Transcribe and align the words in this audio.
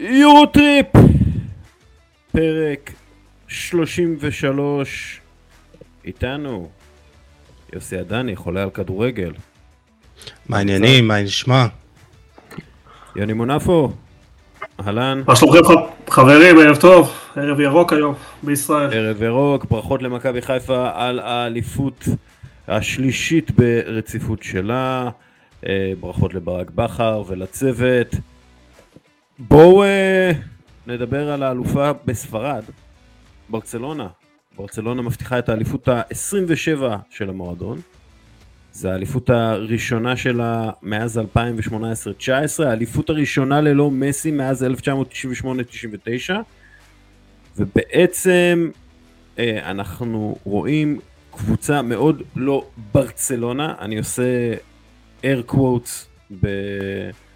יורוטריפ, 0.00 0.86
פרק 2.32 2.92
33, 3.48 5.20
איתנו 6.04 6.68
יוסי 7.72 7.96
עדני, 7.96 8.36
חולה 8.36 8.62
על 8.62 8.70
כדורגל. 8.70 9.32
מה 10.48 10.58
העניינים? 10.58 11.08
מה 11.08 11.22
נשמע? 11.22 11.66
יוני 13.16 13.32
מונפו, 13.32 13.90
אהלן. 14.80 15.22
מה 15.26 15.36
שלומכם 15.36 15.74
חברים, 16.08 16.58
ערב 16.58 16.76
טוב, 16.76 17.12
ערב 17.36 17.60
ירוק 17.60 17.92
היום 17.92 18.14
בישראל. 18.42 18.92
ערב 18.92 19.22
ירוק, 19.22 19.64
ברכות 19.64 20.02
למכבי 20.02 20.42
חיפה 20.42 20.90
על 20.94 21.18
האליפות 21.18 22.04
השלישית 22.68 23.50
ברציפות 23.50 24.42
שלה. 24.42 25.10
אה, 25.66 25.92
ברכות 26.00 26.34
לברק 26.34 26.70
בכר 26.70 27.22
ולצוות. 27.26 28.14
בואו 29.38 29.84
אה, 29.84 30.32
נדבר 30.86 31.30
על 31.30 31.42
האלופה 31.42 31.90
בספרד, 32.04 32.64
ברצלונה. 33.48 34.08
ברצלונה 34.56 35.02
מבטיחה 35.02 35.38
את 35.38 35.48
האליפות 35.48 35.88
ה-27 35.88 36.82
של 37.10 37.28
המועדון. 37.28 37.80
זו 38.72 38.88
האליפות 38.88 39.30
הראשונה 39.30 40.16
שלה 40.16 40.70
מאז 40.82 41.20
2018-19, 42.58 42.62
האליפות 42.66 43.10
הראשונה 43.10 43.60
ללא 43.60 43.90
מסי 43.90 44.30
מאז 44.30 44.66
1998-99. 46.28 46.32
ובעצם 47.56 48.70
אה, 49.38 49.70
אנחנו 49.70 50.36
רואים 50.44 51.00
קבוצה 51.30 51.82
מאוד 51.82 52.22
לא 52.36 52.66
ברצלונה, 52.92 53.74
אני 53.78 53.98
עושה 53.98 54.54
air 55.22 55.50
quotes, 55.50 56.06
ב... 56.40 56.46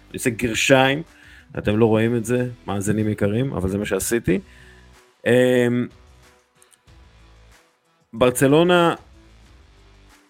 אני 0.09 0.17
עושה 0.17 0.29
גרשיים, 0.29 1.03
אתם 1.57 1.77
לא 1.77 1.85
רואים 1.85 2.15
את 2.15 2.25
זה, 2.25 2.49
מאזינים 2.67 3.09
יקרים, 3.09 3.53
אבל 3.53 3.69
זה 3.69 3.77
מה 3.77 3.85
שעשיתי. 3.85 4.39
אה, 5.27 5.67
ברצלונה, 8.13 8.95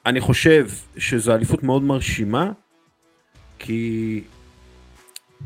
אני 0.06 0.20
חושב 0.20 0.68
שזו 0.98 1.36
אליפות 1.36 1.64
מאוד 1.64 1.84
מרשימה, 1.84 2.52
כי, 3.60 4.22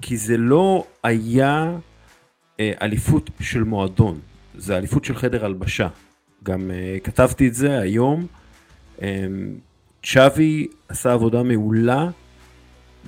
כי 0.02 0.18
זה 0.18 0.38
לא 0.38 0.88
היה 1.04 1.76
אה, 2.60 2.72
אליפות 2.82 3.30
של 3.42 3.64
מועדון, 3.64 4.20
זה 4.56 4.78
אליפות 4.78 5.06
של 5.06 5.16
חדר 5.16 5.46
הלבשה. 5.46 5.88
גם 6.44 6.72
uh, 6.72 7.04
כתבתי 7.04 7.48
את 7.48 7.54
זה 7.54 7.80
היום. 7.80 8.28
Um, 8.98 9.02
צ'אבי 10.04 10.68
עשה 10.90 11.14
עבודה 11.14 11.44
מעולה 11.44 12.10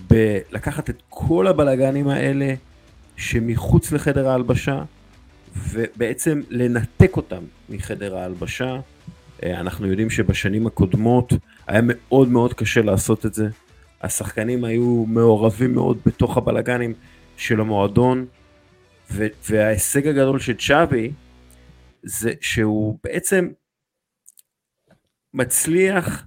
בלקחת 0.08 0.90
את 0.90 1.02
כל 1.10 1.48
הבלגנים 1.48 2.08
האלה 2.08 2.54
שמחוץ 3.18 3.92
לחדר 3.92 4.30
ההלבשה 4.30 4.84
ובעצם 5.56 6.42
לנתק 6.50 7.18
אותם 7.18 7.44
מחדר 7.70 8.18
ההלבשה. 8.18 8.80
Uh, 9.40 9.46
אנחנו 9.46 9.88
יודעים 9.88 10.10
שבשנים 10.10 10.68
הקודמות 10.68 11.34
היה 11.68 11.82
מאוד 11.84 12.30
מאוד 12.30 12.54
קשה 12.54 12.82
לעשות 12.82 13.26
את 13.26 13.34
זה. 13.34 13.50
השחקנים 14.02 14.64
היו 14.64 15.06
מעורבים 15.08 15.74
מאוד 15.74 15.98
בתוך 16.06 16.38
הבלגנים 16.38 16.94
של 17.38 17.62
המועדון 17.62 18.26
וההישג 19.50 20.08
הגדול 20.08 20.40
של 20.40 20.58
צ'אבי 20.58 21.12
זה 22.04 22.32
שהוא 22.42 22.98
בעצם 23.04 23.50
מצליח 25.34 26.26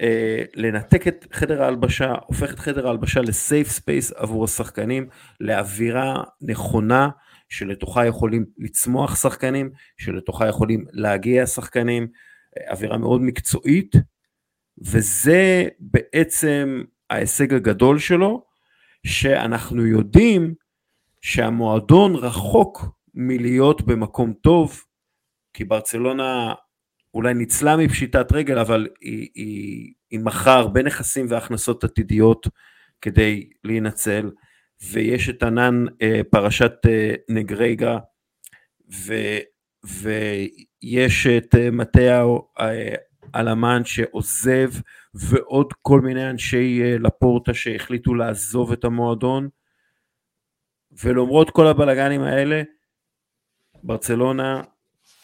אה, 0.00 0.42
לנתק 0.54 1.08
את 1.08 1.26
חדר 1.32 1.62
ההלבשה, 1.62 2.14
הופך 2.26 2.52
את 2.52 2.58
חדר 2.58 2.86
ההלבשה 2.86 3.20
ל 3.20 3.30
safe 3.30 3.68
space 3.68 4.12
עבור 4.12 4.44
השחקנים, 4.44 5.08
לאווירה 5.40 6.22
נכונה 6.40 7.08
שלתוכה 7.48 8.06
יכולים 8.06 8.44
לצמוח 8.58 9.16
שחקנים, 9.22 9.70
שלתוכה 9.96 10.48
יכולים 10.48 10.84
להגיע 10.92 11.46
שחקנים, 11.46 12.06
אה, 12.58 12.70
אווירה 12.72 12.98
מאוד 12.98 13.20
מקצועית, 13.20 13.96
וזה 14.78 15.64
בעצם 15.80 16.82
ההישג 17.10 17.54
הגדול 17.54 17.98
שלו, 17.98 18.44
שאנחנו 19.06 19.86
יודעים 19.86 20.54
שהמועדון 21.20 22.14
רחוק 22.16 22.86
מלהיות 23.14 23.82
במקום 23.82 24.32
טוב, 24.32 24.80
כי 25.54 25.64
ברצלונה 25.64 26.54
אולי 27.14 27.34
ניצלה 27.34 27.76
מפשיטת 27.76 28.32
רגל, 28.32 28.58
אבל 28.58 28.88
היא, 29.00 29.28
היא, 29.34 29.92
היא 30.10 30.20
מכרה 30.20 30.54
הרבה 30.54 30.82
נכסים 30.82 31.26
והכנסות 31.28 31.84
עתידיות 31.84 32.48
כדי 33.00 33.50
להינצל, 33.64 34.30
ויש 34.92 35.28
את 35.28 35.42
ענן 35.42 35.84
אה, 36.02 36.20
פרשת 36.30 36.72
אה, 36.86 37.14
נגרייגה, 37.28 37.98
ו, 39.06 39.14
ויש 39.84 41.26
את 41.26 41.54
אה, 41.54 41.70
מטאו 41.70 42.48
אה, 42.60 42.94
אלמן 43.34 43.84
שעוזב, 43.84 44.70
ועוד 45.14 45.72
כל 45.82 46.00
מיני 46.00 46.30
אנשי 46.30 46.82
אה, 46.82 46.96
לפורטה 46.98 47.54
שהחליטו 47.54 48.14
לעזוב 48.14 48.72
את 48.72 48.84
המועדון, 48.84 49.48
ולמרות 51.02 51.50
כל 51.50 51.66
הבלגנים 51.66 52.22
האלה, 52.22 52.62
ברצלונה 53.82 54.62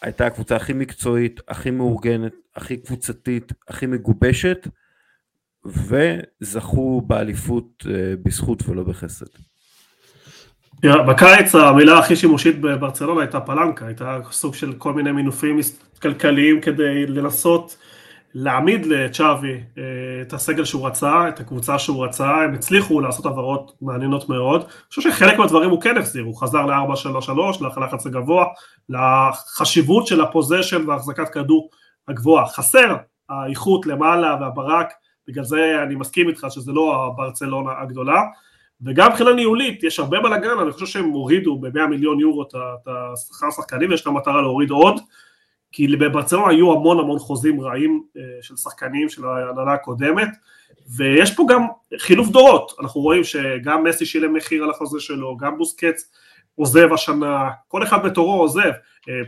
הייתה 0.01 0.25
הקבוצה 0.25 0.55
הכי 0.55 0.73
מקצועית, 0.73 1.39
הכי 1.47 1.71
מאורגנת, 1.71 2.33
הכי 2.55 2.77
קבוצתית, 2.77 3.51
הכי 3.67 3.85
מגובשת, 3.85 4.67
וזכו 5.65 7.01
באליפות 7.01 7.85
אה, 7.89 8.13
בזכות 8.23 8.69
ולא 8.69 8.83
בחסד. 8.83 9.25
בקיץ 10.83 11.55
המילה 11.55 11.99
הכי 11.99 12.15
שימושית 12.15 12.61
בברצלונה 12.61 13.21
הייתה 13.21 13.39
פלנקה, 13.39 13.85
הייתה 13.85 14.19
סוג 14.31 14.55
של 14.55 14.73
כל 14.73 14.93
מיני 14.93 15.11
מינופים 15.11 15.59
כלכליים 16.01 16.61
כדי 16.61 17.05
לנסות 17.05 17.77
להעמיד 18.33 18.85
לצ'אבי 18.85 19.53
אה, 19.77 19.83
את 20.21 20.33
הסגל 20.33 20.65
שהוא 20.65 20.87
רצה, 20.87 21.29
את 21.29 21.39
הקבוצה 21.39 21.79
שהוא 21.79 22.05
רצה, 22.05 22.29
הם 22.29 22.53
הצליחו 22.53 23.01
לעשות 23.01 23.25
עברות 23.25 23.73
מעניינות 23.81 24.29
מאוד. 24.29 24.61
אני 24.61 24.69
חושב 24.89 25.01
שחלק 25.01 25.37
מהדברים 25.37 25.69
הוא 25.69 25.81
כן 25.81 25.97
החזיר, 25.97 26.23
הוא 26.23 26.35
חזר 26.35 26.65
ל-4-3-3, 26.65 27.65
לחלחץ 27.65 28.05
הגבוה, 28.07 28.45
לחשיבות 28.89 30.07
של 30.07 30.21
הפוזיישן 30.21 30.89
והחזקת 30.89 31.29
כדור 31.29 31.69
הגבוהה. 32.07 32.47
חסר 32.47 32.95
האיכות 33.29 33.85
למעלה 33.85 34.37
והברק, 34.41 34.93
בגלל 35.27 35.43
זה 35.43 35.83
אני 35.83 35.95
מסכים 35.95 36.29
איתך 36.29 36.47
שזה 36.49 36.71
לא 36.71 37.05
הברצלונה 37.05 37.71
הגדולה. 37.81 38.21
וגם 38.85 39.11
מבחינה 39.11 39.33
ניהולית, 39.33 39.83
יש 39.83 39.99
הרבה 39.99 40.19
בלאגן, 40.19 40.59
אני 40.61 40.71
חושב 40.71 40.85
שהם 40.85 41.09
הורידו 41.09 41.57
ב-100 41.59 41.87
מיליון 41.89 42.19
יורו 42.19 42.43
את 42.43 42.53
השכר 42.87 43.47
השחקנים, 43.47 43.89
ויש 43.89 44.07
להם 44.07 44.17
מטרה 44.17 44.41
להוריד 44.41 44.69
עוד. 44.69 44.99
כי 45.71 45.87
בברצלונה 45.87 46.49
היו 46.49 46.71
המון 46.71 46.99
המון 46.99 47.19
חוזים 47.19 47.61
רעים 47.61 48.03
של 48.41 48.55
שחקנים 48.55 49.09
של 49.09 49.25
ההנהלה 49.25 49.73
הקודמת, 49.73 50.29
ויש 50.97 51.35
פה 51.35 51.45
גם 51.49 51.67
חילוף 51.97 52.29
דורות, 52.29 52.71
אנחנו 52.79 53.01
רואים 53.01 53.23
שגם 53.23 53.83
מסי 53.83 54.05
שילם 54.05 54.33
מחיר 54.33 54.63
על 54.63 54.69
החוזה 54.69 54.99
שלו, 54.99 55.37
גם 55.37 55.57
בוסקץ 55.57 56.11
עוזב 56.55 56.93
השנה, 56.93 57.49
כל 57.67 57.83
אחד 57.83 58.05
בתורו 58.05 58.33
עוזב, 58.33 58.71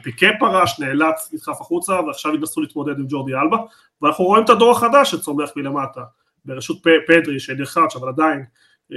פיקה 0.03 0.27
פרש, 0.39 0.79
נאלץ, 0.79 1.29
נדחף 1.33 1.61
החוצה, 1.61 1.93
ועכשיו 1.93 2.35
ינסו 2.35 2.61
להתמודד 2.61 2.99
עם 2.99 3.05
ג'ורדי 3.09 3.33
אלבה, 3.33 3.57
ואנחנו 4.01 4.25
רואים 4.25 4.43
את 4.43 4.49
הדור 4.49 4.71
החדש 4.71 5.11
שצומח 5.11 5.49
מלמטה, 5.55 6.01
בראשות 6.45 6.77
פדרי 7.07 7.39
שנלחץ, 7.39 7.95
אבל 7.95 8.09
עדיין 8.09 8.43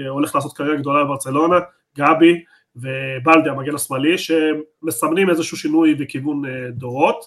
הולך 0.08 0.34
לעשות 0.34 0.56
קריירה 0.56 0.76
גדולה 0.76 1.04
בברצלונה, 1.04 1.56
גבי, 1.98 2.44
ובלדי 2.76 3.50
המגן 3.50 3.74
השמאלי 3.74 4.16
שמסמנים 4.18 5.30
איזשהו 5.30 5.56
שינוי 5.56 5.94
בכיוון 5.94 6.42
דורות. 6.70 7.24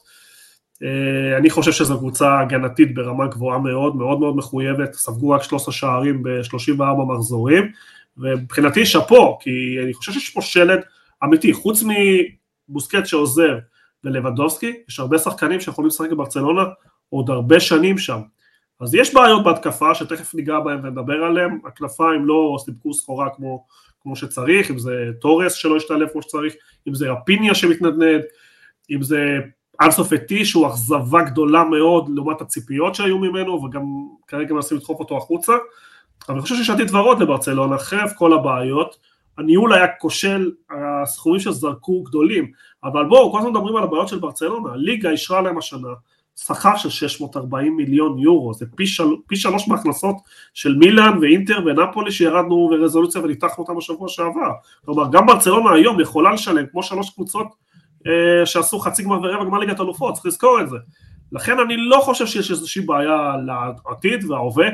אני 1.37 1.49
חושב 1.49 1.71
שזו 1.71 1.97
קבוצה 1.97 2.39
הגנתית 2.39 2.93
ברמה 2.93 3.27
גבוהה 3.27 3.59
מאוד, 3.59 3.95
מאוד 3.95 4.19
מאוד 4.19 4.35
מחויבת, 4.35 4.93
ספגו 4.93 5.29
רק 5.29 5.43
13 5.43 5.73
שערים 5.73 6.23
ב-34 6.23 7.03
מחזורים, 7.07 7.71
ומבחינתי 8.17 8.85
שאפו, 8.85 9.37
כי 9.41 9.77
אני 9.83 9.93
חושב 9.93 10.11
שיש 10.11 10.29
פה 10.29 10.41
שלד 10.41 10.79
אמיתי, 11.23 11.53
חוץ 11.53 11.83
מבוסקט 12.69 13.05
שעוזר 13.05 13.57
ולבדובסקי, 14.03 14.73
יש 14.89 14.99
הרבה 14.99 15.17
שחקנים 15.17 15.61
שיכולים 15.61 15.87
לשחק 15.87 16.11
בברצלונה 16.11 16.63
עוד 17.09 17.29
הרבה 17.29 17.59
שנים 17.59 17.97
שם. 17.97 18.19
אז 18.81 18.95
יש 18.95 19.13
בעיות 19.13 19.43
בהתקפה 19.43 19.95
שתכף 19.95 20.35
ניגע 20.35 20.59
בהם 20.59 20.79
ונדבר 20.83 21.23
עליהם, 21.23 21.59
הכנפיים 21.65 22.25
לא 22.25 22.57
סיפקו 22.65 22.93
סחורה 22.93 23.29
כמו 23.35 23.65
כמו 24.01 24.15
שצריך, 24.15 24.71
אם 24.71 24.79
זה 24.79 24.91
תורס 25.21 25.53
שלא 25.53 25.77
השתלב 25.77 26.07
כמו 26.11 26.21
שצריך, 26.21 26.53
אם 26.87 26.93
זה 26.93 27.11
רפיניה 27.11 27.55
שמתנדנד, 27.55 28.21
אם 28.91 29.01
זה 29.01 29.39
אנסופטי 29.81 30.45
שהוא 30.45 30.67
אכזבה 30.67 31.23
גדולה 31.23 31.63
מאוד 31.63 32.09
לעומת 32.15 32.41
הציפיות 32.41 32.95
שהיו 32.95 33.17
ממנו, 33.17 33.63
וגם 33.63 33.83
כרגע 34.27 34.53
מנסים 34.53 34.77
לדחוף 34.77 34.99
אותו 34.99 35.17
החוצה. 35.17 35.53
אבל 36.27 36.35
אני 36.35 36.41
חושב 36.41 36.55
שיש 36.55 36.69
עתיד 36.69 36.95
ורוד 36.95 37.21
לברצלונה, 37.21 37.77
חרף 37.77 38.13
כל 38.13 38.33
הבעיות, 38.33 38.97
הניהול 39.37 39.73
היה 39.73 39.87
כושל, 39.99 40.51
הסכומים 40.69 41.39
שזרקו 41.39 42.03
גדולים, 42.03 42.51
אבל 42.83 43.05
בואו, 43.05 43.31
כל 43.31 43.39
הזמן 43.39 43.51
מדברים 43.51 43.75
על 43.75 43.83
הבעיות 43.83 44.07
של 44.07 44.19
ברצלונה, 44.19 44.73
הליגה 44.73 45.09
אישרה 45.09 45.41
להם 45.41 45.57
השנה 45.57 45.89
שכר 46.45 46.77
של 46.77 46.89
640 46.89 47.75
מיליון 47.77 48.19
יורו, 48.19 48.53
זה 48.53 48.65
פי, 48.75 48.87
של, 48.87 49.03
פי 49.27 49.35
שלוש 49.35 49.67
מהכנסות 49.67 50.15
של 50.53 50.75
מילאן 50.75 51.17
ואינטר 51.21 51.59
ונפולי 51.65 52.11
שירדנו 52.11 52.69
ברזולוציה 52.69 53.21
וניתחנו 53.21 53.63
אותם 53.63 53.77
בשבוע 53.77 54.07
שעבר. 54.09 54.51
כלומר, 54.85 55.03
גם 55.11 55.25
ברצלונה 55.25 55.71
היום 55.71 55.99
יכולה 55.99 56.33
לשלם 56.33 56.65
כמו 56.71 56.83
שלוש 56.83 57.09
קבוצות 57.09 57.47
אה, 58.07 58.45
שעשו 58.45 58.79
חצי 58.79 59.03
גמר 59.03 59.19
ורבע 59.23 59.45
גמר 59.45 59.59
ליגת 59.59 59.79
אלופות, 59.79 60.13
צריך 60.13 60.25
לזכור 60.25 60.61
את 60.61 60.69
זה. 60.69 60.77
לכן 61.31 61.59
אני 61.59 61.77
לא 61.77 61.99
חושב 62.03 62.25
שיש 62.25 62.51
איזושהי 62.51 62.81
בעיה 62.81 63.35
לעתיד 63.45 64.25
וההווה. 64.25 64.67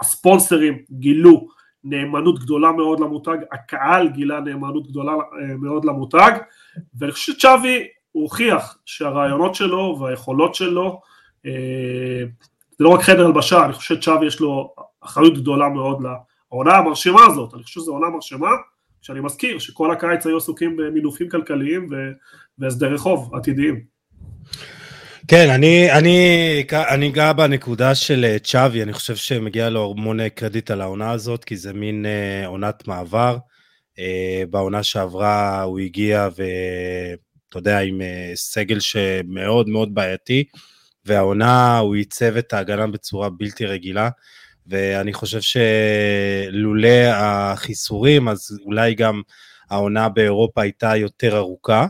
הספונסרים 0.00 0.78
גילו 0.90 1.46
נאמנות 1.84 2.38
גדולה 2.38 2.72
מאוד 2.72 3.00
למותג, 3.00 3.36
הקהל 3.52 4.08
גילה 4.08 4.40
נאמנות 4.40 4.86
גדולה 4.86 5.12
אה, 5.12 5.56
מאוד 5.58 5.84
למותג, 5.84 6.32
ואני 6.98 7.12
חושב 7.12 7.32
שצ'אבי 7.32 7.86
הוא 8.12 8.22
הוכיח 8.22 8.78
שהרעיונות 8.86 9.54
שלו 9.54 9.98
והיכולות 10.00 10.54
שלו, 10.54 10.86
אה, 10.86 11.09
זה 12.78 12.84
לא 12.84 12.88
רק 12.88 13.02
חדר 13.02 13.26
הלבשה, 13.26 13.64
אני 13.64 13.72
חושב 13.72 13.94
שצ'אבי 13.94 14.26
יש 14.26 14.40
לו 14.40 14.74
אחריות 15.00 15.38
גדולה 15.38 15.68
מאוד 15.68 15.98
לעונה 16.52 16.76
המרשימה 16.76 17.20
הזאת, 17.26 17.54
אני 17.54 17.62
חושב 17.62 17.80
שזו 17.80 17.92
עונה 17.92 18.08
מרשימה, 18.08 18.50
שאני 19.02 19.20
מזכיר 19.20 19.58
שכל 19.58 19.92
הקיץ 19.92 20.26
היו 20.26 20.36
עסוקים 20.36 20.76
במינופים 20.76 21.28
כלכליים 21.28 21.88
והסדרי 22.58 22.98
חוב 22.98 23.34
עתידיים. 23.34 23.80
כן, 25.28 25.50
אני, 25.50 25.92
אני, 25.92 26.64
אני 26.94 27.08
אגע 27.08 27.32
בנקודה 27.32 27.94
של 27.94 28.24
אה, 28.24 28.38
צ'אבי, 28.38 28.82
אני 28.82 28.92
חושב 28.92 29.16
שמגיע 29.16 29.70
לו 29.70 29.94
המון 29.96 30.28
קרדיט 30.28 30.70
על 30.70 30.80
העונה 30.80 31.10
הזאת, 31.10 31.44
כי 31.44 31.56
זה 31.56 31.72
מין 31.72 32.06
אה, 32.06 32.46
עונת 32.46 32.88
מעבר. 32.88 33.36
אה, 34.00 34.42
בעונה 34.50 34.82
שעברה 34.82 35.62
הוא 35.62 35.78
הגיע 35.78 36.28
ואתה 36.36 37.58
יודע, 37.58 37.78
עם 37.78 38.02
אה, 38.02 38.32
סגל 38.34 38.80
שמאוד 38.80 39.68
מאוד 39.68 39.94
בעייתי, 39.94 40.44
והעונה 41.10 41.78
הוא 41.78 41.96
ייצב 41.96 42.36
את 42.36 42.52
ההגנה 42.52 42.86
בצורה 42.86 43.30
בלתי 43.30 43.66
רגילה, 43.66 44.10
ואני 44.66 45.12
חושב 45.12 45.40
שלולא 45.40 47.06
החיסורים, 47.14 48.28
אז 48.28 48.58
אולי 48.64 48.94
גם 48.94 49.22
העונה 49.70 50.08
באירופה 50.08 50.62
הייתה 50.62 50.96
יותר 50.96 51.36
ארוכה. 51.36 51.86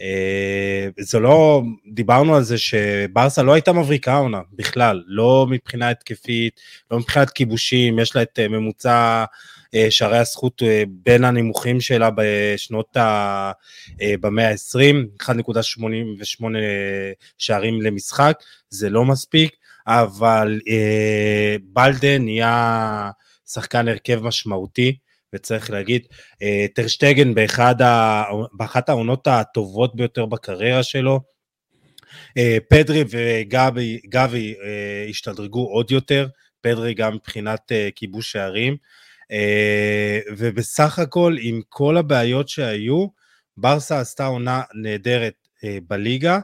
אה, 0.00 0.88
זה 0.98 1.18
לא, 1.18 1.62
דיברנו 1.92 2.36
על 2.36 2.42
זה 2.42 2.58
שברסה 2.58 3.42
לא 3.42 3.52
הייתה 3.52 3.72
מבריקה 3.72 4.12
העונה 4.12 4.40
בכלל, 4.52 5.02
לא 5.06 5.46
מבחינה 5.50 5.90
התקפית, 5.90 6.60
לא 6.90 6.98
מבחינת 6.98 7.30
כיבושים, 7.30 7.98
יש 7.98 8.16
לה 8.16 8.22
את 8.22 8.38
אה, 8.38 8.48
ממוצע 8.48 9.24
שערי 9.90 10.18
הזכות 10.18 10.62
בין 10.88 11.24
הנמוכים 11.24 11.80
שלה 11.80 12.08
בשנות 12.16 12.96
ה... 12.96 13.52
במאה 14.20 14.50
ה-20, 14.50 15.22
1.88 15.22 16.44
שערים 17.38 17.82
למשחק, 17.82 18.38
זה 18.70 18.90
לא 18.90 19.04
מספיק, 19.04 19.56
אבל 19.86 20.60
בלדה 21.62 22.18
נהיה 22.18 23.10
שחקן 23.46 23.88
הרכב 23.88 24.22
משמעותי. 24.22 24.96
וצריך 25.32 25.70
להגיד, 25.70 26.06
אה, 26.42 26.66
טרשטגן 26.74 27.34
באחד 27.34 27.82
ה... 27.82 28.24
באחת 28.52 28.88
העונות 28.88 29.26
הטובות 29.26 29.96
ביותר 29.96 30.26
בקריירה 30.26 30.82
שלו, 30.82 31.20
אה, 32.38 32.58
פדרי 32.68 33.04
וגבי 33.10 34.54
אה, 34.64 35.06
השתדרגו 35.08 35.66
עוד 35.66 35.90
יותר, 35.90 36.28
פדרי 36.60 36.94
גם 36.94 37.14
מבחינת 37.14 37.72
כיבוש 37.96 38.32
שערים, 38.32 38.76
ובסך 40.36 40.98
הכל 40.98 41.36
עם 41.40 41.60
כל 41.68 41.96
הבעיות 41.96 42.48
שהיו, 42.48 43.06
ברסה 43.56 44.00
עשתה 44.00 44.26
עונה 44.26 44.62
נהדרת 44.74 45.34
בליגה, 45.88 46.38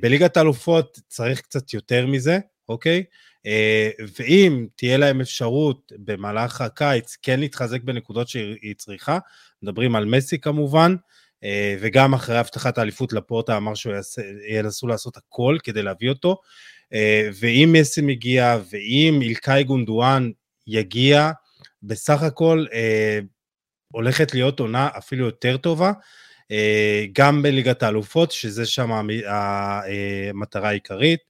בליגת 0.00 0.36
האלופות 0.36 1.00
צריך 1.08 1.40
קצת 1.40 1.74
יותר 1.74 2.06
מזה, 2.06 2.38
אוקיי? 2.68 3.04
אה, 3.46 3.90
ואם 4.18 4.66
תהיה 4.76 4.96
להם 4.96 5.20
אפשרות 5.20 5.92
במהלך 5.98 6.60
הקיץ 6.60 7.16
כן 7.22 7.40
להתחזק 7.40 7.82
בנקודות 7.82 8.28
שהיא 8.28 8.74
צריכה, 8.78 9.18
מדברים 9.62 9.96
על 9.96 10.04
מסי 10.04 10.38
כמובן, 10.38 10.96
אה, 11.44 11.76
וגם 11.80 12.14
אחרי 12.14 12.38
הבטחת 12.38 12.78
האליפות 12.78 13.12
לפורטה 13.12 13.56
אמר 13.56 13.74
שהוא 13.74 13.94
ינסו 14.48 14.86
לעשות 14.86 15.16
הכל 15.16 15.56
כדי 15.62 15.82
להביא 15.82 16.08
אותו, 16.08 16.40
אה, 16.92 17.28
ואם 17.40 17.74
מסי 17.78 18.00
מגיע, 18.00 18.58
ואם 18.70 19.18
אילקאי 19.22 19.64
גונדואן 19.64 20.30
יגיע, 20.66 21.30
בסך 21.86 22.22
הכל 22.22 22.64
הולכת 23.92 24.34
להיות 24.34 24.60
עונה 24.60 24.88
אפילו 24.98 25.24
יותר 25.24 25.56
טובה, 25.56 25.92
גם 27.12 27.42
בליגת 27.42 27.82
האלופות, 27.82 28.32
שזה 28.32 28.66
שם 28.66 28.90
המטרה 28.92 30.68
העיקרית. 30.68 31.20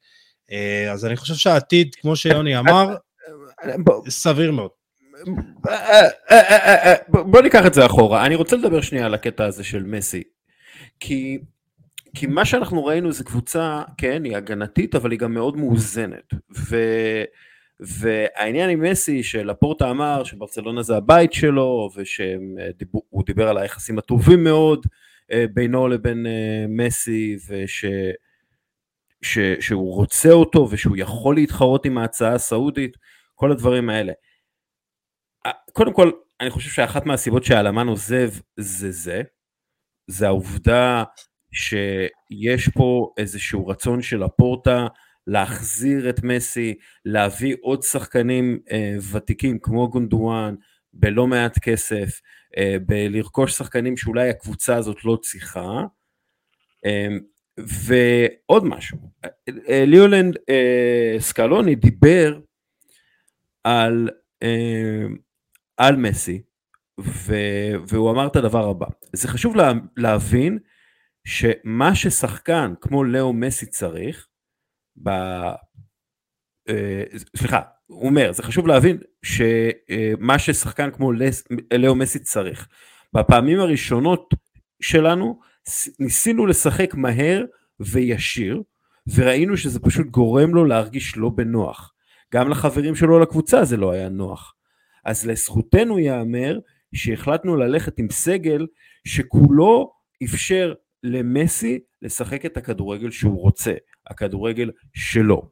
אה, 0.52 0.92
אז 0.92 1.06
אני 1.06 1.16
חושב 1.16 1.34
שהעתיד, 1.34 1.94
כמו 1.94 2.16
שיוני 2.16 2.58
אמר, 2.58 2.96
סביר 4.08 4.52
מאוד. 4.52 4.70
בוא 7.08 7.42
ניקח 7.42 7.66
את 7.66 7.74
זה 7.74 7.86
אחורה, 7.86 8.26
אני 8.26 8.34
רוצה 8.34 8.56
לדבר 8.56 8.80
שנייה 8.80 9.06
על 9.06 9.14
הקטע 9.14 9.44
הזה 9.44 9.64
של 9.64 9.82
מסי, 9.82 10.22
כי, 11.00 11.38
כי 12.14 12.26
מה 12.26 12.44
שאנחנו 12.44 12.84
ראינו 12.84 13.12
זה 13.12 13.24
קבוצה, 13.24 13.82
כן, 13.98 14.24
היא 14.24 14.36
הגנתית, 14.36 14.94
אבל 14.94 15.10
היא 15.10 15.18
גם 15.18 15.34
מאוד 15.34 15.56
מאוזנת, 15.56 16.34
ו, 16.58 16.76
והעניין 17.80 18.70
עם 18.70 18.82
מסי, 18.82 19.22
שלפורטה 19.22 19.90
אמר 19.90 20.24
שברצלונה 20.24 20.82
זה 20.82 20.96
הבית 20.96 21.32
שלו, 21.32 21.90
ושהוא 21.96 23.22
דיבר 23.26 23.48
על 23.48 23.58
היחסים 23.58 23.98
הטובים 23.98 24.44
מאוד 24.44 24.86
אה, 25.32 25.44
בינו 25.54 25.88
לבין 25.88 26.26
אה, 26.26 26.64
מסי, 26.68 27.36
וש... 27.48 27.84
ש, 29.22 29.38
שהוא 29.60 29.94
רוצה 29.94 30.30
אותו 30.30 30.68
ושהוא 30.70 30.96
יכול 30.96 31.34
להתחרות 31.34 31.86
עם 31.86 31.98
ההצעה 31.98 32.34
הסעודית, 32.34 32.96
כל 33.34 33.52
הדברים 33.52 33.90
האלה. 33.90 34.12
קודם 35.72 35.92
כל, 35.92 36.10
אני 36.40 36.50
חושב 36.50 36.70
שאחת 36.70 37.06
מהסיבות 37.06 37.44
שהאלמן 37.44 37.88
עוזב 37.88 38.30
זה 38.56 38.90
זה, 38.90 39.22
זה 40.06 40.26
העובדה 40.26 41.04
שיש 41.52 42.68
פה 42.68 43.12
איזשהו 43.16 43.66
רצון 43.66 44.02
של 44.02 44.22
הפורטה 44.22 44.86
להחזיר 45.26 46.10
את 46.10 46.22
מסי, 46.22 46.74
להביא 47.04 47.56
עוד 47.60 47.82
שחקנים 47.82 48.58
אה, 48.70 48.96
ותיקים 49.12 49.58
כמו 49.58 49.88
גונדואן, 49.88 50.54
בלא 50.92 51.26
מעט 51.26 51.58
כסף, 51.58 52.20
אה, 52.56 52.76
בלרכוש 52.86 53.52
שחקנים 53.52 53.96
שאולי 53.96 54.30
הקבוצה 54.30 54.76
הזאת 54.76 55.04
לא 55.04 55.18
צריכה. 55.22 55.82
אה, 56.86 57.08
ועוד 57.58 58.64
משהו, 58.64 58.98
ליאולנד 59.68 60.36
אה, 60.48 61.16
סקלוני 61.18 61.74
דיבר 61.74 62.40
על, 63.64 64.10
אה, 64.42 65.06
על 65.76 65.96
מסי, 65.96 66.42
והוא 67.88 68.10
אמר 68.10 68.26
את 68.26 68.36
הדבר 68.36 68.68
הבא, 68.68 68.86
זה 69.12 69.28
חשוב 69.28 69.56
לה, 69.56 69.72
להבין 69.96 70.58
שמה 71.24 71.94
ששחקן 71.94 72.74
כמו 72.80 73.04
לאו 73.04 73.32
מסי 73.32 73.66
צריך, 73.66 74.26
ב, 75.02 75.08
אה, 76.68 77.02
סליחה, 77.36 77.60
הוא 77.86 78.06
אומר, 78.06 78.32
זה 78.32 78.42
חשוב 78.42 78.66
להבין 78.66 78.98
שמה 79.22 80.38
ששחקן 80.38 80.90
כמו 80.90 81.12
לאו 81.74 81.94
מסי 81.94 82.18
צריך, 82.18 82.68
בפעמים 83.12 83.60
הראשונות 83.60 84.34
שלנו 84.82 85.40
ניסינו 85.98 86.46
לשחק 86.46 86.94
מהר 86.94 87.44
וישיר, 87.80 88.62
וראינו 89.14 89.56
שזה 89.56 89.80
פשוט 89.80 90.06
גורם 90.06 90.54
לו 90.54 90.64
להרגיש 90.64 91.16
לא 91.16 91.28
בנוח. 91.28 91.92
גם 92.34 92.48
לחברים 92.48 92.94
שלו 92.94 93.18
לקבוצה 93.18 93.64
זה 93.64 93.76
לא 93.76 93.92
היה 93.92 94.08
נוח. 94.08 94.54
אז 95.04 95.26
לזכותנו 95.26 95.98
ייאמר 95.98 96.58
שהחלטנו 96.94 97.56
ללכת 97.56 97.98
עם 97.98 98.10
סגל 98.10 98.66
שכולו 99.04 99.92
אפשר 100.24 100.74
למסי 101.02 101.78
לשחק 102.02 102.46
את 102.46 102.56
הכדורגל 102.56 103.10
שהוא 103.10 103.40
רוצה, 103.40 103.72
הכדורגל 104.06 104.70
שלו. 104.94 105.48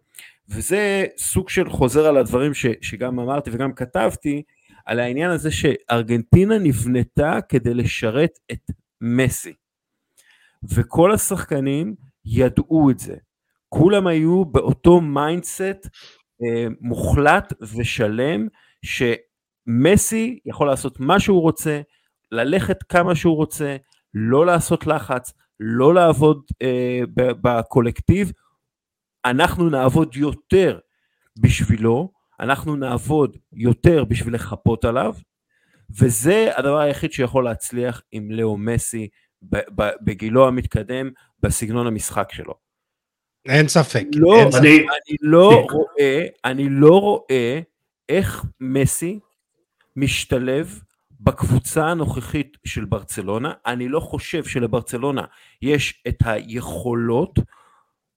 וזה 0.49 1.07
סוג 1.19 1.49
של 1.49 1.71
חוזר 1.71 2.07
על 2.07 2.17
הדברים 2.17 2.55
ש, 2.55 2.67
שגם 2.81 3.21
אמרתי 3.21 3.51
וגם 3.53 3.73
כתבתי, 3.73 4.43
על 4.87 5.01
העניין 5.01 5.31
הזה 5.31 5.51
שארגנטינה 5.51 6.59
נבנתה 6.59 7.39
כדי 7.49 7.75
לשרת 7.75 8.39
את 8.53 8.71
מסי. 9.01 9.55
וכל 10.75 11.13
השחקנים 11.13 11.95
ידעו 12.25 12.91
את 12.91 12.99
זה. 12.99 13.17
כולם 13.69 14.07
היו 14.07 14.45
באותו 14.45 15.01
mindset 15.01 15.89
אה, 16.43 16.67
מוחלט 16.81 17.53
ושלם, 17.77 18.49
שמסי 18.85 20.39
יכול 20.47 20.67
לעשות 20.67 21.01
מה 21.01 21.21
שהוא 21.21 21.41
רוצה, 21.41 21.81
ללכת 22.33 22.83
כמה 22.83 23.15
שהוא 23.15 23.37
רוצה, 23.37 23.77
לא 24.15 24.47
לעשות 24.47 24.87
לחץ, 24.87 25.33
לא 25.61 25.95
לעבוד 25.95 26.43
אה, 26.63 27.01
בקולקטיב, 27.17 28.33
אנחנו 29.25 29.71
נעבוד 29.71 30.17
יותר 30.17 30.79
בשבילו, 31.39 32.13
אנחנו 32.41 32.77
נעבוד 32.77 33.37
יותר 33.53 34.05
בשביל 34.05 34.35
לחפות 34.35 34.85
עליו, 34.85 35.15
וזה 36.01 36.51
הדבר 36.57 36.79
היחיד 36.79 37.13
שיכול 37.13 37.45
להצליח 37.45 38.03
עם 38.13 38.31
לאו 38.31 38.57
מסי 38.57 39.09
בגילו 40.01 40.49
המתקדם, 40.49 41.11
בסגנון 41.43 41.87
המשחק 41.87 42.29
שלו. 42.33 42.55
אין 43.49 43.69
ספק. 43.69 44.05
לא, 44.15 44.37
אין 44.37 44.51
ספק. 44.51 44.61
אני- 44.61 44.77
אני 44.79 45.17
לא. 45.21 45.67
רואה, 45.73 46.27
אני 46.45 46.69
לא 46.69 47.01
רואה 47.01 47.61
איך 48.09 48.45
מסי 48.61 49.19
משתלב 49.97 50.81
בקבוצה 51.21 51.87
הנוכחית 51.87 52.57
של 52.65 52.85
ברצלונה. 52.85 53.53
אני 53.67 53.89
לא 53.89 54.01
חושב 54.01 54.45
שלברצלונה 54.45 55.25
יש 55.63 56.03
את 56.09 56.17
היכולות 56.25 57.39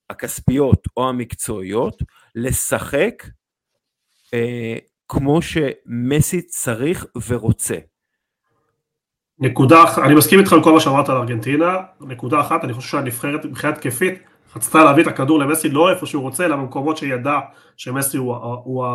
הכספיות 0.09 0.87
או 0.97 1.09
המקצועיות 1.09 2.03
לשחק 2.35 3.23
אה, 4.33 4.75
כמו 5.07 5.39
שמסי 5.41 6.41
צריך 6.41 7.05
ורוצה. 7.27 7.75
נקודה, 9.39 9.83
אח- 9.83 9.99
אני 9.99 10.15
מסכים 10.15 10.39
איתך 10.39 10.53
עם 10.53 10.63
כל 10.63 10.73
מה 10.73 10.79
שאמרת 10.79 11.09
על 11.09 11.17
ארגנטינה, 11.17 11.75
נקודה 12.01 12.41
אחת, 12.41 12.63
אני 12.63 12.73
חושב 12.73 12.89
שהנבחרת 12.89 13.45
מבחינה 13.45 13.73
התקפית 13.73 14.13
רצתה 14.55 14.83
להביא 14.83 15.03
את 15.03 15.07
הכדור 15.07 15.39
למסי 15.39 15.69
לא 15.69 15.89
איפה 15.89 16.05
שהוא 16.05 16.23
רוצה, 16.23 16.45
אלא 16.45 16.55
במקומות 16.55 16.97
שידע 16.97 17.39
שמסי 17.77 18.17
הוא, 18.17 18.35
הוא, 18.35 18.61
הוא, 18.63 18.85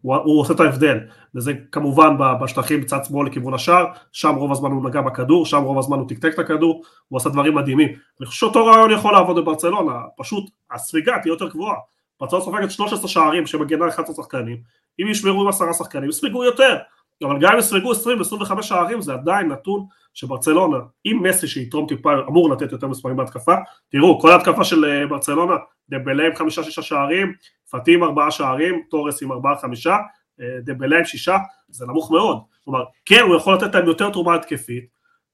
הוא, 0.00 0.16
הוא 0.16 0.40
עושה 0.40 0.54
את 0.54 0.60
ההבדל, 0.60 0.98
וזה 1.34 1.52
כמובן 1.72 2.16
בשטחים 2.40 2.80
בצד 2.80 3.04
שמאל 3.04 3.26
לכיוון 3.26 3.54
השער, 3.54 3.86
שם 4.12 4.34
רוב 4.34 4.52
הזמן 4.52 4.70
הוא 4.70 4.88
נגע 4.88 5.00
בכדור, 5.00 5.46
שם 5.46 5.62
רוב 5.62 5.78
הזמן 5.78 5.98
הוא 5.98 6.08
תקתק 6.08 6.34
את 6.34 6.38
הכדור, 6.38 6.82
הוא 7.08 7.16
עשה 7.16 7.28
דברים 7.28 7.54
מדהימים. 7.54 7.88
אני 8.20 8.26
חושב 8.26 8.40
שאותו 8.40 8.66
רעיון 8.66 8.90
יכול 8.90 9.12
לעבוד 9.12 9.36
בברצלונה, 9.36 9.92
פשוט 10.16 10.50
הספיגה 10.70 11.18
תהיה 11.22 11.32
יותר 11.32 11.48
גבוהה. 11.48 11.76
ברצלונה 12.20 12.44
סופגת 12.44 12.70
13 12.70 13.08
שערים 13.08 13.46
שמגנה 13.46 13.88
11 13.88 14.14
שחקנים, 14.14 14.56
אם 15.02 15.08
ישמרו 15.08 15.42
עם 15.42 15.48
10 15.48 15.72
שחקנים, 15.72 16.08
יספגו 16.08 16.44
יותר. 16.44 16.76
אבל 17.24 17.38
גם 17.40 17.52
אם 17.52 17.58
יספגו 17.58 17.92
20 17.92 18.18
ו-25 18.18 18.62
שערים 18.62 19.00
זה 19.00 19.12
עדיין 19.12 19.48
נתון 19.48 19.86
שברצלונה, 20.14 20.76
עם 21.04 21.22
מסי 21.22 21.46
שיתרום 21.46 21.86
טיפה, 21.88 22.12
אמור 22.28 22.50
לתת 22.50 22.72
יותר 22.72 22.88
מספרים 22.88 23.16
בהתקפה, 23.16 23.54
תראו, 23.90 24.20
כל 24.20 24.30
ההתקפה 24.30 24.64
של 24.64 24.84
אה, 24.84 25.06
ברצלונה, 25.06 25.54
דבלה 25.88 26.26
עם 26.26 26.34
חמישה 26.34 26.62
שישה 26.62 26.82
שערים, 26.82 27.32
פאטי 27.70 27.94
עם 27.94 28.04
ארבעה 28.04 28.30
שערים, 28.30 28.82
תורס 28.90 29.22
עם 29.22 29.32
ארבעה 29.32 29.56
חמישה, 29.56 29.96
אה, 30.40 30.46
דבלה 30.64 30.98
עם 30.98 31.04
שישה, 31.04 31.36
זה 31.68 31.86
נמוך 31.86 32.10
מאוד. 32.10 32.38
כלומר, 32.64 32.84
כן, 33.04 33.20
הוא 33.20 33.36
יכול 33.36 33.54
לתת 33.54 33.74
להם 33.74 33.86
יותר 33.86 34.10
תרומה 34.10 34.34
התקפית, 34.34 34.84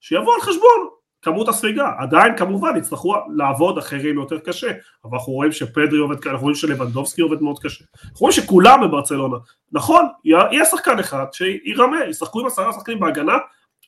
שיבוא 0.00 0.35
על 0.35 0.40
חשבון 0.40 0.88
כמות 1.26 1.49
הספיגה. 1.49 1.90
עדיין 1.99 2.37
כמובן 2.37 2.76
יצטרכו 2.76 3.14
לעבוד 3.37 3.78
אחרים 3.78 4.18
יותר 4.18 4.38
קשה, 4.38 4.71
אבל 5.04 5.18
אנחנו 5.18 5.33
רואים 5.33 5.52
שפדרי 5.52 5.99
עובד, 5.99 6.16
אנחנו 6.26 6.42
רואים 6.42 6.54
שלבנדובסקי 6.54 7.23
עובד 7.23 7.42
מאוד 7.42 7.59
קשה. 7.59 7.85
אנחנו 7.95 8.21
רואים 8.21 8.33
שכולם 8.33 8.80
בברצלונה, 8.83 9.37
נכון, 9.73 10.06
יהיה 10.25 10.64
שחקן 10.64 10.99
אחד 10.99 11.25
שירמה, 11.33 12.04
ישחקו 12.04 12.40
עם 12.40 12.47
עשרה 12.47 12.73
שחקנים 12.73 13.00
בהגנה, 13.00 13.37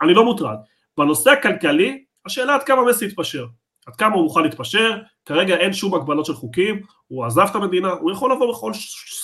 אני 0.02 0.14
לא 0.14 0.24
מוטרד. 0.24 0.56
בנושא 0.98 1.30
הכלכלי, 1.30 2.04
השאלה 2.26 2.54
עד 2.54 2.62
כמה 2.62 2.84
מסי 2.84 3.04
יתפשר. 3.04 3.46
עד 3.86 3.96
כמה 3.96 4.14
הוא 4.14 4.22
מוכן 4.22 4.42
להתפשר, 4.42 4.98
כרגע 5.26 5.56
אין 5.56 5.72
שום 5.72 5.94
הגבלות 5.94 6.26
של 6.26 6.34
חוקים, 6.34 6.82
הוא 7.08 7.24
עזב 7.24 7.46
את 7.50 7.54
המדינה, 7.54 7.90
הוא 7.90 8.12
יכול 8.12 8.32
לבוא 8.32 8.52
בכל 8.52 8.72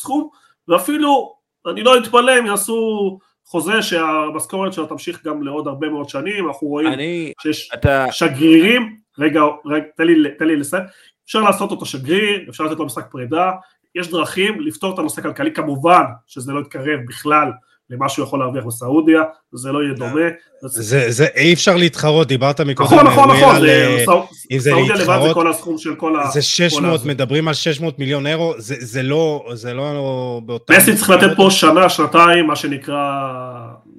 סכום, 0.01 0.29
ואפילו, 0.69 1.35
אני 1.67 1.83
לא 1.83 1.99
אתפלא 1.99 2.39
אם 2.39 2.47
יעשו 2.47 3.19
חוזה 3.45 3.83
שהמשכורת 3.83 4.73
שלו 4.73 4.87
תמשיך 4.87 5.25
גם 5.25 5.43
לעוד 5.43 5.67
הרבה 5.67 5.89
מאוד 5.89 6.09
שנים, 6.09 6.49
אנחנו 6.49 6.69
רואים 6.69 6.93
אני, 6.93 7.33
שיש 7.43 7.71
אתה, 7.75 8.07
שגרירים, 8.13 8.97
רגע, 9.19 9.41
רגע, 9.67 9.85
תן 9.97 10.05
לי, 10.05 10.31
תן 10.39 10.47
לי 10.47 10.57
לסיים, 10.57 10.85
אפשר 11.27 11.41
לעשות 11.41 11.71
אותו 11.71 11.87
שגריר, 11.87 12.51
אפשר 12.51 12.65
לתת 12.65 12.79
לו 12.79 12.87
משחק 12.87 13.11
פרידה, 13.11 13.51
יש 13.95 14.11
דרכים 14.11 14.61
לפתור 14.61 14.95
את 14.95 14.99
הנושא 14.99 15.21
הכלכלי, 15.21 15.53
כמובן 15.53 16.03
שזה 16.27 16.53
לא 16.53 16.61
יתקרב 16.61 17.01
בכלל 17.09 17.53
למה 17.95 18.09
שהוא 18.09 18.25
יכול 18.27 18.39
להרוויח 18.39 18.65
בסעודיה, 18.65 19.23
זה 19.55 19.73
לא 19.73 19.83
יהיה 19.83 19.95
דומה. 19.95 20.21
זה, 20.63 21.11
זה, 21.11 21.27
אי 21.37 21.53
אפשר 21.55 21.77
להתחרות, 21.77 22.29
דיברת 22.29 22.61
מקודם, 22.61 22.87
נכון, 22.95 23.07
נכון, 23.07 23.29
נכון, 23.37 23.67
אה, 23.69 24.03
סעו- 24.05 24.23
אם 24.51 24.59
זה 24.59 24.71
סעודיה 24.71 24.95
לבד 24.95 25.05
זה 25.05 25.11
להתחרות, 25.13 25.35
כל 25.35 25.51
הסכום 25.51 25.79
של 25.79 25.95
כל 25.95 26.21
ה... 26.21 26.27
זה 26.31 26.43
600, 26.43 26.95
הזה. 27.01 27.09
מדברים 27.09 27.49
על 27.49 27.55
600 27.55 27.99
מיליון 27.99 28.27
אירו, 28.27 28.55
זה, 28.59 28.75
זה 28.81 29.03
לא, 29.03 29.45
זה 29.55 29.75
לא 29.75 30.41
באותה... 30.47 30.77
מסי 30.77 30.97
צריך 30.97 31.11
לתת 31.11 31.37
פה 31.37 31.49
שנה, 31.51 31.89
שנתיים, 31.89 32.47
מה 32.47 32.57
שנקרא, 32.57 33.21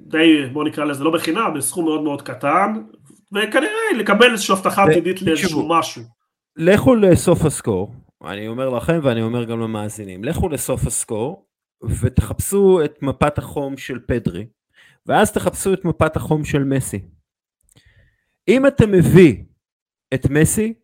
די, 0.08 0.46
בוא 0.52 0.64
נקרא 0.64 0.84
לזה, 0.84 1.04
לא 1.04 1.10
בחינם, 1.10 1.54
בסכום 1.56 1.84
מאוד 1.84 2.02
מאוד 2.02 2.22
קטן, 2.22 2.72
וכנראה 3.34 3.70
לקבל 3.98 4.32
איזושהי 4.32 4.52
הבטחה 4.54 4.84
עתידית 4.84 5.22
לאיזשהו 5.22 5.68
משהו. 5.68 6.02
לכו 6.56 6.94
לסוף 6.94 7.44
הסקור, 7.44 7.92
אני 8.26 8.48
אומר 8.48 8.68
לכם 8.68 9.00
ואני 9.02 9.22
אומר 9.22 9.44
גם 9.44 9.60
למאזינים, 9.60 10.24
לכו 10.24 10.48
לסוף 10.48 10.86
הסקור 10.86 11.45
ותחפשו 11.82 12.84
את 12.84 13.02
מפת 13.02 13.38
החום 13.38 13.76
של 13.76 13.98
פדרי, 14.06 14.46
ואז 15.06 15.32
תחפשו 15.32 15.74
את 15.74 15.84
מפת 15.84 16.16
החום 16.16 16.44
של 16.44 16.64
מסי. 16.64 17.00
אם 18.48 18.66
אתה 18.66 18.86
מביא 18.86 19.44
את 20.14 20.26
מסי, 20.30 20.74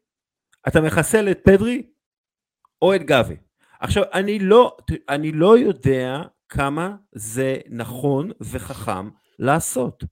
אתה 0.69 0.81
מחסל 0.81 1.31
את 1.31 1.41
פדרי 1.45 1.83
או 2.83 2.95
את 2.95 3.03
גבי. 3.03 3.37
עכשיו, 3.81 4.03
אני 4.13 4.39
לא, 4.39 4.77
אני 5.09 5.33
לא 5.33 5.59
יודע 5.59 6.23
כמה 6.49 6.97
זה 7.13 7.57
נכון 7.71 8.31
וחכם 8.41 9.09
לעשות. 9.39 10.05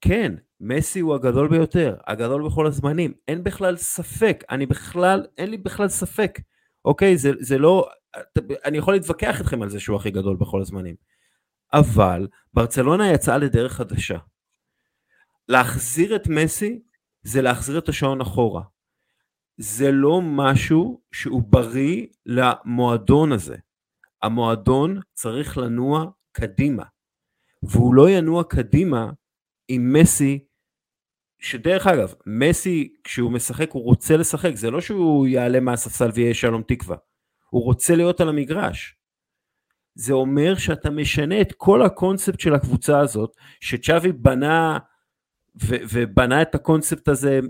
כן, 0.00 0.34
מסי 0.60 1.00
הוא 1.00 1.14
הגדול 1.14 1.48
ביותר, 1.48 1.96
הגדול 2.06 2.46
בכל 2.46 2.66
הזמנים, 2.66 3.14
אין 3.28 3.44
בכלל 3.44 3.76
ספק, 3.76 4.44
אני 4.50 4.66
בכלל, 4.66 5.26
אין 5.38 5.50
לי 5.50 5.56
בכלל 5.56 5.88
ספק, 5.88 6.38
אוקיי? 6.84 7.16
זה, 7.16 7.30
זה 7.40 7.58
לא, 7.58 7.88
אני 8.64 8.78
יכול 8.78 8.94
להתווכח 8.94 9.40
איתכם 9.40 9.62
על 9.62 9.68
זה 9.68 9.80
שהוא 9.80 9.96
הכי 9.96 10.10
גדול 10.10 10.36
בכל 10.36 10.60
הזמנים. 10.60 10.94
אבל 11.72 12.28
ברצלונה 12.54 13.12
יצאה 13.12 13.38
לדרך 13.38 13.72
חדשה. 13.72 14.18
להחזיר 15.48 16.16
את 16.16 16.28
מסי 16.28 16.82
זה 17.22 17.42
להחזיר 17.42 17.78
את 17.78 17.88
השעון 17.88 18.20
אחורה. 18.20 18.62
זה 19.56 19.90
לא 19.92 20.20
משהו 20.24 21.00
שהוא 21.12 21.42
בריא 21.48 22.06
למועדון 22.26 23.32
הזה. 23.32 23.56
המועדון 24.22 25.00
צריך 25.14 25.58
לנוע 25.58 26.10
קדימה, 26.32 26.84
והוא 27.62 27.94
לא 27.94 28.10
ינוע 28.10 28.44
קדימה 28.44 29.10
עם 29.68 29.92
מסי, 29.92 30.44
שדרך 31.42 31.86
אגב, 31.86 32.14
מסי 32.26 32.94
כשהוא 33.04 33.32
משחק 33.32 33.70
הוא 33.70 33.82
רוצה 33.82 34.16
לשחק, 34.16 34.54
זה 34.54 34.70
לא 34.70 34.80
שהוא 34.80 35.26
יעלה 35.26 35.60
מהספסל 35.60 36.10
ויהיה 36.14 36.34
שלום 36.34 36.62
תקווה, 36.62 36.96
הוא 37.50 37.64
רוצה 37.64 37.96
להיות 37.96 38.20
על 38.20 38.28
המגרש. 38.28 38.96
זה 39.94 40.12
אומר 40.12 40.54
שאתה 40.56 40.90
משנה 40.90 41.40
את 41.40 41.52
כל 41.56 41.82
הקונספט 41.82 42.40
של 42.40 42.54
הקבוצה 42.54 43.00
הזאת, 43.00 43.36
שצ'אבי 43.60 44.12
בנה 44.12 44.78
ו- 45.62 45.82
ובנה 45.90 46.42
את 46.42 46.54
הקונספט 46.54 47.08
הזה 47.08 47.40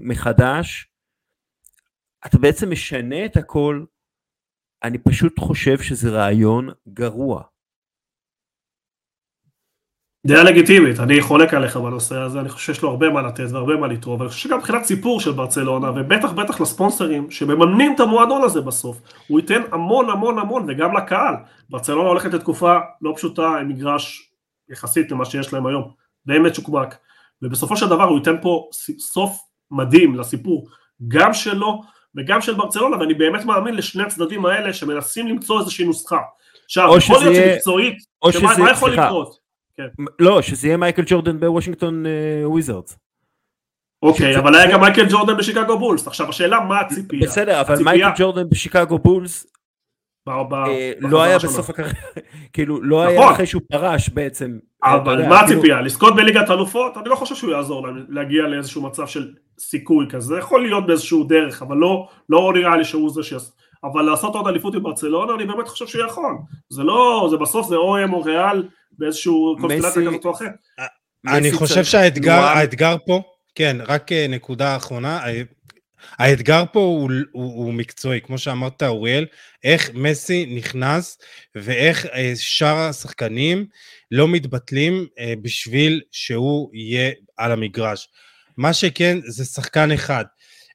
מחדש, 0.00 0.90
אתה 2.26 2.38
בעצם 2.38 2.70
משנה 2.70 3.24
את 3.24 3.36
הכל, 3.36 3.84
אני 4.82 4.98
פשוט 4.98 5.38
חושב 5.38 5.78
שזה 5.78 6.10
רעיון 6.10 6.68
גרוע. 6.88 7.42
דעה 10.26 10.42
לגיטימית, 10.44 11.00
אני 11.00 11.20
חולק 11.20 11.54
עליך 11.54 11.76
בנושא 11.76 12.16
הזה, 12.16 12.40
אני 12.40 12.48
חושב 12.48 12.72
שיש 12.72 12.82
לו 12.82 12.90
הרבה 12.90 13.10
מה 13.10 13.22
לתת 13.22 13.44
והרבה 13.52 13.76
מה 13.76 13.86
לתרום, 13.86 14.20
ואני 14.20 14.30
חושב 14.30 14.48
שגם 14.48 14.58
מבחינת 14.58 14.84
סיפור 14.84 15.20
של 15.20 15.32
ברצלונה, 15.32 15.90
ובטח 15.90 16.32
בטח 16.32 16.60
לספונסרים 16.60 17.30
שמממנים 17.30 17.94
את 17.94 18.00
המועדון 18.00 18.42
הזה 18.42 18.60
בסוף, 18.60 18.96
הוא 19.28 19.40
ייתן 19.40 19.62
המון 19.72 20.10
המון 20.10 20.38
המון, 20.38 20.64
וגם 20.68 20.96
לקהל. 20.96 21.34
ברצלונה 21.70 22.08
הולכת 22.08 22.34
לתקופה 22.34 22.78
לא 23.02 23.12
פשוטה 23.16 23.46
עם 23.48 23.68
מגרש 23.68 24.30
יחסית 24.70 25.10
למה 25.10 25.24
שיש 25.24 25.52
להם 25.52 25.66
היום, 25.66 25.90
די 26.26 26.38
מצ'וקמק, 26.38 26.96
ובסופו 27.42 27.76
של 27.76 27.88
דבר 27.88 28.04
הוא 28.04 28.18
ייתן 28.18 28.36
פה 28.42 28.68
סוף 28.98 29.38
מדהים 29.70 30.14
לסיפור, 30.16 30.68
גם 31.08 31.34
שלו 31.34 31.82
וגם 32.16 32.40
של 32.40 32.54
ברצלונה, 32.54 32.96
ואני 32.98 33.14
באמת 33.14 33.44
מאמין 33.44 33.74
לשני 33.74 34.02
הצדדים 34.02 34.46
האלה 34.46 34.72
שמנסים 34.72 35.26
למצוא 35.26 35.60
איזושהי 35.60 35.84
נוסחה. 35.84 36.18
עכשיו, 36.64 36.88
יכול 36.98 37.16
להיות 37.20 37.34
יהיה- 37.34 37.52
שמקצועית, 37.54 37.96
או 38.22 38.32
שמה 38.32 38.52
שזה- 38.52 38.62
מה 38.62 38.70
יכול 38.70 38.88
סליחה. 38.90 39.04
לקרות? 39.06 39.47
לא, 40.18 40.42
שזה 40.42 40.68
יהיה 40.68 40.76
מייקל 40.76 41.02
ג'ורדן 41.06 41.40
בוושינגטון 41.40 42.06
אה, 42.06 42.48
וויזרדס. 42.48 42.98
אוקיי, 44.02 44.38
אבל 44.38 44.54
היה 44.54 44.72
גם 44.72 44.80
מייקל 44.80 45.06
ג'ורדן 45.10 45.36
בשיקגו 45.36 45.78
בולס, 45.78 46.06
עכשיו 46.06 46.28
השאלה 46.28 46.60
מה 46.60 46.80
הציפייה. 46.80 47.22
בסדר, 47.26 47.60
אבל 47.60 47.82
מייקל 47.84 48.10
ג'ורדן 48.18 48.48
בשיקגו 48.48 48.98
בולס 48.98 49.46
אה, 50.28 50.92
לא 51.00 51.22
היה. 51.22 51.36
בסוף 51.38 51.70
הקריירה, 51.70 51.92
כאילו 52.52 52.82
לא 52.82 53.02
היה 53.02 53.18
נכון. 53.20 53.32
אחרי 53.32 53.46
שהוא 53.46 53.62
פרש 53.72 54.08
בעצם. 54.08 54.58
אתה 54.84 54.94
אבל 54.94 55.16
מה 55.16 55.22
כאילו- 55.22 55.34
הציפייה? 55.36 55.80
לזכות 55.80 56.16
בליגת 56.16 56.50
אלופות? 56.50 56.96
אני 56.96 57.08
לא 57.08 57.14
חושב 57.14 57.34
שהוא 57.34 57.50
יעזור 57.50 57.86
להם 57.86 58.06
להגיע 58.08 58.42
לאיזשהו 58.42 58.82
מצב 58.82 59.06
של 59.06 59.32
סיכוי 59.60 60.06
כזה, 60.10 60.38
יכול 60.38 60.62
להיות 60.62 60.86
באיזשהו 60.86 61.24
דרך, 61.24 61.62
אבל 61.62 61.76
לא 61.76 62.08
לא 62.28 62.52
נראה 62.54 62.76
לי 62.76 62.84
שהוא 62.84 63.10
זה 63.10 63.22
שיעשה. 63.22 63.52
אבל 63.84 64.02
לעשות 64.02 64.34
עוד 64.34 64.46
אליפות 64.46 64.74
עם 64.74 64.82
ברצלונה, 64.82 65.34
אני 65.34 65.44
באמת 65.46 65.68
חושב 65.68 65.86
שהוא 65.86 66.04
יכול. 66.04 66.34
זה 66.70 66.82
לא, 66.82 67.26
זה 67.30 67.36
בסוף 67.36 67.68
זה 67.68 67.76
או 67.76 67.96
הם 67.96 68.12
או 68.12 68.22
ריאל 68.22 68.68
באיזשהו 68.98 69.56
קונסטלציה 69.60 70.02
כזאת 70.08 70.24
או 70.24 70.30
אחרת. 70.30 70.50
אני 71.26 71.48
מסי 71.48 71.56
חושב 71.56 71.84
שהאתגר 71.84 72.96
פה, 73.06 73.22
כן, 73.54 73.76
רק 73.86 74.12
אה, 74.12 74.26
נקודה 74.28 74.76
אחרונה, 74.76 75.20
האתגר 76.18 76.64
פה 76.72 76.80
הוא, 76.80 77.10
הוא, 77.32 77.64
הוא 77.64 77.74
מקצועי, 77.74 78.20
כמו 78.20 78.38
שאמרת 78.38 78.82
אוריאל, 78.82 79.26
איך 79.64 79.90
מסי 79.94 80.46
נכנס 80.56 81.18
ואיך 81.54 82.06
אה, 82.06 82.32
שאר 82.36 82.76
השחקנים 82.76 83.66
לא 84.10 84.28
מתבטלים 84.28 85.06
אה, 85.18 85.34
בשביל 85.42 86.00
שהוא 86.12 86.70
יהיה 86.74 87.12
על 87.36 87.52
המגרש. 87.52 88.08
מה 88.56 88.72
שכן, 88.72 89.18
זה 89.26 89.44
שחקן 89.44 89.92
אחד. 89.92 90.24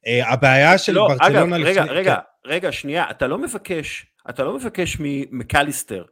אה, 0.07 0.31
הבעיה 0.33 0.77
של 0.77 0.93
לא, 0.93 1.07
ברצלונה 1.07 1.57
אגב, 1.57 1.65
רגע, 1.67 1.81
לפני- 1.83 1.95
רגע, 1.95 2.15
כן. 2.15 2.49
רגע, 2.49 2.71
שנייה, 2.71 3.05
אתה 3.11 3.27
לא 3.27 3.37
מבקש, 3.37 4.05
אתה 4.29 4.43
לא 4.43 4.55
מבקש 4.55 4.97
ממקליסטר 4.99 6.03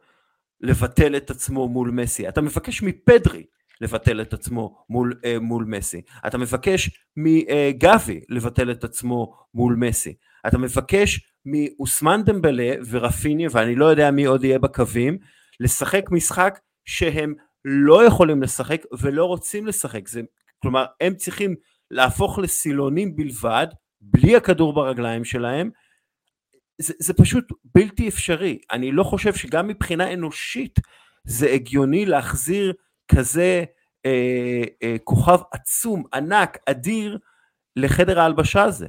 לבטל 0.62 1.16
את 1.16 1.30
עצמו 1.30 1.68
מול 1.68 1.90
מסי, 1.90 2.28
אתה 2.28 2.40
מבקש 2.40 2.82
מפדרי 2.82 3.44
לבטל 3.80 4.20
את 4.20 4.32
עצמו 4.32 4.84
מול, 4.90 5.14
אה, 5.24 5.38
מול 5.40 5.64
מסי, 5.64 6.02
אתה 6.26 6.38
מבקש 6.38 6.90
מגבי 7.16 8.20
לבטל 8.28 8.70
את 8.70 8.84
עצמו 8.84 9.34
מול 9.54 9.76
מסי, 9.76 10.14
אתה 10.46 10.58
מבקש 10.58 11.20
מאוסמן 11.46 12.22
דמבלה 12.24 12.74
ורפיניה, 12.90 13.48
ואני 13.52 13.74
לא 13.74 13.86
יודע 13.86 14.10
מי 14.10 14.24
עוד 14.24 14.44
יהיה 14.44 14.58
בקווים, 14.58 15.18
לשחק 15.60 16.10
משחק 16.10 16.58
שהם 16.84 17.34
לא 17.64 18.04
יכולים 18.04 18.42
לשחק 18.42 18.82
ולא 19.00 19.24
רוצים 19.24 19.66
לשחק, 19.66 20.08
זה, 20.08 20.20
כלומר 20.62 20.84
הם 21.00 21.14
צריכים 21.14 21.54
להפוך 21.90 22.38
לסילונים 22.38 23.16
בלבד, 23.16 23.66
בלי 24.00 24.36
הכדור 24.36 24.72
ברגליים 24.72 25.24
שלהם, 25.24 25.70
זה, 26.78 26.94
זה 26.98 27.14
פשוט 27.14 27.44
בלתי 27.74 28.08
אפשרי. 28.08 28.58
אני 28.72 28.92
לא 28.92 29.04
חושב 29.04 29.34
שגם 29.34 29.68
מבחינה 29.68 30.12
אנושית 30.12 30.78
זה 31.24 31.50
הגיוני 31.50 32.06
להחזיר 32.06 32.72
כזה 33.08 33.64
אה, 34.06 34.62
אה, 34.82 34.96
כוכב 35.04 35.38
עצום, 35.52 36.04
ענק, 36.14 36.58
אדיר, 36.66 37.18
לחדר 37.76 38.20
ההלבשה 38.20 38.62
הזה. 38.62 38.86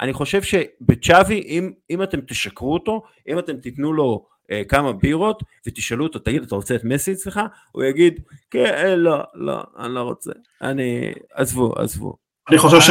אני 0.00 0.12
חושב 0.12 0.42
שבצ'אבי, 0.42 1.40
אם, 1.40 1.72
אם 1.90 2.02
אתם 2.02 2.20
תשקרו 2.20 2.74
אותו, 2.74 3.02
אם 3.28 3.38
אתם 3.38 3.56
תיתנו 3.56 3.92
לו 3.92 4.26
אה, 4.50 4.62
כמה 4.68 4.92
בירות 4.92 5.42
ותשאלו 5.66 6.04
אותו, 6.04 6.18
תגיד, 6.18 6.42
אתה 6.42 6.54
רוצה 6.54 6.74
את 6.74 6.84
מסי 6.84 7.12
אצלך? 7.12 7.40
הוא 7.72 7.84
יגיד, 7.84 8.20
כן, 8.50 8.74
אה, 8.74 8.96
לא, 8.96 9.22
לא, 9.34 9.62
אני 9.78 9.94
לא 9.94 10.00
רוצה. 10.00 10.30
אני, 10.62 11.12
עזבו, 11.32 11.72
עזבו. 11.78 12.16
אני 12.48 12.58
חושב 12.58 12.80
ש... 12.80 12.90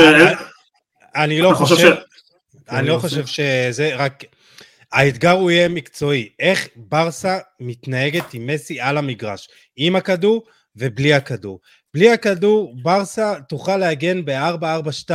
אני 1.16 1.42
לא 1.42 1.54
חושב... 1.54 1.96
אני 2.70 2.88
לא 2.88 2.98
חושב 3.00 3.26
שזה 3.26 3.96
רק... 3.96 4.24
האתגר 4.92 5.32
הוא 5.32 5.52
יהיה 5.52 5.70
מקצועי. 5.70 6.30
איך 6.40 6.68
ברסה 6.76 7.38
מתנהגת 7.60 8.34
עם 8.34 8.48
מסי 8.48 8.80
על 8.80 8.98
המגרש, 8.98 9.50
עם 9.76 9.96
הכדור 9.96 10.44
ובלי 10.76 11.14
הכדור. 11.14 11.60
בלי 11.94 12.10
הכדור, 12.10 12.76
ברסה 12.82 13.34
תוכל 13.50 13.78
להגן 13.78 14.26
ב-4-4-2, 14.26 15.12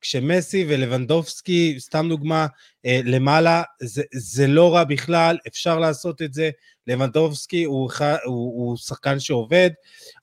כשמסי 0.00 0.64
ולבנדובסקי, 0.68 1.76
סתם 1.78 2.06
דוגמה, 2.08 2.46
אה, 2.86 3.00
למעלה, 3.04 3.62
זה, 3.80 4.02
זה 4.12 4.46
לא 4.46 4.74
רע 4.74 4.84
בכלל, 4.84 5.38
אפשר 5.48 5.78
לעשות 5.78 6.22
את 6.22 6.34
זה. 6.34 6.50
לבנדובסקי 6.86 7.64
הוא, 7.64 7.90
הוא, 8.24 8.68
הוא 8.68 8.76
שחקן 8.76 9.20
שעובד, 9.20 9.70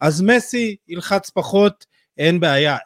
אז 0.01 0.21
מסי 0.21 0.75
ילחץ 0.87 1.29
פחות, 1.29 1.85
אין 2.17 2.39
בעיה. 2.39 2.77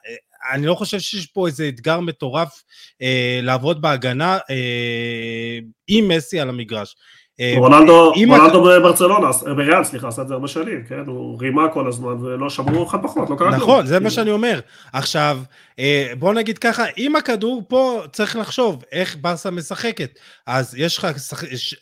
אני 0.52 0.66
לא 0.66 0.76
חושב 0.76 1.00
שיש 1.00 1.26
פה 1.26 1.48
איזה 1.48 1.70
אתגר 1.70 2.00
מטורף 2.00 2.64
אה, 3.02 3.40
לעבוד 3.44 3.82
בהגנה 3.82 4.38
אה, 4.50 5.60
עם 5.88 6.08
מסי 6.08 6.40
על 6.40 6.50
המגרש. 6.50 6.96
אה, 7.40 7.54
רונלדו, 7.58 8.14
רונלדו 8.28 8.64
בברצלונה, 8.64 9.28
בריאל 9.56 9.84
סליחה, 9.84 10.08
עשה 10.08 10.22
את 10.22 10.28
זה 10.28 10.34
הרבה 10.34 10.48
שנים, 10.48 10.84
כן? 10.90 11.04
הוא 11.06 11.42
רימה 11.42 11.68
כל 11.74 11.88
הזמן 11.88 12.12
ולא 12.12 12.50
שמרו 12.50 12.88
אחד 12.88 12.98
פחות, 13.04 13.30
לא 13.30 13.36
קרה 13.36 13.50
כלום. 13.50 13.62
נכון, 13.62 13.86
זה 13.86 14.00
מה 14.00 14.10
שאני 14.10 14.32
אומר. 14.32 14.60
עכשיו, 14.94 15.40
אה, 15.80 16.14
בוא 16.20 16.34
נגיד 16.34 16.58
ככה, 16.58 16.86
אם 16.98 17.16
הכדור 17.16 17.64
פה, 17.68 18.02
צריך 18.12 18.36
לחשוב 18.36 18.84
איך 18.92 19.18
ברסה 19.22 19.52
משחקת. 19.52 20.20
אז 20.48 20.76
יש 20.78 20.98
לך, 20.98 21.08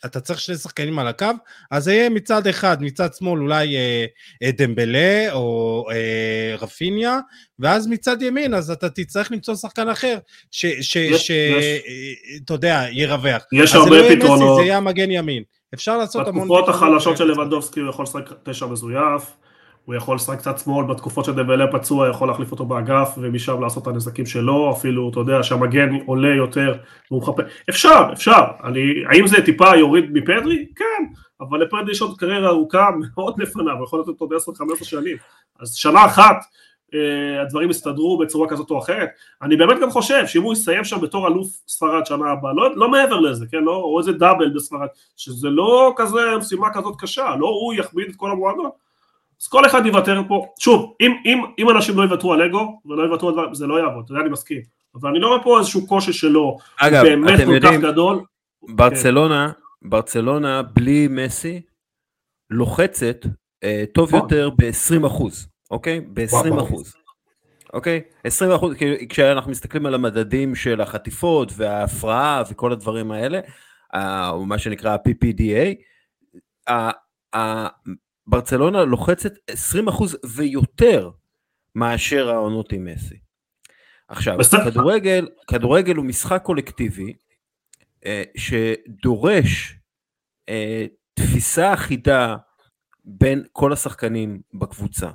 אתה 0.04 0.20
צריך 0.20 0.40
שני 0.40 0.56
שחקנים 0.56 0.98
על 0.98 1.08
הקו, 1.08 1.26
אז 1.70 1.84
זה 1.84 1.94
יהיה 1.94 2.08
מצד 2.08 2.46
אחד, 2.46 2.82
מצד 2.82 3.14
שמאל 3.14 3.40
אולי 3.40 3.76
אה, 3.76 4.06
דמבלה 4.58 5.32
או 5.32 5.84
רפיניה, 6.58 7.18
ואז 7.58 7.86
מצד 7.86 8.22
ימין, 8.22 8.54
אז 8.54 8.70
אתה 8.70 8.90
תצטרך 8.90 9.32
למצוא 9.32 9.54
שחקן 9.54 9.88
אחר, 9.88 10.18
שאתה 10.50 12.54
יודע, 12.54 12.84
ירווח. 12.92 13.42
יש 13.52 13.74
הרבה 13.74 13.96
פתרונות. 14.10 14.56
זה 14.56 14.62
יהיה 14.62 14.76
המגן 14.76 15.10
ימין. 15.10 15.42
אפשר 15.74 15.96
לעשות 15.98 16.28
המון... 16.28 16.42
בתקופות 16.42 16.68
החלשות 16.68 17.16
של 17.16 17.24
לבנדובסקי 17.24 17.80
הוא 17.80 17.88
יכול 17.88 18.02
לשחק 18.02 18.32
תשע 18.42 18.66
מזויף, 18.66 19.32
הוא 19.84 19.94
יכול 19.94 20.16
לשחק 20.16 20.38
קצת 20.38 20.58
שמאל, 20.58 20.86
בתקופות 20.86 21.24
שדבלה 21.24 21.72
פצוע 21.72 22.08
יכול 22.08 22.28
להחליף 22.28 22.52
אותו 22.52 22.64
באגף 22.64 23.14
ומשם 23.18 23.60
לעשות 23.60 23.82
את 23.82 23.88
הנזקים 23.88 24.26
שלו, 24.26 24.72
אפילו, 24.72 25.10
אתה 25.10 25.20
יודע, 25.20 25.42
שהמגן 25.42 25.88
עולה 26.06 26.34
יותר 26.34 26.78
והוא 27.10 27.22
מחפה. 27.22 27.42
אפשר, 27.70 28.08
אפשר. 28.12 28.42
אני, 28.64 28.80
האם 29.08 29.26
זה 29.26 29.44
טיפה 29.44 29.76
יוריד 29.76 30.04
מפדרי? 30.12 30.66
כן, 30.76 31.04
אבל 31.40 31.62
לפדרי 31.62 31.92
יש 31.92 32.02
עוד 32.02 32.18
קריירה 32.18 32.48
ארוכה 32.48 32.88
מאוד 33.00 33.40
לפניו, 33.40 33.74
יכול 33.84 34.00
לתת 34.00 34.20
עוד 34.20 34.32
10-15 34.32 34.84
שנים. 34.84 35.16
אז 35.60 35.74
שנה 35.74 36.06
אחת 36.06 36.36
הדברים 37.42 37.70
יסתדרו 37.70 38.18
בצורה 38.18 38.48
כזאת 38.48 38.70
או 38.70 38.78
אחרת. 38.78 39.08
אני 39.42 39.56
באמת 39.56 39.76
גם 39.82 39.90
חושב 39.90 40.26
שאם 40.26 40.42
הוא 40.42 40.52
יסיים 40.52 40.84
שם 40.84 41.00
בתור 41.00 41.28
אלוף 41.28 41.48
ספרד 41.68 42.06
שנה 42.06 42.30
הבאה, 42.30 42.52
לא, 42.52 42.76
לא 42.76 42.90
מעבר 42.90 43.20
לזה, 43.20 43.46
כן, 43.50 43.64
לא, 43.64 43.76
או 43.76 43.98
איזה 43.98 44.12
דאבל 44.12 44.48
בספרד, 44.48 44.86
שזה 45.16 45.48
לא 45.48 45.92
כזה 45.96 46.18
משימה 46.38 46.74
כזאת 46.74 46.94
קשה, 46.98 47.36
לא 47.38 47.46
הוא 47.46 47.74
יכביד 47.74 48.08
את 48.08 48.16
כל 48.16 48.30
המועדון. 48.30 48.70
אז 49.40 49.48
כל 49.48 49.66
אחד 49.66 49.86
יוותר 49.86 50.20
פה, 50.28 50.46
שוב, 50.58 50.94
אם, 51.00 51.12
אם, 51.24 51.42
אם 51.58 51.70
אנשים 51.70 51.96
לא 51.96 52.02
יוותרו 52.02 52.32
על 52.32 52.42
אגו 52.42 52.80
ולא 52.86 53.02
יוותרו 53.02 53.28
על 53.28 53.34
דברים, 53.34 53.54
זה 53.54 53.66
לא 53.66 53.78
יעבוד, 53.80 54.04
אתה 54.04 54.12
יודע, 54.12 54.22
אני 54.22 54.30
מסכים. 54.30 54.60
אבל 54.94 55.10
אני 55.10 55.20
לא 55.20 55.28
רואה 55.28 55.42
פה 55.42 55.58
איזשהו 55.58 55.86
קושי 55.86 56.12
שלו, 56.12 56.58
אגב, 56.76 57.02
באמת 57.02 57.40
כל 57.46 57.54
יודעים, 57.54 57.80
כך 57.80 57.88
גדול. 57.88 58.20
ברצלונה, 58.68 59.52
כן. 59.82 59.88
ברצלונה 59.88 60.62
בלי 60.62 61.08
מסי 61.10 61.60
לוחצת 62.50 63.26
אה, 63.64 63.84
טוב 63.92 64.08
נכון. 64.08 64.20
יותר 64.20 64.50
ב-20 64.50 65.06
אחוז. 65.06 65.48
אוקיי? 65.70 66.00
ב-20 66.00 66.62
אחוז. 66.62 66.94
אוקיי? 67.72 68.02
20 68.24 68.52
אחוז, 68.52 68.74
כשאנחנו 69.08 69.50
מסתכלים 69.50 69.86
על 69.86 69.94
המדדים 69.94 70.54
של 70.54 70.80
החטיפות 70.80 71.52
וההפרעה 71.56 72.42
וכל 72.50 72.72
הדברים 72.72 73.12
האלה, 73.12 73.40
או 74.30 74.46
מה 74.46 74.58
שנקרא 74.58 74.96
ה-PPDA, 74.96 75.74
ברצלונה 78.26 78.84
לוחצת 78.84 79.32
20 79.46 79.88
אחוז 79.88 80.16
ויותר 80.36 81.10
מאשר 81.74 82.30
העונות 82.30 82.72
עם 82.72 82.84
מסי. 82.84 83.18
עכשיו, 84.08 84.38
כדורגל, 84.64 85.28
כדורגל 85.50 85.96
הוא 85.96 86.04
משחק 86.04 86.42
קולקטיבי 86.42 87.12
אה, 88.06 88.22
שדורש 88.36 89.74
אה, 90.48 90.86
תפיסה 91.14 91.74
אחידה 91.74 92.36
בין 93.04 93.44
כל 93.52 93.72
השחקנים 93.72 94.40
בקבוצה. 94.54 95.10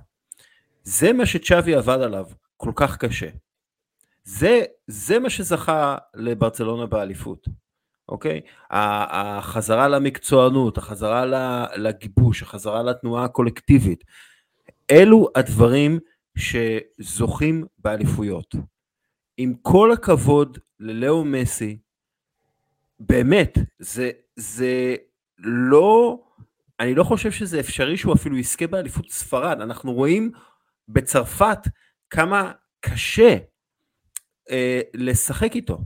זה 0.84 1.14
מה 1.14 1.26
שצ'אבי 1.26 1.76
עבד 1.76 2.02
עליו 2.02 2.26
כל 2.58 2.72
כך 2.76 2.98
קשה. 2.98 3.30
זה, 4.24 4.64
זה 4.88 5.20
מה 5.20 5.30
שזכה 5.30 5.98
לברצלונה 6.16 6.86
באליפות, 6.86 7.48
אוקיי? 8.10 8.42
החזרה 8.70 9.88
למקצוענות, 9.88 10.78
החזרה 10.78 11.26
לגיבוש, 11.76 12.42
החזרה 12.42 12.84
לתנועה 12.84 13.26
הקולקטיבית, 13.26 14.04
אלו 14.92 15.28
הדברים 15.36 16.00
שזוכים 16.38 17.66
באליפויות. 17.80 18.56
עם 19.38 19.54
כל 19.62 19.92
הכבוד 19.92 20.58
ללאו 20.80 21.26
מסי, 21.26 21.78
באמת, 23.00 23.58
זה, 23.80 24.12
זה 24.36 24.96
לא, 25.38 26.20
אני 26.80 26.96
לא 26.96 27.04
חושב 27.04 27.32
שזה 27.32 27.60
אפשרי 27.60 27.98
שהוא 27.98 28.14
אפילו 28.14 28.38
יזכה 28.38 28.68
באליפות 28.68 29.10
ספרד, 29.10 29.62
אנחנו 29.62 29.94
רואים 29.94 30.32
בצרפת 30.88 31.60
כמה 32.10 32.52
קשה 32.82 33.38
אה, 34.52 34.82
לשחק 34.94 35.56
איתו. 35.56 35.78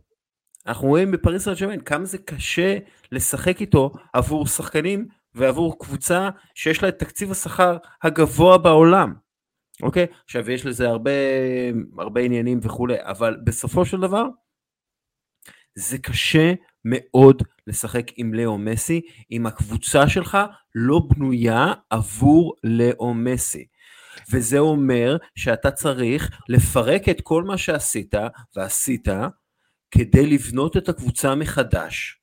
אנחנו 0.65 0.87
רואים 0.87 1.11
בפריס 1.11 1.43
סן 1.43 1.79
כמה 1.85 2.05
זה 2.05 2.17
קשה 2.17 2.77
לשחק 3.11 3.61
איתו 3.61 3.91
עבור 4.13 4.47
שחקנים 4.47 5.07
ועבור 5.33 5.79
קבוצה 5.79 6.29
שיש 6.55 6.83
לה 6.83 6.89
את 6.89 6.99
תקציב 6.99 7.31
השכר 7.31 7.77
הגבוה 8.03 8.57
בעולם. 8.57 9.13
אוקיי? 9.83 10.05
עכשיו 10.25 10.51
יש 10.51 10.65
לזה 10.65 10.87
הרבה, 10.87 11.11
הרבה 11.97 12.21
עניינים 12.21 12.59
וכולי, 12.63 12.95
אבל 12.99 13.37
בסופו 13.43 13.85
של 13.85 14.01
דבר 14.01 14.23
זה 15.75 15.97
קשה 15.97 16.53
מאוד 16.85 17.43
לשחק 17.67 18.11
עם 18.15 18.33
לאו 18.33 18.57
מסי, 18.57 19.01
אם 19.31 19.45
הקבוצה 19.45 20.09
שלך 20.09 20.37
לא 20.75 20.99
בנויה 21.09 21.73
עבור 21.89 22.55
לאו 22.63 23.13
מסי. 23.13 23.65
וזה 24.31 24.59
אומר 24.59 25.17
שאתה 25.35 25.71
צריך 25.71 26.29
לפרק 26.49 27.09
את 27.09 27.21
כל 27.21 27.43
מה 27.43 27.57
שעשית 27.57 28.13
ועשית 28.55 29.07
כדי 29.91 30.27
לבנות 30.27 30.77
את 30.77 30.89
הקבוצה 30.89 31.35
מחדש. 31.35 32.17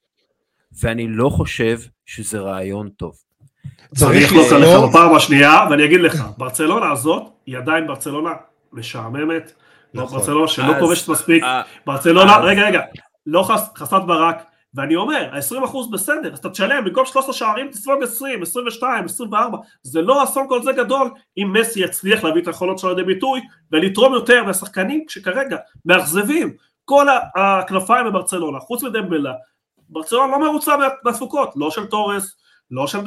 ואני 0.80 1.08
לא 1.08 1.28
חושב 1.28 1.78
שזה 2.06 2.40
רעיון 2.40 2.88
טוב. 2.88 3.14
צריך 3.94 4.32
לחלוק 4.32 4.52
עליך 4.52 4.68
בפעם 4.88 5.14
השנייה, 5.14 5.66
ואני 5.70 5.84
אגיד 5.84 6.00
לך, 6.00 6.24
ברצלונה 6.36 6.92
הזאת 6.92 7.22
היא 7.46 7.58
עדיין 7.58 7.86
ברצלונה 7.86 8.30
משעממת, 8.72 9.52
נכון. 9.94 10.18
ברצלונה 10.18 10.48
שלא 10.48 10.74
כובשת 10.80 11.08
מספיק, 11.08 11.44
ברצלונה, 11.86 12.38
רגע 12.38 12.62
רגע, 12.62 12.80
לא 13.26 13.48
חסרת 13.76 14.06
ברק, 14.06 14.44
ואני 14.74 14.96
אומר, 14.96 15.28
ה-20% 15.32 15.76
בסדר, 15.92 16.32
אז 16.32 16.38
אתה 16.38 16.50
תשלם, 16.50 16.84
במקום 16.84 17.06
13 17.06 17.34
שערים 17.34 17.70
תספוג 17.70 18.02
20, 18.02 18.42
22, 18.42 19.04
24, 19.04 19.58
זה 19.82 20.02
לא 20.02 20.24
אסון 20.24 20.48
כל 20.48 20.62
זה 20.62 20.72
גדול 20.72 21.10
אם 21.38 21.52
מסי 21.52 21.80
יצליח 21.80 22.24
להביא 22.24 22.42
את 22.42 22.46
היכולות 22.46 22.78
שלו 22.78 22.90
לידי 22.90 23.02
ביטוי 23.02 23.40
ולתרום 23.72 24.14
יותר 24.14 24.44
מהשחקנים 24.44 25.04
שכרגע 25.08 25.56
מאכזבים, 25.84 26.52
כל 26.84 27.06
הכנפיים 27.34 28.06
בברצלונה, 28.06 28.58
חוץ 28.58 28.82
מדמבלה, 28.82 29.32
ברצלונה 29.88 30.32
לא 30.32 30.40
מרוצה 30.40 30.76
מהתפוקות, 31.04 31.52
לא 31.56 31.70
של 31.70 31.86
תורס, 31.86 32.36
לא 32.70 32.86
של 32.86 32.98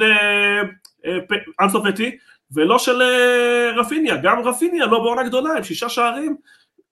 אנסופטי 1.60 2.16
ולא 2.52 2.78
של 2.78 3.02
רפיניה, 3.76 4.16
גם 4.16 4.40
רפיניה 4.40 4.86
לא 4.86 4.98
בעונה 4.98 5.22
גדולה, 5.22 5.56
עם 5.56 5.64
שישה 5.64 5.88
שערים, 5.88 6.36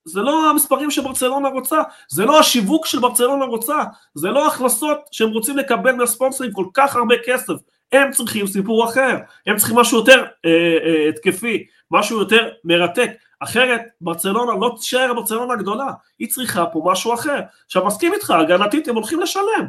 זה 0.06 0.20
לא 0.20 0.50
המספרים 0.50 0.90
שברצלונה 0.90 1.48
רוצה, 1.48 1.82
זה 2.08 2.24
לא 2.24 2.40
השיווק 2.40 2.86
של 2.86 2.98
ברצלונה 2.98 3.44
רוצה, 3.44 3.82
זה 4.14 4.28
לא 4.28 4.46
הכנסות 4.46 4.98
שהם 5.12 5.30
רוצים 5.30 5.56
לקבל 5.56 5.92
מהספונסרים 5.92 6.52
כל 6.52 6.66
כך 6.74 6.96
הרבה 6.96 7.14
כסף, 7.24 7.54
הם 7.92 8.10
צריכים 8.10 8.46
סיפור 8.46 8.84
אחר, 8.84 9.16
הם 9.46 9.56
צריכים 9.56 9.76
משהו 9.76 9.98
יותר 9.98 10.24
אה, 10.44 10.50
אה, 10.84 11.08
התקפי, 11.08 11.66
משהו 11.90 12.18
יותר 12.18 12.48
מרתק, 12.64 13.10
אחרת 13.40 13.80
ברצלונה 14.00 14.52
לא 14.52 14.74
תישאר 14.76 15.14
ברצלונה 15.14 15.56
גדולה, 15.56 15.90
היא 16.18 16.28
צריכה 16.28 16.66
פה 16.66 16.82
משהו 16.84 17.14
אחר. 17.14 17.40
עכשיו 17.64 17.86
מסכים 17.86 18.14
איתך, 18.14 18.30
הגנתית 18.30 18.88
הם 18.88 18.94
הולכים 18.94 19.20
לשלם, 19.20 19.68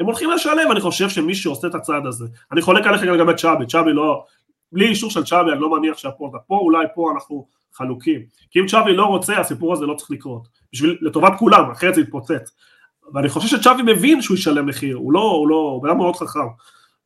הם 0.00 0.06
הולכים 0.06 0.30
לשלם, 0.30 0.72
אני 0.72 0.80
חושב 0.80 1.08
שמי 1.08 1.34
שעושה 1.34 1.66
את 1.68 1.74
הצעד 1.74 2.06
הזה, 2.06 2.24
אני 2.52 2.62
חולק 2.62 2.86
עליך 2.86 3.02
גם 3.02 3.30
את 3.30 3.36
צ'אבי, 3.36 3.66
צ'אבי 3.66 3.92
לא, 3.92 4.24
בלי 4.72 4.86
אישור 4.86 5.10
של 5.10 5.24
צ'אבי 5.24 5.52
אני 5.52 5.60
לא 5.60 5.70
מניח 5.70 5.98
שהפועל, 5.98 6.30
פה 6.46 6.56
אולי 6.56 6.86
פה 6.94 7.12
אנחנו 7.14 7.46
חלוקים, 7.76 8.20
כי 8.50 8.60
אם 8.60 8.66
צ'אבי 8.66 8.92
לא 8.92 9.04
רוצה 9.04 9.40
הסיפור 9.40 9.72
הזה 9.72 9.86
לא 9.86 9.94
צריך 9.94 10.10
לקרות, 10.10 10.48
בשביל, 10.72 10.98
לטובת 11.00 11.32
כולם, 11.38 11.70
אחרת 11.70 11.94
זה 11.94 12.00
יתפוצץ, 12.00 12.50
ואני 13.14 13.28
חושב 13.28 13.56
שצ'אבי 13.56 13.82
מבין 13.82 14.22
שהוא 14.22 14.36
ישלם 14.36 14.66
מחיר, 14.66 14.96
הוא 14.96 15.12
לא, 15.12 15.20
הוא 15.20 15.48
לא, 15.48 15.56
הוא 15.56 15.82
בן 15.82 15.96
מאוד 15.96 16.16
חכם, 16.16 16.48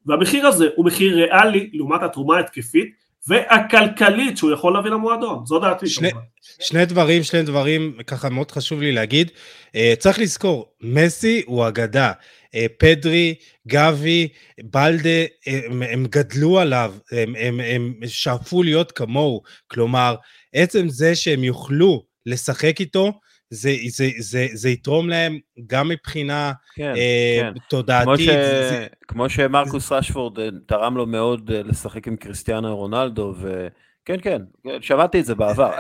והמחיר 0.07 0.47
הזה 0.47 0.69
הוא 0.77 0.87
מחיר 0.87 1.15
ריאלי 1.17 1.71
לעומת 1.73 2.03
התרומה 2.03 2.37
ההתקפית 2.37 3.01
והכלכלית 3.29 4.37
שהוא 4.37 4.53
יכול 4.53 4.73
להביא 4.73 4.91
למועדון, 4.91 5.47
זו 5.47 5.59
דעתי 5.59 5.87
שני, 5.87 6.11
כמובן. 6.11 6.27
שני 6.61 6.87
דברים, 6.87 7.23
שני 7.23 7.43
דברים, 7.43 7.97
ככה 8.07 8.29
מאוד 8.29 8.51
חשוב 8.51 8.81
לי 8.81 8.93
להגיד. 8.93 9.31
Uh, 9.69 9.77
צריך 9.99 10.19
לזכור, 10.19 10.73
מסי 10.81 11.43
הוא 11.47 11.69
אגדה. 11.69 12.13
Uh, 12.47 12.59
פדרי, 12.79 13.35
גבי, 13.69 14.29
בלדה, 14.63 15.25
הם, 15.47 15.83
הם 15.83 16.07
גדלו 16.09 16.59
עליו, 16.59 16.95
הם, 17.13 17.35
הם, 17.39 17.61
הם 17.61 17.95
שאפו 18.07 18.63
להיות 18.63 18.93
כמוהו. 18.93 19.43
כלומר, 19.67 20.15
עצם 20.53 20.89
זה 20.89 21.15
שהם 21.15 21.45
יוכלו 21.45 22.05
לשחק 22.27 22.81
איתו, 22.81 23.13
זה, 23.51 23.75
זה, 23.89 24.09
זה, 24.19 24.47
זה 24.53 24.69
יתרום 24.69 25.09
להם 25.09 25.39
גם 25.67 25.89
מבחינה 25.89 26.53
כן, 26.75 26.93
אה, 26.97 27.39
כן. 27.41 27.53
תודעתית. 27.69 28.07
כמו, 28.07 28.19
ש... 28.19 28.27
זה... 28.71 28.87
כמו 29.09 29.29
שמרקוס 29.29 29.93
רשפורד 29.93 30.39
אה, 30.39 30.49
תרם 30.67 30.97
לו 30.97 31.07
מאוד 31.07 31.51
אה, 31.55 31.63
לשחק 31.63 32.09
עם 32.09 32.17
קריסטיאנו 32.17 32.77
רונלדו, 32.77 33.35
וכן, 33.41 34.21
כן, 34.23 34.43
שמעתי 34.81 35.21
את 35.21 35.27
זה 35.27 35.35
בעבר. 35.35 35.71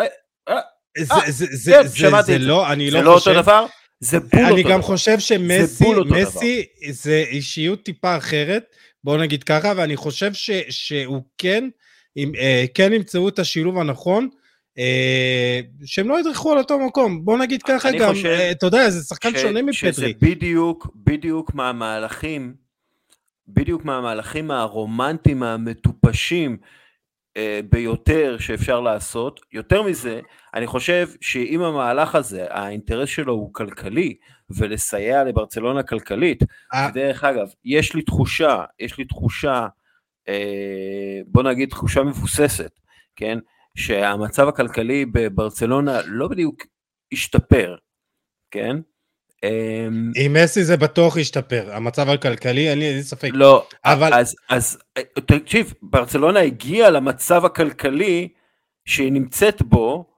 אה, 0.48 0.54
זה, 0.98 1.14
זה, 1.28 1.46
זה, 1.50 1.72
כן, 1.72 1.86
זה, 1.86 2.10
זה, 2.10 2.22
זה 2.22 2.38
לא, 2.38 2.72
אני 2.72 2.90
לא, 2.90 3.00
לא 3.00 3.14
חושב... 3.14 3.30
אותו 3.30 3.42
דבר? 3.42 3.66
זה 4.00 4.20
בול 4.20 4.28
אותו 4.28 4.46
דבר. 4.46 4.54
אני 4.54 4.62
גם 4.62 4.82
חושב 4.82 5.18
שמסי, 5.18 5.84
מסי 6.10 6.64
זה 6.90 7.24
אישיות 7.28 7.82
טיפה 7.82 8.16
אחרת, 8.16 8.64
בוא 9.04 9.18
נגיד 9.18 9.44
ככה, 9.44 9.72
ואני 9.76 9.96
חושב 9.96 10.32
ש, 10.32 10.50
שהוא 10.68 11.22
כן, 11.38 11.68
אם, 12.16 12.32
כן 12.74 12.92
ימצאו 12.92 13.28
את 13.28 13.38
השילוב 13.38 13.78
הנכון, 13.78 14.28
שהם 15.84 16.08
לא 16.08 16.20
ידרכו 16.20 16.52
על 16.52 16.58
אותו 16.58 16.78
מקום. 16.78 17.24
בוא 17.24 17.38
נגיד 17.38 17.62
ככה 17.62 17.88
גם, 17.98 18.14
חושב, 18.14 18.26
אה, 18.28 18.50
אתה 18.50 18.66
יודע, 18.66 18.90
זה 18.90 19.04
שחקן 19.04 19.30
ש, 19.36 19.42
שונה 19.42 19.62
מפטרי. 19.62 19.92
שזה 19.92 20.06
בדיוק, 20.20 20.86
בדיוק 20.94 21.54
מהמהלכים, 21.54 22.54
בדיוק 23.48 23.84
מהמהלכים 23.84 24.50
הרומנטיים, 24.50 25.42
המטופשים 25.42 26.56
אה, 27.36 27.60
ביותר 27.70 28.36
שאפשר 28.38 28.80
לעשות. 28.80 29.40
יותר 29.52 29.82
מזה, 29.82 30.20
אני 30.54 30.66
חושב 30.66 31.08
שאם 31.20 31.62
המהלך 31.62 32.14
הזה, 32.14 32.46
האינטרס 32.50 33.08
שלו 33.08 33.32
הוא 33.32 33.54
כלכלי, 33.54 34.14
ולסייע 34.50 35.24
לברצלונה 35.24 35.82
כלכלית, 35.82 36.42
דרך 36.94 37.24
אגב, 37.24 37.46
יש 37.64 37.94
לי 37.94 38.02
תחושה, 38.02 38.64
יש 38.80 38.98
לי 38.98 39.04
תחושה, 39.04 39.66
בוא 41.26 41.42
נגיד 41.42 41.68
תחושה 41.68 42.02
מבוססת, 42.02 42.70
כן? 43.16 43.38
שהמצב 43.76 44.48
הכלכלי 44.48 45.06
בברצלונה 45.06 46.00
לא 46.06 46.28
בדיוק 46.28 46.62
השתפר, 47.12 47.76
כן? 48.50 48.76
אמ, 49.44 50.10
עם 50.16 50.32
מסי 50.32 50.64
זה 50.64 50.76
בטוח 50.76 51.16
השתפר, 51.16 51.68
המצב 51.72 52.08
הכלכלי, 52.08 52.70
אין 52.70 52.78
לי 52.78 53.02
ספק. 53.02 53.30
לא, 53.32 53.66
אבל... 53.84 54.14
אז, 54.14 54.36
אז 54.48 54.78
תקשיב, 55.26 55.74
ברצלונה 55.82 56.40
הגיעה 56.40 56.90
למצב 56.90 57.44
הכלכלי 57.44 58.28
שהיא 58.84 59.12
נמצאת 59.12 59.62
בו 59.62 60.10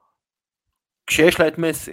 כשיש 1.07 1.41
לה 1.41 1.49
את 1.49 1.59
מסי. 1.59 1.93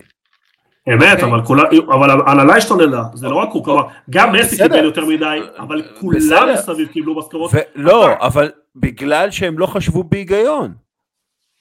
אמת, 0.93 1.13
אוקיי? 1.13 1.29
אבל 1.29 1.45
כולה, 1.45 1.63
אבל 1.93 2.11
הנהלה 2.11 2.55
השתוללה, 2.55 3.03
זה 3.13 3.27
לא 3.27 3.35
רק 3.35 3.49
הוא, 3.51 3.65
כלומר, 3.65 3.83
גם 4.09 4.35
מסי 4.35 4.57
קיבל 4.57 4.83
יותר 4.83 5.05
מדי, 5.05 5.39
אבל 5.57 5.83
כולם 5.99 6.53
מסביב 6.53 6.87
קיבלו 6.87 7.19
משכורות. 7.19 7.51
לא, 7.75 8.13
אבל 8.19 8.51
בגלל 8.75 9.31
שהם 9.31 9.59
לא 9.59 9.65
חשבו 9.65 10.03
בהיגיון. 10.03 10.73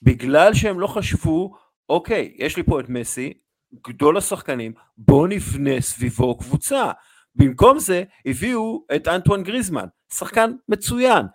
בגלל 0.02 0.54
שהם 0.54 0.80
לא 0.80 0.86
חשבו, 0.86 1.54
אוקיי, 1.88 2.34
יש 2.38 2.56
לי 2.56 2.62
פה 2.62 2.80
את 2.80 2.88
מסי, 2.88 3.32
גדול 3.88 4.16
השחקנים, 4.16 4.72
בואו 4.98 5.26
נבנה 5.26 5.80
סביבו 5.80 6.38
קבוצה. 6.38 6.90
במקום 7.34 7.78
זה 7.78 8.02
הביאו 8.26 8.84
את 8.96 9.08
אנטואן 9.08 9.42
גריזמן, 9.42 9.86
שחקן 10.12 10.52
מצוין. 10.68 11.26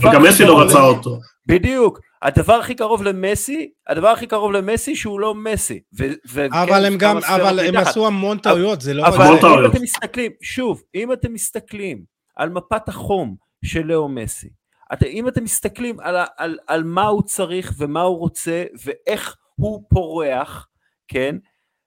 וגם 0.00 0.22
מסי 0.22 0.44
לא 0.44 0.60
רצה 0.60 0.80
אותו. 0.80 1.18
בדיוק. 1.46 2.00
הדבר 2.22 2.52
הכי 2.52 2.74
קרוב 2.74 3.02
למסי, 3.02 3.70
הדבר 3.88 4.08
הכי 4.08 4.26
קרוב 4.26 4.52
למסי 4.52 4.96
שהוא 4.96 5.20
לא 5.20 5.34
מסי. 5.34 5.80
ו- 5.98 6.04
ו- 6.28 6.46
אבל 6.52 6.84
הם 6.86 6.98
גם, 6.98 7.18
אבל 7.24 7.60
הם 7.60 7.76
עשו 7.76 8.06
המון 8.06 8.38
טעויות, 8.38 8.80
זה 8.80 8.94
לא... 8.94 9.06
אבל 9.06 9.24
אם 9.24 9.66
אתם 9.70 9.82
מסתכלים, 9.82 10.32
שוב, 10.42 10.82
אם 10.94 11.12
אתם 11.12 11.32
מסתכלים 11.32 12.02
על 12.36 12.50
מפת 12.50 12.88
החום 12.88 13.36
של 13.64 13.82
לאו 13.82 14.08
מסי, 14.08 14.48
את, 14.92 15.02
אם 15.02 15.28
אתם 15.28 15.44
מסתכלים 15.44 16.00
על, 16.00 16.16
על, 16.36 16.58
על 16.66 16.84
מה 16.84 17.06
הוא 17.06 17.22
צריך 17.22 17.72
ומה 17.78 18.02
הוא 18.02 18.18
רוצה 18.18 18.64
ואיך 18.84 19.36
הוא 19.54 19.82
פורח, 19.88 20.68
כן? 21.08 21.36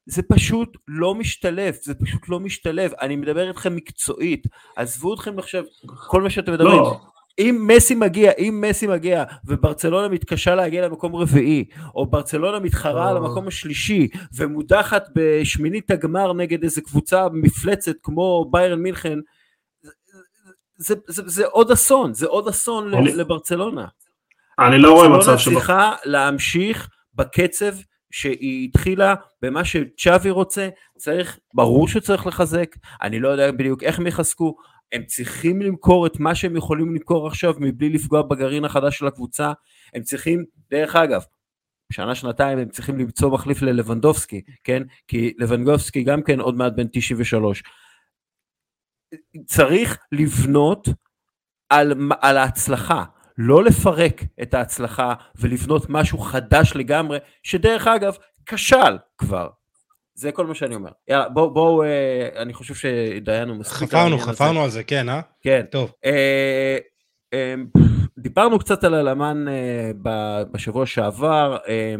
זה 0.06 0.22
פשוט 0.22 0.78
לא 0.88 1.16
משתלב, 1.16 1.76
זה 1.84 1.94
פשוט 1.94 2.30
לא 2.30 2.40
משתלב. 2.40 2.92
אני 3.02 3.16
מדבר 3.16 3.48
איתכם 3.48 3.76
מקצועית, 3.76 4.48
עזבו 4.76 5.14
אתכם 5.14 5.40
עכשיו 5.40 5.64
כל 6.08 6.22
מה 6.22 6.30
שאתם 6.30 6.54
מדברים. 6.54 6.78
לא. 6.78 7.00
אם 7.40 7.68
מסי 7.68 7.96
מגיע, 7.96 8.32
אם 8.38 8.64
מסי 8.70 8.88
מגיע 8.88 9.24
וברצלונה 9.46 10.08
מתקשה 10.08 10.56
להגיע 10.56 10.88
למקום 10.88 11.16
רביעי, 11.16 11.66
או 11.96 12.06
ברצלונה 12.06 12.60
מתחרה 12.60 13.10
על 13.10 13.18
המקום 13.18 13.48
השלישי 13.48 14.08
ומודחת 14.36 15.10
בשמינית 15.16 15.92
הגמר 15.92 16.34
נגד 16.34 16.64
איזה 16.64 16.82
קבוצה 16.82 17.28
מפלצת 17.34 17.96
כמו 18.04 18.46
ביירן 18.52 18.80
מינכן, 18.80 19.20
זה, 20.78 20.96
זה, 21.08 21.22
זה 21.26 21.46
עוד 21.46 21.72
אסון, 21.72 22.14
זה 22.14 22.26
עוד 22.26 22.48
אסון 22.48 22.94
אני, 22.94 23.14
לברצלונה. 23.14 23.86
אני 24.60 24.78
לא 24.78 24.94
רואה 24.94 25.10
מצב 25.10 25.24
שבו... 25.24 25.28
ברצלונה 25.28 25.60
צריכה 25.60 25.96
להמשיך 26.06 26.90
בקצב 27.14 27.74
שהיא 28.12 28.70
התחילה 28.70 29.16
במה 29.42 29.66
שצ'אבי 29.66 30.30
רוצה, 30.30 30.70
צריך, 30.98 31.40
ברור 31.54 31.88
שצריך 31.88 32.28
לחזק, 32.28 32.76
אני 33.02 33.20
לא 33.20 33.30
יודע 33.30 33.52
בדיוק 33.52 33.84
איך 33.84 34.00
הם 34.00 34.08
יחזקו, 34.08 34.56
הם 34.92 35.04
צריכים 35.04 35.62
למכור 35.62 36.08
את 36.08 36.20
מה 36.20 36.36
שהם 36.36 36.56
יכולים 36.56 36.96
למכור 36.96 37.28
עכשיו 37.28 37.54
מבלי 37.60 37.90
לפגוע 37.90 38.22
בגרעין 38.22 38.66
החדש 38.66 38.98
של 38.98 39.08
הקבוצה, 39.08 39.52
הם 39.94 40.02
צריכים, 40.02 40.44
דרך 40.72 40.96
אגב, 40.96 41.22
שנה 41.92 42.16
שנתיים 42.16 42.58
הם 42.58 42.70
צריכים 42.70 43.00
למצוא 43.00 43.32
מחליף 43.32 43.62
ללבנדובסקי, 43.62 44.42
כן? 44.64 44.84
כי 45.08 45.34
לבנדובסקי 45.38 46.04
גם 46.04 46.22
כן 46.22 46.40
עוד 46.40 46.56
מעט 46.56 46.74
בן 46.76 46.88
93. 46.92 47.64
צריך 49.46 49.98
לבנות 50.12 50.88
על, 51.70 51.94
על 52.22 52.38
ההצלחה, 52.38 53.04
לא 53.38 53.64
לפרק 53.64 54.22
את 54.42 54.54
ההצלחה 54.54 55.14
ולבנות 55.36 55.86
משהו 55.90 56.18
חדש 56.18 56.76
לגמרי, 56.76 57.18
שדרך 57.44 57.88
אגב, 57.88 58.18
כשל 58.46 58.98
כבר. 59.18 59.50
זה 60.14 60.32
כל 60.32 60.46
מה 60.46 60.56
שאני 60.56 60.76
אומר. 60.76 60.92
יאללה, 61.08 61.30
בואו, 61.30 61.54
בוא, 61.54 61.86
אה, 61.86 62.30
אני 62.42 62.54
חושב 62.54 62.76
שדיינו 62.76 63.56
מספיק. 63.56 63.90
חפרנו, 63.90 64.20
חפרנו 64.20 64.64
על 64.64 64.70
זה, 64.70 64.84
כן, 64.84 65.10
אה? 65.10 65.22
כן. 65.42 65.66
טוב. 65.72 65.92
אה, 66.06 66.78
אה, 67.34 67.56
דיברנו 68.18 68.60
קצת 68.60 68.84
על 68.84 68.94
הלמן 68.94 69.48
אה, 69.48 69.92
בשבוע 70.52 70.86
שעבר. 70.86 71.58
אה, 71.68 71.96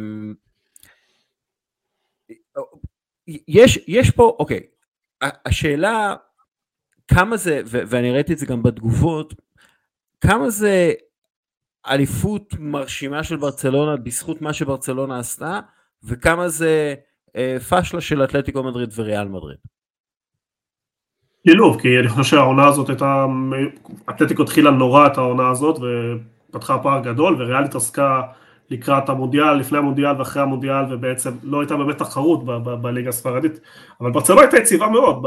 יש, 3.48 3.80
יש 3.88 4.12
פה, 4.12 4.36
אוקיי, 4.40 4.60
השאלה 5.22 6.16
כמה 7.08 7.38
זה, 7.38 7.62
ו- 7.66 7.82
ואני 7.88 8.12
ראיתי 8.12 8.34
את 8.34 8.38
זה 8.38 8.46
גם 8.46 8.64
בתגובות, 8.64 9.34
כמה 10.22 10.50
זה 10.50 10.94
אליפות 11.88 12.54
מרשימה 12.60 13.24
של 13.24 13.36
ברצלונה 13.36 13.96
בזכות 13.96 14.42
מה 14.42 14.54
שברצלונה 14.54 15.20
עשתה, 15.20 15.60
וכמה 16.04 16.50
זה 16.50 16.96
אה, 17.36 17.58
פשלה 17.70 18.02
של 18.02 18.24
אתלטיקו 18.24 18.64
מדריד 18.64 18.90
וריאל 18.96 19.28
מדריד. 19.28 19.58
שילוב, 21.48 21.82
כי 21.82 22.00
אני 22.00 22.08
חושב 22.08 22.24
שהעונה 22.24 22.68
הזאת 22.68 22.90
הייתה, 22.90 23.26
אתלטיקו 24.10 24.44
התחילה 24.44 24.72
נורא 24.72 25.08
את 25.08 25.18
העונה 25.18 25.50
הזאת 25.50 25.80
ופתחה 26.50 26.80
פער 26.80 27.04
גדול, 27.04 27.42
וריאל 27.42 27.64
התעסקה 27.64 28.22
לקראת 28.70 29.10
המונדיאל, 29.10 29.54
לפני 29.54 29.78
המונדיאל 29.78 30.20
ואחרי 30.20 30.42
המונדיאל, 30.42 30.94
ובעצם 30.94 31.32
לא 31.44 31.60
הייתה 31.60 31.76
באמת 31.76 31.98
תחרות 31.98 32.46
בליגה 32.82 33.10
הספרדית, 33.10 33.60
אבל 34.02 34.12
ברצלונה 34.12 34.42
הייתה 34.42 34.58
יציבה 34.58 34.88
מאוד 34.88 35.24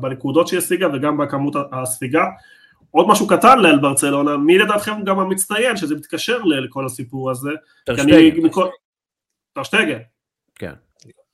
בנקודות 0.00 0.48
שהיא 0.48 0.58
השיגה 0.58 0.88
וגם 0.92 1.16
בכמות 1.16 1.56
הספיגה. 1.72 2.24
עוד 2.90 3.08
משהו 3.08 3.26
קטן 3.26 3.58
על 3.64 3.78
ברצלונה, 3.78 4.36
מי 4.36 4.58
לדעתכם 4.58 5.04
גם 5.04 5.18
המצטיין, 5.18 5.76
שזה 5.76 5.94
מתקשר 5.94 6.38
לכל 6.44 6.86
הסיפור 6.86 7.30
הזה. 7.30 7.50
טרשטגן. 7.86 8.50
טרשטגן. 9.52 9.98
כן. 10.54 10.72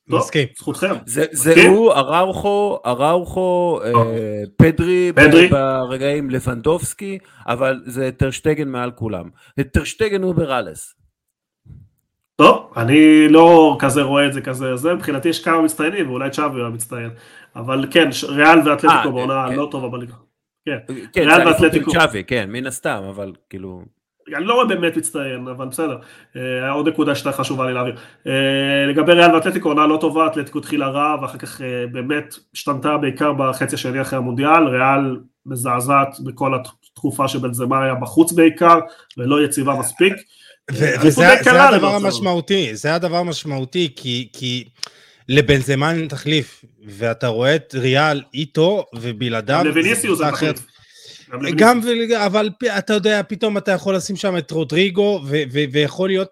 מסכים. 0.09 0.49
זכותכם. 0.59 0.95
זה 1.07 1.67
הוא, 1.69 1.93
אראוכו, 1.93 2.81
אראוכו, 2.87 3.81
אה, 3.85 4.43
פדרי, 4.57 5.13
ברגעים 5.51 6.31
לבנדובסקי, 6.31 7.19
אבל 7.47 7.83
זה 7.87 8.11
טרשטגן 8.17 8.69
מעל 8.69 8.91
כולם. 8.91 9.31
טרשטגן 9.73 10.23
הוא 10.23 10.35
בראלס. 10.35 11.02
טוב, 12.43 12.73
אני 12.77 13.29
לא 13.29 13.77
כזה 13.79 14.03
רואה 14.03 14.27
את 14.27 14.33
זה 14.33 14.41
כזה, 14.41 14.77
זה 14.77 14.95
מבחינתי 14.95 15.29
יש 15.29 15.45
כמה 15.45 15.63
מצטיינים, 15.63 16.11
ואולי 16.11 16.31
צ'אבי 16.31 16.59
הוא 16.59 16.67
המצטיין, 16.67 17.11
אבל 17.57 17.87
כן, 17.91 18.09
ריאל 18.29 18.59
ואתלטיקו 18.59 18.93
אה, 18.93 19.11
בעונה 19.11 19.47
כן. 19.49 19.57
לא 19.57 19.69
טובה 19.71 19.89
בליגה. 19.89 20.15
כן, 20.67 20.77
כן 21.13 21.29
ריאל 21.29 21.49
ואתלטיקו. 21.49 21.91
צ'אבי, 21.91 22.25
כן, 22.25 22.51
מן 22.51 22.67
הסתם, 22.67 23.03
אבל 23.09 23.33
כאילו... 23.51 23.83
אני 24.37 24.45
לא 24.45 24.55
רואה 24.55 24.67
באמת 24.67 24.97
מצטיין, 24.97 25.49
אבל 25.49 25.67
בסדר. 25.69 25.99
אה, 26.37 26.71
עוד 26.71 26.89
נקודה 26.89 27.15
שהייתה 27.15 27.39
חשובה 27.39 27.67
לי 27.67 27.75
להעביר. 27.75 27.97
אה, 28.27 28.87
לגבי 28.89 29.13
ריאל 29.13 29.35
ואתלטיקו, 29.35 29.69
עונה 29.69 29.87
לא 29.87 29.99
טובה, 30.01 30.27
אתלטיקו 30.27 30.59
התחילה 30.59 30.89
רע, 30.89 31.17
ואחר 31.23 31.39
כך 31.39 31.61
אה, 31.61 31.87
באמת 31.93 32.35
השתנתה 32.55 32.97
בעיקר 32.97 33.33
בחצי 33.33 33.75
השני 33.75 34.01
אחרי 34.01 34.19
המונדיאל, 34.19 34.69
ריאל 34.69 35.21
מזעזעת 35.47 36.17
בכל 36.25 36.55
התקופה 36.55 37.29
שבנזמה 37.29 37.85
היה 37.85 37.95
בחוץ 37.95 38.33
בעיקר, 38.33 38.79
ולא 39.19 39.45
יציבה 39.45 39.79
מספיק. 39.79 40.13
וזה 40.71 41.33
הדבר 41.33 41.95
המשמעותי, 41.95 42.77
זה 42.77 42.95
הדבר 42.95 43.17
המשמעותי, 43.17 43.93
כי 44.33 44.65
לבנזמה 45.29 45.93
אין 45.93 46.09
תחליף, 46.09 46.65
ואתה 46.87 47.27
רואה 47.27 47.57
את 47.57 47.75
ריאל 47.75 48.23
איתו 48.35 48.85
ובלעדיו. 48.95 49.63
לוויניסיוס 49.65 50.19
זה 50.19 50.25
תחליף. 50.31 50.67
גם, 51.57 51.81
אבל 52.17 52.51
אתה 52.79 52.93
יודע, 52.93 53.21
פתאום 53.29 53.59
אתה 53.59 53.73
יכול 53.73 53.97
לשים 53.97 54.17
שם 54.17 54.37
את 54.37 54.51
רודריגו, 54.51 55.21
ויכול 55.73 56.09
להיות, 56.09 56.29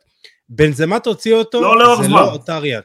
בנזמה 0.49 1.01
תוציא 1.01 1.35
אותו, 1.35 1.61
לא 1.75 2.03
זה 2.03 2.09
לא 2.09 2.33
אותה 2.33 2.59
ריאל. 2.59 2.81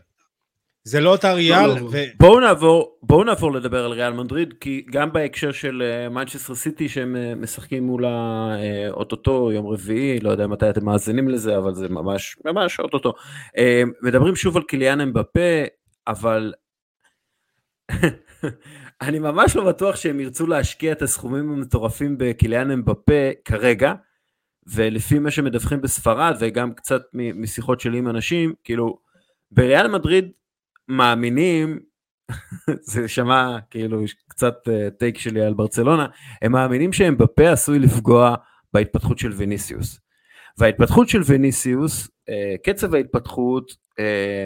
זה 0.88 1.00
לא 1.00 1.12
אותה 1.12 1.34
ריאל. 1.34 1.68
לא, 1.68 1.76
לא, 1.76 1.86
ו... 1.92 1.98
בואו 2.20 2.40
נעבור, 2.40 2.98
בואו 3.04 3.24
נעבור 3.24 3.52
לדבר 3.52 3.86
על 3.86 3.92
ריאל 3.92 4.14
מדריד, 4.14 4.54
כי 4.60 4.86
גם 4.92 5.14
בהקשר 5.14 5.52
של 5.52 6.08
מנצ'סטר 6.12 6.54
uh, 6.54 6.56
סיטי 6.56 6.90
שהם 6.90 7.16
uh, 7.16 7.36
משחקים 7.36 7.84
מול 7.84 8.06
האוטוטו 8.06 9.52
יום 9.52 9.68
רביעי, 9.68 10.20
לא 10.20 10.30
יודע 10.30 10.48
מתי 10.48 10.70
אתם 10.70 10.86
מאזינים 10.86 11.30
לזה, 11.30 11.58
אבל 11.58 11.74
זה 11.74 11.90
ממש, 11.90 12.38
ממש 12.46 12.80
אוטוטו. 12.80 13.14
Uh, 13.48 13.90
מדברים 14.02 14.36
שוב 14.36 14.58
על 14.58 14.64
קיליאן 14.64 15.02
אמבפה, 15.02 15.64
אבל 16.08 16.54
אני 19.02 19.20
ממש 19.20 19.56
לא 19.56 19.64
בטוח 19.64 19.96
שהם 19.96 20.20
ירצו 20.20 20.48
להשקיע 20.48 20.92
את 20.92 21.02
הסכומים 21.02 21.52
המטורפים 21.52 22.16
בקיליאן 22.18 22.72
אמבפה 22.72 23.30
כרגע, 23.46 23.94
ולפי 24.68 25.20
מה 25.20 25.32
שמדווחים 25.32 25.82
בספרד, 25.82 26.36
וגם 26.40 26.74
קצת 26.74 27.02
משיחות 27.14 27.80
שלי 27.80 27.98
עם 27.98 28.08
אנשים, 28.08 28.54
כאילו, 28.64 28.98
בריאל 29.52 29.88
מדריד 29.88 30.32
מאמינים, 30.88 31.80
זה 32.92 33.08
שמע 33.08 33.58
כאילו 33.70 34.02
קצת 34.28 34.56
טייק 35.00 35.18
שלי 35.18 35.42
על 35.42 35.54
ברצלונה, 35.54 36.08
הם 36.42 36.52
מאמינים 36.52 36.94
שהם 36.94 37.18
בפה 37.18 37.52
עשוי 37.52 37.80
לפגוע 37.80 38.36
בהתפתחות 38.74 39.20
של 39.20 39.34
וניסיוס. 39.38 40.00
וההתפתחות 40.58 41.10
של 41.10 41.22
וניסיוס, 41.26 42.10
אה, 42.30 42.56
קצב 42.64 42.96
ההתפתחות, 42.96 43.72
אה, 44.00 44.46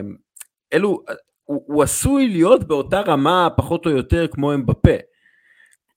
אלו, 0.73 1.03
הוא, 1.43 1.63
הוא 1.67 1.83
עשוי 1.83 2.27
להיות 2.27 2.63
באותה 2.63 3.01
רמה 3.01 3.47
פחות 3.57 3.85
או 3.85 3.91
יותר 3.91 4.27
כמו 4.27 4.53
אמבפה. 4.53 4.95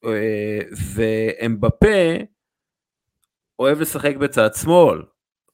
אה, 0.04 0.58
ואמבפה 0.94 2.24
אוהב 3.58 3.80
לשחק 3.80 4.16
בצד 4.16 4.54
שמאל, 4.54 5.02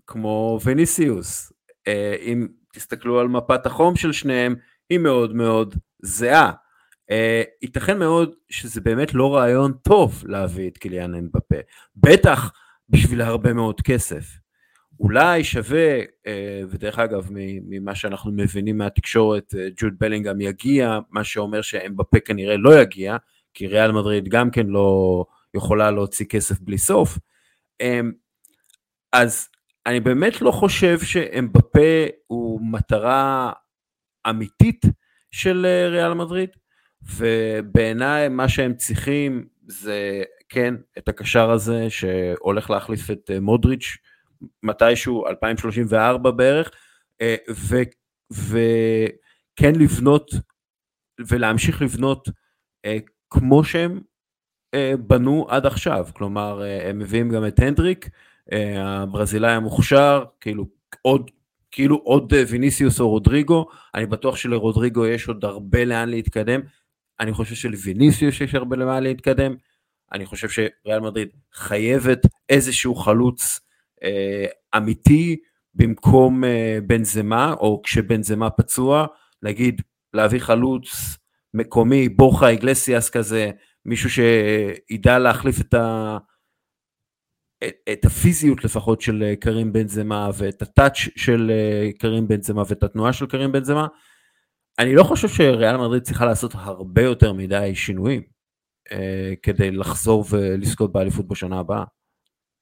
כמו 0.06 0.58
וניסיוס. 0.64 1.52
אה, 1.88 2.16
אם 2.20 2.48
תסתכלו 2.72 3.20
על 3.20 3.28
מפת 3.28 3.66
החום 3.66 3.96
של 3.96 4.12
שניהם, 4.12 4.54
היא 4.90 4.98
מאוד 4.98 5.34
מאוד 5.34 5.74
זהה. 6.02 6.52
Uh, 7.10 7.48
ייתכן 7.62 7.98
מאוד 7.98 8.34
שזה 8.50 8.80
באמת 8.80 9.14
לא 9.14 9.36
רעיון 9.36 9.72
טוב 9.72 10.22
להביא 10.26 10.70
את 10.70 10.78
קיליאן 10.78 11.14
אמבפה, 11.14 11.56
בטח 11.96 12.52
בשביל 12.88 13.22
הרבה 13.22 13.52
מאוד 13.52 13.80
כסף. 13.80 14.24
אולי 15.00 15.44
שווה, 15.44 15.98
אה, 16.26 16.60
ודרך 16.70 16.98
אגב, 16.98 17.28
ממה 17.68 17.94
שאנחנו 17.94 18.32
מבינים 18.32 18.78
מהתקשורת, 18.78 19.54
אה, 19.58 19.68
ג'וד 19.76 19.92
בלינגהם 19.98 20.40
יגיע, 20.40 20.98
מה 21.10 21.24
שאומר 21.24 21.62
שאמבפה 21.62 22.20
כנראה 22.20 22.56
לא 22.56 22.80
יגיע, 22.80 23.16
כי 23.54 23.66
ריאל 23.66 23.92
מדריד 23.92 24.28
גם 24.28 24.50
כן 24.50 24.66
לא 24.66 25.24
יכולה 25.54 25.90
להוציא 25.90 26.26
כסף 26.26 26.60
בלי 26.60 26.78
סוף. 26.78 27.18
אמ, 27.80 28.12
אז 29.12 29.48
אני 29.86 30.00
באמת 30.00 30.42
לא 30.42 30.50
חושב 30.50 30.98
שאמבפה 31.00 32.06
הוא 32.26 32.60
מטרה 32.62 33.52
אמיתית 34.30 34.84
של 35.30 35.66
אה, 35.66 35.88
ריאל 35.88 36.14
מדריד, 36.14 36.50
ובעיניי 37.02 38.28
מה 38.28 38.48
שהם 38.48 38.74
צריכים 38.74 39.46
זה 39.66 40.22
כן 40.48 40.74
את 40.98 41.08
הקשר 41.08 41.50
הזה 41.50 41.90
שהולך 41.90 42.70
להחליף 42.70 43.10
את 43.10 43.30
מודריץ', 43.40 43.96
מתישהו 44.62 45.26
2034 45.26 46.30
בערך, 46.30 46.70
אה, 47.20 47.36
ו, 47.50 47.76
וכן 48.32 49.74
לבנות 49.74 50.30
ולהמשיך 51.28 51.82
לבנות 51.82 52.28
אה, 52.84 52.96
כמו 53.30 53.64
שהם 53.64 54.00
אה, 54.74 54.92
בנו 55.06 55.46
עד 55.48 55.66
עכשיו, 55.66 56.08
כלומר 56.12 56.62
הם 56.84 56.98
מביאים 56.98 57.28
גם 57.30 57.46
את 57.46 57.58
הנדריק, 57.58 58.08
הברזילאי 58.76 59.52
המוכשר, 59.52 60.24
כאילו 60.40 60.66
עוד, 61.02 61.30
כאילו 61.70 61.96
עוד 61.96 62.32
ויניסיוס 62.48 63.00
או 63.00 63.10
רודריגו, 63.10 63.66
אני 63.94 64.06
בטוח 64.06 64.36
שלרודריגו 64.36 65.06
יש 65.06 65.28
עוד 65.28 65.44
הרבה 65.44 65.84
לאן 65.84 66.08
להתקדם, 66.08 66.60
אני 67.20 67.32
חושב 67.32 67.54
שלוויניסיוס 67.54 68.40
יש 68.40 68.54
הרבה 68.54 68.76
לאן 68.76 69.02
להתקדם, 69.02 69.54
אני 70.12 70.26
חושב 70.26 70.48
שריאל 70.48 71.00
מדריד 71.00 71.28
חייבת 71.54 72.26
איזשהו 72.48 72.94
חלוץ 72.94 73.60
אה, 74.02 74.46
אמיתי 74.76 75.36
במקום 75.74 76.44
אה, 76.44 76.78
בנזמה, 76.86 77.52
או 77.52 77.82
כשבנזמה 77.84 78.50
פצוע, 78.50 79.06
נגיד 79.42 79.82
להביא 80.14 80.38
חלוץ 80.38 81.16
מקומי, 81.54 82.08
בורחה 82.08 82.52
אגלסיאס 82.52 83.10
כזה, 83.10 83.50
מישהו 83.86 84.10
שידע 84.10 85.18
להחליף 85.18 85.60
את, 85.60 85.74
ה... 85.74 86.18
את 87.92 88.04
הפיזיות 88.04 88.64
לפחות 88.64 89.00
של 89.00 89.22
אה, 89.22 89.36
קרים 89.36 89.72
בנזמה 89.72 90.30
ואת 90.38 90.62
הטאץ' 90.62 90.96
של 91.16 91.50
קרים 91.98 92.28
בנזמה 92.28 92.62
ואת 92.68 92.82
התנועה 92.82 93.12
של 93.12 93.26
קרים 93.26 93.52
בנזמה. 93.52 93.86
אני 94.78 94.94
לא 94.94 95.02
חושב 95.02 95.28
שריאל 95.28 95.76
מדריד 95.76 96.02
צריכה 96.02 96.24
לעשות 96.24 96.54
הרבה 96.54 97.02
יותר 97.02 97.32
מדי 97.32 97.74
שינויים 97.74 98.22
אה, 98.92 99.32
כדי 99.42 99.70
לחזור 99.70 100.24
ולזכות 100.30 100.92
באליפות 100.92 101.28
בשנה 101.28 101.58
הבאה. 101.58 101.84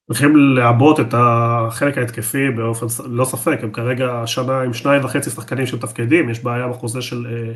צריכים 0.07 0.35
לעבות 0.35 0.99
את 0.99 1.13
החלק 1.13 1.97
ההתקפי 1.97 2.49
באופן, 2.49 2.85
לא 3.09 3.25
ספק, 3.25 3.59
הם 3.63 3.71
כרגע 3.71 4.13
השנה 4.13 4.61
עם 4.61 4.73
שניים 4.73 5.05
וחצי 5.05 5.29
שחקנים 5.29 5.65
שמתפקדים, 5.65 6.29
יש 6.29 6.43
בעיה 6.43 6.67
בחוזה 6.67 7.01
של 7.01 7.25
אה, 7.25 7.53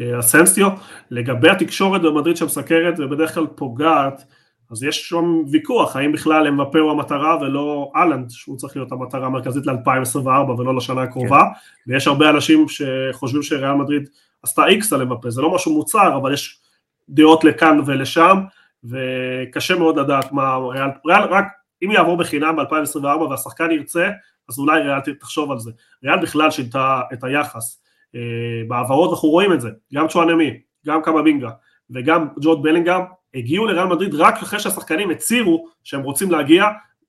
אה, 0.00 0.18
אסנסיו. 0.18 0.68
לגבי 1.10 1.50
התקשורת 1.50 2.02
במדריד 2.02 2.36
שמסקרת 2.36 2.94
ובדרך 2.98 3.34
כלל 3.34 3.46
פוגעת, 3.46 4.24
אז 4.72 4.82
יש 4.82 5.08
שם 5.08 5.42
ויכוח, 5.50 5.96
האם 5.96 6.12
בכלל 6.12 6.46
אמבפה 6.46 6.78
הוא 6.78 6.90
המטרה 6.90 7.36
ולא 7.40 7.92
אהלנד, 7.96 8.30
שהוא 8.30 8.56
צריך 8.56 8.76
להיות 8.76 8.92
המטרה 8.92 9.26
המרכזית 9.26 9.66
ל-2024 9.66 10.50
ולא 10.58 10.76
לשנה 10.76 11.02
הקרובה, 11.02 11.40
כן. 11.40 11.92
ויש 11.92 12.06
הרבה 12.06 12.30
אנשים 12.30 12.66
שחושבים 12.68 13.42
שריאל 13.42 13.72
מדריד 13.72 14.08
עשתה 14.42 14.66
איקס 14.66 14.92
על 14.92 15.02
אמבפה, 15.02 15.30
זה 15.30 15.42
לא 15.42 15.54
משהו 15.54 15.74
מוצהר, 15.74 16.16
אבל 16.16 16.32
יש 16.32 16.60
דעות 17.08 17.44
לכאן 17.44 17.80
ולשם, 17.86 18.36
וקשה 18.84 19.78
מאוד 19.78 19.98
לדעת 19.98 20.32
מה 20.32 20.56
ריאל, 20.56 20.88
ריאל 21.06 21.22
רק 21.22 21.44
אם 21.84 21.90
יעבור 21.90 22.16
בחינם 22.16 22.56
ב-2024 22.56 23.06
והשחקן 23.06 23.70
ירצה, 23.70 24.10
אז 24.48 24.58
אולי 24.58 24.80
ריאל 24.80 25.00
תחשוב 25.20 25.52
על 25.52 25.58
זה. 25.58 25.70
ריאל 26.04 26.22
בכלל 26.22 26.50
שינתה 26.50 27.00
את 27.12 27.24
היחס. 27.24 27.82
אה, 28.14 28.20
בהעברות 28.68 29.10
אנחנו 29.12 29.28
רואים 29.28 29.52
את 29.52 29.60
זה, 29.60 29.70
גם 29.94 30.08
צ'ואנמי, 30.08 30.60
גם 30.86 31.02
קמבינגה 31.02 31.50
וגם 31.90 32.28
ג'וד 32.40 32.62
בלינגהם 32.62 33.02
הגיעו 33.34 33.66
לריאל 33.66 33.86
מדריד 33.86 34.14
רק 34.14 34.42
אחרי 34.42 34.60
שהשחקנים 34.60 35.10
הצהירו 35.10 35.68
שהם 35.84 36.02
רוצים 36.02 36.30
להגיע 36.30 36.64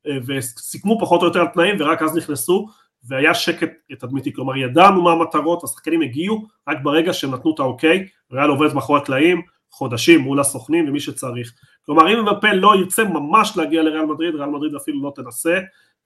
אה, 0.07 0.17
וסיכמו 0.25 0.99
פחות 0.99 1.21
או 1.21 1.27
יותר 1.27 1.39
על 1.39 1.47
תנאים 1.47 1.75
ורק 1.79 2.01
אז 2.01 2.17
נכנסו 2.17 2.67
והיה 3.07 3.33
שקט 3.33 3.69
תדמיתי, 3.99 4.33
כלומר 4.33 4.57
ידענו 4.57 5.01
מה 5.01 5.11
המטרות, 5.11 5.63
השחקנים 5.63 6.01
הגיעו 6.01 6.47
רק 6.67 6.77
ברגע 6.83 7.13
שהם 7.13 7.33
נתנו 7.33 7.53
את 7.53 7.59
האוקיי, 7.59 8.07
ריאל 8.31 8.49
עובדת 8.49 8.73
מאחורי 8.73 8.99
הקלעים, 8.99 9.41
חודשים 9.71 10.19
מול 10.19 10.39
הסוכנים 10.39 10.89
ומי 10.89 10.99
שצריך. 10.99 11.53
כלומר 11.85 12.13
אם 12.13 12.25
מבפה 12.25 12.53
לא 12.53 12.75
ירצה 12.75 13.03
ממש 13.03 13.57
להגיע 13.57 13.83
לריאל 13.83 14.05
מדריד, 14.05 14.35
ריאל 14.35 14.49
מדריד 14.49 14.75
אפילו 14.75 15.03
לא 15.03 15.11
תנסה, 15.15 15.59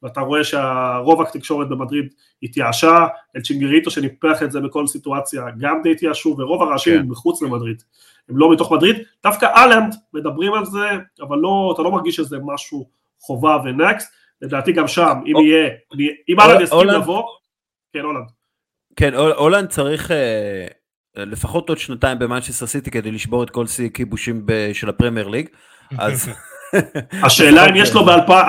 ואתה 0.03 0.21
רואה 0.21 0.43
שהרוב 0.43 1.21
התקשורת 1.21 1.69
במדריד 1.69 2.13
התייאשה, 2.43 3.07
אל 3.35 3.41
צ'ינגריטו 3.41 3.91
שניפח 3.91 4.43
את 4.43 4.51
זה 4.51 4.59
בכל 4.59 4.87
סיטואציה 4.87 5.43
גם 5.57 5.81
די 5.83 5.91
התייאשו, 5.91 6.35
ורוב 6.39 6.61
הרעשים 6.61 7.01
כן. 7.01 7.07
מחוץ 7.07 7.41
למדריד, 7.41 7.83
הם 8.29 8.37
לא 8.37 8.51
מתוך 8.51 8.71
מדריד, 8.71 8.95
דווקא 9.23 9.45
הולנד 9.45 9.95
מדברים 10.13 10.53
על 10.53 10.65
זה, 10.65 10.89
אבל 11.21 11.37
לא, 11.37 11.71
אתה 11.75 11.81
לא 11.81 11.91
מרגיש 11.91 12.15
שזה 12.15 12.37
משהו 12.45 12.89
חובה 13.19 13.57
ו 13.65 13.73
next, 13.73 14.13
לדעתי 14.41 14.71
גם 14.71 14.87
שם, 14.87 15.13
אם 15.25 15.35
יהיה, 15.35 15.69
אם 16.29 16.39
הולנד 16.39 16.61
יסכים 16.61 16.87
לבוא, 16.87 17.23
כן 17.93 17.99
הולנד. 17.99 18.27
כן, 18.95 19.13
הולנד 19.13 19.69
צריך 19.69 20.11
אה, 20.11 20.67
לפחות 21.15 21.69
עוד 21.69 21.77
שנתיים 21.77 22.19
במנצ'סטר 22.19 22.65
סיטי 22.65 22.91
כדי 22.91 23.11
לשבור 23.11 23.43
את 23.43 23.49
כל 23.49 23.67
שיא 23.67 23.89
כיבושים 23.89 24.45
של 24.73 24.89
הפרמייר 24.89 25.27
ליג, 25.27 25.49
אז... 25.99 26.29
השאלה 27.23 27.69
אם 27.69 27.75
יש 27.75 27.93
לו 27.93 28.05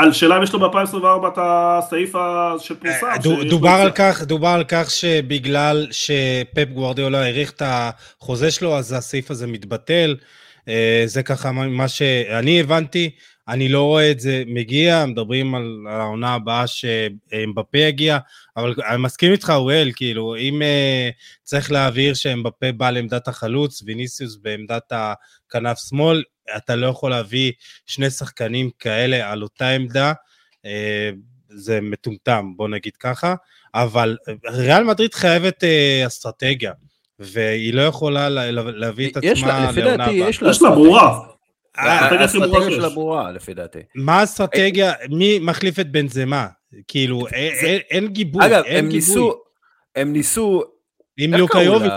השאלה 0.08 0.36
אם 0.36 0.42
יש 0.42 0.52
לו 0.52 0.70
ב-2024 0.70 1.28
את 1.28 1.38
הסעיף 1.42 2.12
שפורסם. 2.58 3.06
אה, 3.06 3.44
דובר 3.50 3.68
על 3.68 3.90
כך, 3.90 4.22
דובר 4.22 4.48
על 4.48 4.64
כך 4.68 4.90
שבגלל 4.90 5.86
שפפ 5.90 6.68
גוורדיאולה 6.74 7.22
האריך 7.22 7.50
את 7.50 7.62
החוזה 7.64 8.50
שלו, 8.50 8.78
אז 8.78 8.92
הסעיף 8.92 9.30
הזה 9.30 9.46
מתבטל. 9.46 10.16
אה, 10.68 11.02
זה 11.06 11.22
ככה 11.22 11.52
מה 11.52 11.88
שאני 11.88 12.60
הבנתי. 12.60 13.10
אני 13.48 13.68
לא 13.68 13.82
רואה 13.82 14.10
את 14.10 14.20
זה 14.20 14.42
מגיע, 14.46 15.04
מדברים 15.06 15.54
על 15.54 15.84
העונה 15.88 16.34
הבאה 16.34 16.66
שאמבפה 16.66 17.78
יגיע, 17.78 18.18
אבל 18.56 18.74
אני 18.88 19.02
מסכים 19.02 19.32
איתך, 19.32 19.52
אוראל, 19.54 19.90
כאילו, 19.96 20.36
אם 20.36 20.62
uh, 20.62 21.14
צריך 21.42 21.72
להבהיר 21.72 22.14
שאמבפה 22.14 22.72
בא 22.72 22.90
לעמדת 22.90 23.28
החלוץ, 23.28 23.82
ויניסיוס 23.86 24.36
בעמדת 24.36 24.92
הכנף 24.92 25.78
שמאל, 25.88 26.22
אתה 26.56 26.76
לא 26.76 26.86
יכול 26.86 27.10
להביא 27.10 27.52
שני 27.86 28.10
שחקנים 28.10 28.70
כאלה 28.78 29.32
על 29.32 29.42
אותה 29.42 29.68
עמדה, 29.68 30.12
uh, 30.62 30.68
זה 31.48 31.80
מטומטם, 31.82 32.52
בוא 32.56 32.68
נגיד 32.68 32.96
ככה, 32.96 33.34
אבל 33.74 34.16
ריאל 34.50 34.84
מדריד 34.84 35.14
חייבת 35.14 35.64
uh, 35.64 36.06
אסטרטגיה, 36.06 36.72
והיא 37.18 37.74
לא 37.74 37.82
יכולה 37.82 38.28
להביא 38.52 39.10
את 39.10 39.16
עצמה 39.16 39.70
לעונה 39.76 40.04
הבאה. 40.04 40.28
יש 40.28 40.62
לה 40.62 40.70
ברורה. 40.70 41.37
האסטרטגיה 41.78 42.70
שלה 42.70 42.88
ברורה 42.88 43.32
לפי 43.32 43.54
דעתי. 43.54 43.78
מה 43.94 44.20
האסטרטגיה? 44.20 44.92
מי 45.10 45.38
מחליף 45.38 45.78
את 45.78 45.92
בנזמה? 45.92 46.46
כאילו, 46.88 47.26
אין 47.90 48.08
גיבוי, 48.08 48.46
אגב, 48.46 48.64
הם 48.66 48.88
ניסו, 48.88 49.34
הם 49.96 50.12
ניסו... 50.12 50.62
עם 51.18 51.34
לוקה 51.34 51.62
יוביץ'. 51.62 51.92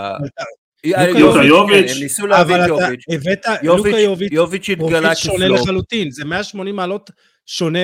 לוקה 1.18 1.42
יוביץ'. 1.44 1.90
הם 1.90 2.02
ניסו 2.02 2.26
להביא 2.26 2.56
את 2.56 2.68
יוביץ'. 2.68 3.04
הבאת, 3.08 3.46
לוקה 3.62 3.98
יוביץ', 4.32 4.70
פרופיל 4.78 5.14
שונה 5.14 5.48
לחלוטין, 5.48 6.10
זה 6.10 6.24
180 6.24 6.76
מעלות 6.76 7.10
שונה 7.46 7.78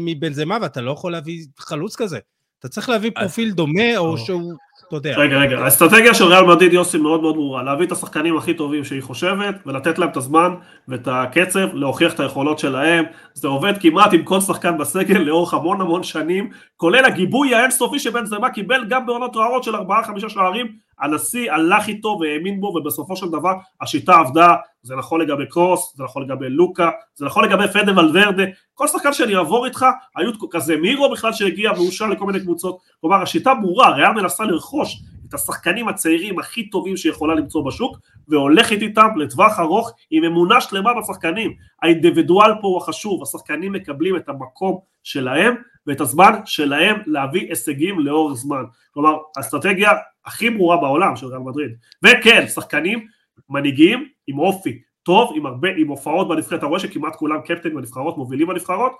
מבנזמה, 0.00 0.58
ואתה 0.62 0.80
לא 0.80 0.90
יכול 0.90 1.12
להביא 1.12 1.44
חלוץ 1.58 1.96
כזה. 1.96 2.18
אתה 2.58 2.68
צריך 2.68 2.88
להביא 2.88 3.10
פרופיל 3.14 3.50
דומה, 3.50 3.96
או 3.96 4.18
שהוא... 4.18 4.52
אתה 4.88 4.96
יודע. 4.96 5.14
רגע, 5.16 5.36
רגע, 5.36 5.58
האסטרטגיה 5.58 6.14
של 6.14 6.24
ריאל 6.24 6.44
מדריד 6.44 6.72
יוסי 6.72 6.98
מאוד 6.98 7.20
מאוד 7.20 7.34
ברורה, 7.34 7.62
להביא 7.62 7.86
את 7.86 7.92
השחקנים 7.92 8.36
הכי 8.36 8.54
טובים 8.54 8.84
שהיא 8.84 9.02
חושבת, 9.02 9.54
ולתת 9.66 9.98
להם 9.98 10.08
את 10.08 10.16
הזמן 10.16 10.50
ואת 10.88 11.08
הקצב 11.10 11.74
להוכיח 11.74 12.14
את 12.14 12.20
היכולות 12.20 12.58
שלהם, 12.58 13.04
זה 13.34 13.48
עובד 13.48 13.72
כמעט 13.80 14.12
עם 14.12 14.22
כל 14.22 14.40
שחקן 14.40 14.78
בסגל 14.78 15.18
לאורך 15.18 15.54
המון 15.54 15.80
המון 15.80 16.02
שנים, 16.02 16.50
כולל 16.76 17.04
הגיבוי 17.04 17.54
האינסופי 17.54 17.98
שבן 17.98 18.26
זמה 18.26 18.50
קיבל 18.50 18.84
גם 18.88 19.06
בעונות 19.06 19.36
רעות 19.36 19.64
של 19.64 19.76
ארבעה 19.76 20.04
חמישה 20.04 20.28
שערים, 20.28 20.85
הנשיא 21.00 21.52
הלך 21.52 21.88
איתו 21.88 22.18
והאמין 22.20 22.60
בו 22.60 22.66
ובסופו 22.66 23.16
של 23.16 23.28
דבר 23.28 23.52
השיטה 23.80 24.14
עבדה, 24.16 24.54
זה 24.82 24.96
נכון 24.96 25.20
לגבי 25.20 25.46
קרוס, 25.46 25.94
זה 25.96 26.04
נכון 26.04 26.22
לגבי 26.22 26.48
לוקה, 26.48 26.90
זה 27.14 27.26
נכון 27.26 27.44
לגבי 27.44 27.68
פדה 27.68 27.92
ולוורדה, 27.92 28.42
כל 28.74 28.88
שחקן 28.88 29.12
שאני 29.12 29.36
אעבור 29.36 29.66
איתך, 29.66 29.86
היו 30.16 30.30
כזה 30.50 30.76
מירו 30.76 31.10
בכלל 31.10 31.32
שהגיע 31.32 31.72
ואושר 31.72 32.06
לכל 32.06 32.26
מיני 32.26 32.40
קבוצות, 32.40 32.78
כלומר 33.00 33.22
השיטה 33.22 33.54
ברורה, 33.54 33.90
ריאל 33.90 34.12
מנסה 34.12 34.44
לרכוש 34.44 35.02
את 35.28 35.34
השחקנים 35.34 35.88
הצעירים 35.88 36.38
הכי 36.38 36.70
טובים 36.70 36.96
שיכולה 36.96 37.34
למצוא 37.34 37.66
בשוק 37.66 37.98
והולכת 38.28 38.82
איתם 38.82 39.08
לטווח 39.16 39.60
ארוך 39.60 39.92
עם 40.10 40.24
אמונה 40.24 40.60
שלמה 40.60 40.90
בשחקנים, 41.00 41.54
האינדיבידואל 41.82 42.50
פה 42.60 42.66
הוא 42.68 42.78
החשוב, 42.78 43.22
השחקנים 43.22 43.72
מקבלים 43.72 44.16
את 44.16 44.28
המקום 44.28 44.78
שלהם 45.02 45.54
ואת 45.86 46.00
הזמן 46.00 46.32
שלהם 46.44 46.96
להביא 47.06 47.48
הישגים 47.48 48.00
לאורך 48.00 48.34
זמן, 48.34 48.62
כלומר 48.94 49.16
האסטרטגיה 49.36 49.90
הכי 50.24 50.50
ברורה 50.50 50.76
בעולם 50.76 51.16
של 51.16 51.26
ריאל 51.26 51.40
מדריד. 51.40 51.70
וכן, 52.04 52.46
שחקנים 52.48 53.06
מנהיגים 53.48 54.08
עם 54.26 54.38
אופי 54.38 54.82
טוב, 55.02 55.32
עם 55.36 55.46
הרבה, 55.46 55.68
עם 55.76 55.88
הופעות 55.88 56.28
בנבחרת, 56.28 56.58
אתה 56.58 56.66
רואה 56.66 56.80
שכמעט 56.80 57.16
כולם 57.16 57.40
קפטן 57.40 57.74
בנבחרות, 57.74 58.18
מובילים 58.18 58.46
בנבחרות, 58.46 58.92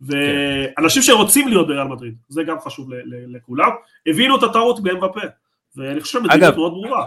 ואנשים 0.00 1.02
שרוצים 1.02 1.48
להיות 1.48 1.66
בריאל 1.66 1.84
מדריד, 1.84 2.14
זה 2.28 2.42
גם 2.42 2.60
חשוב 2.60 2.88
לכולם, 3.06 3.70
הבינו 4.06 4.38
את 4.38 4.42
הטעות 4.42 4.82
באמבפה, 4.82 5.20
ואני 5.76 6.00
חושב 6.00 6.18
שמדיניות 6.18 6.56
מאוד 6.56 6.72
ברורה. 6.72 7.06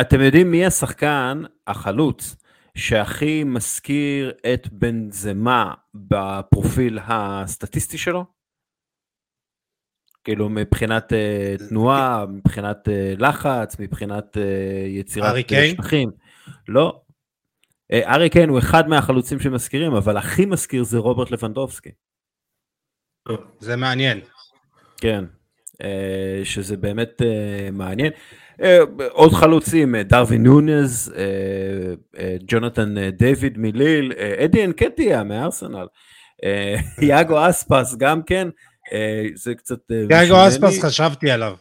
אתם 0.00 0.20
יודעים 0.20 0.50
מי 0.50 0.66
השחקן, 0.66 1.42
החלוץ, 1.66 2.36
שהכי 2.76 3.44
מזכיר 3.44 4.32
את 4.54 4.68
בן 4.72 5.10
זמה 5.10 5.74
בפרופיל 5.94 6.98
הסטטיסטי 7.06 7.98
שלו? 7.98 8.39
כאילו 10.24 10.48
מבחינת 10.48 11.12
uh, 11.12 11.68
תנועה, 11.68 12.24
מבחינת 12.28 12.88
uh, 12.88 13.22
לחץ, 13.22 13.76
מבחינת 13.78 14.36
uh, 14.36 14.40
יצירת 14.88 15.34
שטחים. 15.72 16.10
לא. 16.68 17.00
ארי 17.92 18.30
קיין 18.30 18.48
הוא 18.48 18.58
אחד 18.58 18.88
מהחלוצים 18.88 19.40
שמזכירים, 19.40 19.94
אבל 19.94 20.16
הכי 20.16 20.46
מזכיר 20.46 20.82
זה 20.82 20.98
רוברט 20.98 21.30
לבנדובסקי. 21.30 21.90
זה 23.58 23.76
מעניין. 23.76 24.20
כן, 24.96 25.24
שזה 26.44 26.76
באמת 26.76 27.22
מעניין. 27.72 28.12
עוד 29.10 29.32
חלוצים, 29.32 29.96
דרווין 29.96 30.42
נונז, 30.42 31.14
ג'ונתן 32.46 33.10
דיוויד 33.10 33.58
מליל, 33.58 34.12
אדי 34.44 34.64
אנקטיה 34.64 35.24
מארסנל, 35.24 35.86
יאגו 37.02 37.48
אספס 37.48 37.96
גם 37.96 38.22
כן. 38.22 38.48
זה 39.34 39.54
קצת... 39.54 39.90
אה, 39.90 40.04
גייגו 40.06 40.48
אספס 40.48 40.84
חשבתי 40.84 41.30
עליו. 41.30 41.56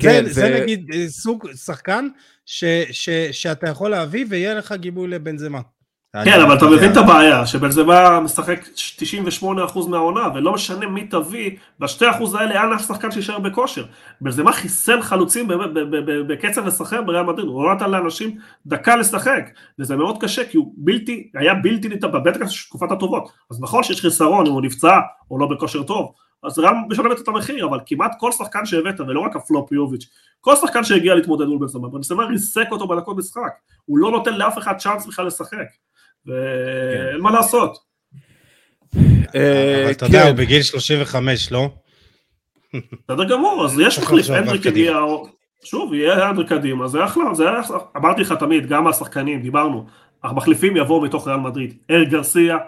כן, 0.00 0.24
זה, 0.24 0.30
ו... 0.30 0.34
זה 0.34 0.60
נגיד 0.60 0.90
אה, 0.94 1.08
סוג 1.08 1.46
שחקן 1.54 2.08
ש, 2.46 2.64
ש, 2.90 3.10
שאתה 3.32 3.68
יכול 3.68 3.90
להביא 3.90 4.24
ויהיה 4.28 4.54
לך 4.54 4.72
גיבוי 4.72 5.08
לבנזמה. 5.08 5.60
כן, 6.24 6.40
אבל 6.40 6.56
אתה 6.56 6.66
מבין 6.66 6.92
את 6.92 6.96
הבעיה, 6.96 7.46
שבנזמה 7.46 8.20
משחק 8.20 8.60
98% 9.42 9.44
מהעונה, 9.88 10.28
ולא 10.34 10.52
משנה 10.52 10.86
מי 10.86 11.06
תביא, 11.06 11.50
ב-2% 11.78 12.38
האלה 12.38 12.62
אין 12.62 12.72
אף 12.72 12.86
שחקן 12.86 13.10
שישאר 13.10 13.38
בכושר. 13.38 13.84
בנזמה 14.20 14.52
חיסל 14.52 15.02
חלוצים 15.02 15.48
בקצב 16.28 16.66
לשחק 16.66 16.98
בריאל 17.06 17.22
מדריד, 17.22 17.46
הוא 17.46 17.64
לא 17.64 17.74
נתן 17.74 17.90
לאנשים 17.90 18.36
דקה 18.66 18.96
לשחק, 18.96 19.50
וזה 19.78 19.96
מאוד 19.96 20.20
קשה, 20.20 20.44
כי 20.44 20.56
הוא 20.56 20.74
בלתי, 20.76 21.30
היה 21.34 21.54
בלתי 21.54 21.88
ניתן, 21.88 22.12
בטח 22.24 22.40
תקופת 22.68 22.92
הטובות. 22.92 23.32
אז 23.50 23.60
נכון 23.60 23.82
שיש 23.82 24.00
חיסרון 24.00 24.46
אם 24.46 24.52
הוא 24.52 24.62
נפצע 24.62 24.98
או 25.30 25.38
לא 25.38 25.46
בכושר 25.46 25.82
טוב, 25.82 26.12
אז 26.42 26.58
רם 26.58 26.74
משלמת 26.88 27.20
את 27.20 27.28
המחיר, 27.28 27.66
אבל 27.66 27.78
כמעט 27.86 28.12
כל 28.18 28.32
שחקן 28.32 28.66
שהבאת, 28.66 29.00
ולא 29.00 29.20
רק 29.20 29.36
הפלופ 29.36 29.72
יוביץ', 29.72 30.06
כל 30.40 30.56
שחקן 30.56 30.84
שהגיע 30.84 31.14
להתמודד 31.14 31.46
מול 31.46 31.68
בן 31.92 32.02
סמא 32.02 32.22
ריסק 32.22 32.66
אותו 32.70 32.88
בדקות 32.88 33.16
משחק, 33.16 33.52
הוא 33.84 33.98
לא 33.98 34.10
נותן 34.10 34.34
לאף 34.34 34.58
אחד 34.58 34.76
צ'אנס 34.76 35.06
בכלל 35.06 35.26
לשחק, 35.26 35.66
ואין. 36.26 37.20
מה 37.20 37.30
לעשות. 37.30 37.78
אה, 39.34 39.82
אבל 39.84 39.90
אתה 39.90 40.06
יודע, 40.06 40.22
כן. 40.22 40.28
הוא 40.28 40.36
בגיל 40.36 40.62
35, 40.62 41.52
לא? 41.52 41.70
בסדר 43.08 43.24
גמור, 43.24 43.64
אז 43.64 43.80
יש 43.80 43.98
מחליף, 43.98 44.30
הנדריק 44.30 44.66
הגיע, 44.66 44.98
שוב, 45.64 45.94
יהיה 45.94 46.28
הנדריק 46.28 46.48
קדימה, 46.48 46.88
זה 46.88 47.04
אחלה, 47.04 47.34
זה 47.34 47.60
אחלה, 47.60 47.76
אמרתי 47.96 48.20
לך 48.20 48.32
תמיד, 48.32 48.66
גם 48.66 48.86
השחקנים, 48.86 49.42
דיברנו, 49.42 49.86
המחליפים 50.22 50.76
יבואו 50.76 51.00
מתוך 51.00 51.28
ריאל 51.28 51.38
מדריד, 51.38 51.74
אר 51.90 52.02
גרסיה, 52.02 52.58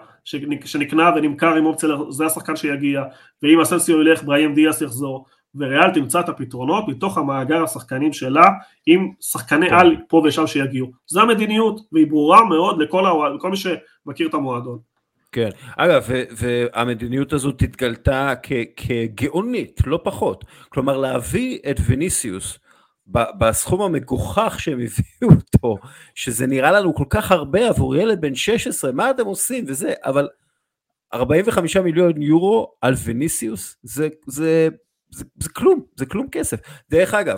שנקנה 0.65 1.11
ונמכר 1.15 1.55
עם 1.55 1.65
אופציה, 1.65 1.89
זה 2.09 2.25
השחקן 2.25 2.55
שיגיע, 2.55 3.03
ואם 3.43 3.61
אסנסיו 3.61 4.01
ילך, 4.01 4.23
בראם 4.23 4.53
דיאס 4.53 4.81
יחזור, 4.81 5.25
וריאל 5.55 5.93
תמצא 5.93 6.19
את 6.19 6.29
הפתרונות 6.29 6.87
מתוך 6.87 7.17
המאגר 7.17 7.63
השחקנים 7.63 8.13
שלה, 8.13 8.45
עם 8.85 9.11
שחקני 9.21 9.69
כן. 9.69 9.75
על 9.75 9.95
פה 10.07 10.23
ושם 10.25 10.47
שיגיעו. 10.47 10.91
זו 11.07 11.21
המדיניות, 11.21 11.81
והיא 11.91 12.07
ברורה 12.07 12.45
מאוד 12.45 12.81
לכל, 12.81 13.05
הוועד, 13.05 13.31
לכל 13.35 13.49
מי 13.49 13.57
שמכיר 13.57 14.27
את 14.27 14.33
המועדון. 14.33 14.79
כן, 15.31 15.49
אגב, 15.77 16.07
והמדיניות 16.31 17.33
הזאת 17.33 17.61
התגלתה 17.61 18.33
כגאונית, 18.75 19.81
לא 19.85 19.99
פחות. 20.03 20.45
כלומר, 20.69 20.97
להביא 20.97 21.59
את 21.71 21.79
וניסיוס 21.87 22.59
בסכום 23.07 23.81
המגוחך 23.81 24.55
שהם 24.59 24.79
הביאו 24.79 25.37
אותו, 25.37 25.77
שזה 26.15 26.47
נראה 26.47 26.71
לנו 26.71 26.95
כל 26.95 27.05
כך 27.09 27.31
הרבה 27.31 27.69
עבור 27.69 27.95
ילד 27.95 28.21
בן 28.21 28.35
16, 28.35 28.91
מה 28.91 29.09
אתם 29.09 29.25
עושים 29.25 29.65
וזה, 29.67 29.93
אבל 30.03 30.29
45 31.13 31.77
מיליון 31.77 32.21
יורו 32.21 32.73
על 32.81 32.93
וניסיוס, 33.03 33.77
זה, 33.83 34.07
זה, 34.27 34.67
זה, 35.09 35.25
זה 35.39 35.49
כלום, 35.49 35.85
זה 35.95 36.05
כלום 36.05 36.27
כסף. 36.29 36.59
דרך 36.89 37.13
אגב, 37.13 37.37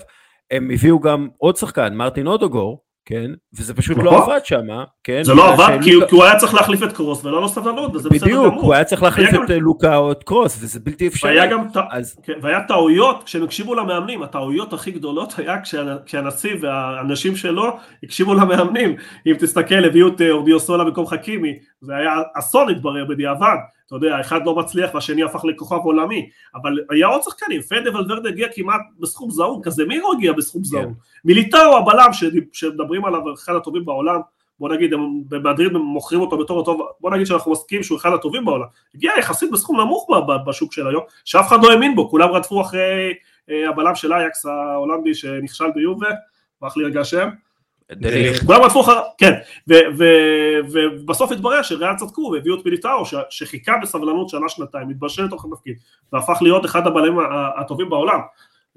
הם 0.52 0.72
הביאו 0.72 1.00
גם 1.00 1.28
עוד 1.38 1.56
שחקן, 1.56 1.94
מרטין 1.94 2.28
אודוגור, 2.28 2.85
כן? 3.06 3.26
וזה 3.58 3.74
פשוט 3.74 3.98
נכון. 3.98 4.06
לא 4.06 4.24
עבד 4.24 4.46
שם, 4.46 4.68
כן? 5.04 5.24
זה 5.24 5.34
לא 5.34 5.54
עבד 5.54 5.78
כי 5.84 5.94
הוא 6.12 6.24
היה 6.24 6.36
צריך 6.36 6.54
להחליף 6.54 6.84
את 6.84 6.94
קרוס 6.94 7.26
ולא 7.26 7.42
לו 7.42 7.50
סבלנות, 7.50 7.96
וזה 7.96 8.10
בסדר 8.10 8.26
בדיוק, 8.26 8.46
גמור. 8.46 8.64
הוא 8.64 8.74
היה 8.74 8.84
צריך 8.84 9.04
להחליף 9.04 9.30
את 9.46 9.52
אה, 9.52 9.60
לוקה 9.60 9.96
או 9.98 10.12
את 10.12 10.24
קרוס, 10.24 10.58
וזה 10.62 10.80
בלתי 10.80 11.08
אפשרי. 11.08 11.30
והיה 11.32 11.46
גם 11.46 11.68
אז 11.92 12.20
כן, 12.24 12.34
והיה 12.42 12.60
טעויות, 12.68 13.24
כשהם 13.24 13.44
הקשיבו 13.44 13.76
למאמנים, 13.76 14.24
הטעויות 14.24 14.74
הכי 14.74 14.92
גדולות 14.92 15.34
היה 15.38 15.62
כשה- 15.62 15.98
כשהנשיא 16.06 16.56
והאנשים 16.62 17.36
שלו 17.36 17.64
הקשיבו 18.04 18.34
למאמנים. 18.34 18.96
אם 19.28 19.34
תסתכל, 19.40 19.86
הביאו 19.86 20.08
את 20.08 20.22
אה, 20.22 20.32
אורדיוסולה 20.32 20.84
במקום 20.84 21.08
חכימי, 21.08 21.54
זה 21.82 21.96
היה 21.96 22.12
אסון 22.36 22.70
התברר 22.70 23.06
בדיעבד. 23.10 23.56
אתה 23.88 23.96
יודע, 23.96 24.22
אחד 24.22 24.46
לא 24.46 24.56
מצליח 24.56 24.94
והשני 24.94 25.24
הפך 25.24 25.46
לכוכב 25.46 25.76
עולמי. 25.76 26.30
אבל 26.56 26.80
היה 26.90 27.08
עוד 27.08 27.22
שחקנים, 27.24 27.62
פדה 27.62 27.90
ולוורדה 27.90 28.30
הגיע 28.30 28.48
כמעט 28.56 28.82
בסכום 29.00 29.30
זעום, 29.30 29.62
כזה 29.62 29.86
מי 29.86 30.00
לא 30.00 30.12
הגיע 30.18 30.34
בסכום 30.34 30.62
כן. 30.62 30.68
זעום? 30.68 30.94
מיליטאו 31.26 31.78
הבלם 31.78 32.10
שמדברים 32.54 33.06
עליו, 33.06 33.34
אחד 33.34 33.56
הטובים 33.56 33.86
בעולם, 33.86 34.20
בוא 34.60 34.70
נגיד, 34.70 34.94
הם 34.94 35.00
במדריד 35.28 35.72
מוכרים 35.72 36.22
אותו 36.22 36.38
בתור 36.38 36.62
הטוב, 36.62 36.82
בוא 37.00 37.12
נגיד 37.12 37.26
שאנחנו 37.26 37.52
מסכימים 37.52 37.84
שהוא 37.84 37.98
אחד 37.98 38.14
הטובים 38.14 38.46
בעולם. 38.46 38.66
הגיע 38.96 39.12
יחסית 39.20 39.52
בסכום 39.52 39.80
נמוך 39.80 40.08
בשוק 40.48 40.74
של 40.74 40.88
היום, 40.88 41.04
שאף 41.26 41.48
אחד 41.48 41.64
לא 41.64 41.72
האמין 41.72 41.96
בו, 41.96 42.10
כולם 42.10 42.30
רדפו 42.30 42.62
אחרי 42.62 43.14
אה, 43.50 43.70
הבלם 43.70 43.96
של 43.96 44.14
אייקס 44.14 44.46
ההולנדי 44.46 45.16
שנכשל 45.16 45.72
ביובה, 45.76 46.10
ברח 46.62 46.78
לי 46.78 46.86
רגע 46.86 47.02
השם. 47.02 47.30
כולם 48.46 48.62
רדפו 48.62 48.82
אחריו, 48.82 49.02
כן, 49.18 49.34
ו- 49.70 49.74
ו- 49.98 50.60
ובסוף 50.72 51.32
התברר 51.32 51.62
שריאל 51.62 51.96
צדקו 51.96 52.32
והביאו 52.34 52.60
את 52.60 52.66
מיליטאו 52.66 53.06
ש- 53.06 53.14
שחיכה 53.30 53.72
בסבלנות 53.82 54.30
שנה 54.30 54.50
שנתיים, 54.50 54.90
התבשל 54.90 55.24
לתוך 55.24 55.46
התפקיד, 55.46 55.76
והפך 56.14 56.38
להיות 56.42 56.66
אחד 56.66 56.88
הבלמים 56.88 57.20
ה- 57.20 57.50
הטובים 57.62 57.90
בעולם. 57.90 58.20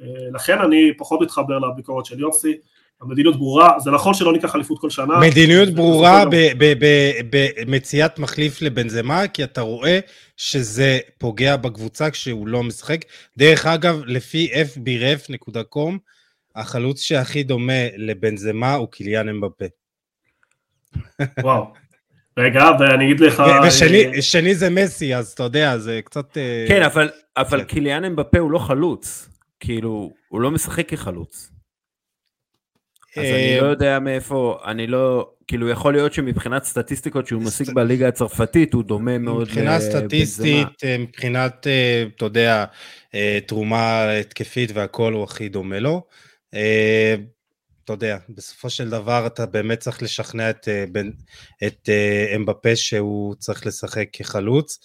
אה, 0.03 0.07
לכן 0.35 0.59
אני 0.59 0.93
פחות 0.99 1.21
מתחבר 1.21 1.59
לביקורת 1.59 2.05
של 2.07 2.21
יוסי, 2.21 2.57
המדיניות 3.01 3.37
ברורה, 3.37 3.81
זה 3.81 3.91
נכון 3.91 4.15
שלא 4.15 4.33
ניקח 4.33 4.55
אליפות 4.57 4.79
כל 4.81 4.91
שנה. 4.91 5.19
מדיניות 5.21 5.69
ברורה 5.69 6.25
בסדר. 6.25 6.55
ב- 6.59 6.65
ב- 6.65 6.85
ב- 7.31 7.49
במציאת 7.67 8.19
מחליף 8.19 8.63
לבנזמה, 8.63 9.29
כי 9.29 9.45
אתה 9.45 9.61
רואה 9.61 9.99
שזה 10.37 10.99
פוגע 11.19 11.57
בקבוצה 11.57 12.11
כשהוא 12.11 12.49
לא 12.49 12.63
משחק. 12.63 13.01
דרך 13.37 13.67
אגב, 13.67 14.03
לפי 14.07 14.51
fbref.com, 14.53 15.93
החלוץ 16.55 17.01
שהכי 17.01 17.43
דומה 17.43 17.83
לבנזמה 17.97 18.75
הוא 18.75 18.89
קיליאן 18.89 19.29
אמבפה. 19.29 19.65
וואו. 21.43 21.73
רגע, 22.37 22.65
ואני 22.81 23.05
אגיד 23.05 23.21
לך... 23.21 23.41
אה, 23.41 23.69
ושני 23.69 24.23
שני 24.23 24.55
זה 24.55 24.71
מסי, 24.71 25.15
אז 25.15 25.33
אתה 25.33 25.43
יודע, 25.43 25.79
זה 25.79 26.01
קצת... 26.05 26.39
אה, 26.39 26.65
כן, 26.69 26.83
אבל, 26.83 27.11
אבל 27.37 27.59
כן. 27.59 27.65
קיליאן 27.65 28.05
אמבפה 28.05 28.39
הוא 28.39 28.51
לא 28.51 28.59
חלוץ. 28.59 29.29
כאילו, 29.61 30.13
הוא 30.29 30.41
לא 30.41 30.51
משחק 30.51 30.89
כחלוץ. 30.89 31.51
אז 33.17 33.25
אני 33.25 33.57
אה, 33.57 33.61
לא 33.61 33.67
יודע 33.67 33.99
מאיפה, 33.99 34.61
אני 34.65 34.87
לא, 34.87 35.31
כאילו 35.47 35.69
יכול 35.69 35.93
להיות 35.93 36.13
שמבחינת 36.13 36.65
סטטיסטיקות 36.65 37.27
שהוא 37.27 37.43
משיג 37.43 37.71
בליגה 37.75 38.09
הצרפתית 38.09 38.75
הוא 38.75 38.85
דומה 38.85 39.19
מאוד 39.19 39.43
מבחינה 39.43 39.79
לבנזמה. 39.79 40.01
סטטיסטית, 40.01 40.85
אה, 40.85 40.97
מבחינת, 40.99 41.67
אה, 41.67 42.05
אתה 42.17 42.25
יודע, 42.25 42.65
אה, 43.15 43.39
תרומה 43.47 44.11
התקפית 44.11 44.71
והכל 44.75 45.13
הוא 45.13 45.25
הכי 45.25 45.49
דומה 45.49 45.79
לו. 45.79 46.03
אה, 46.55 47.15
אתה 47.85 47.93
יודע, 47.93 48.19
בסופו 48.29 48.71
של 48.71 48.91
דבר 48.91 49.27
אתה 49.27 49.47
באמת 49.47 49.81
צריך 49.81 50.03
לשכנע 50.03 50.51
את, 50.51 50.69
אה, 50.69 50.85
את 51.67 51.89
אה, 51.89 52.33
אמבפה 52.37 52.77
שהוא 52.77 53.35
צריך 53.35 53.67
לשחק 53.67 54.09
כחלוץ. 54.13 54.79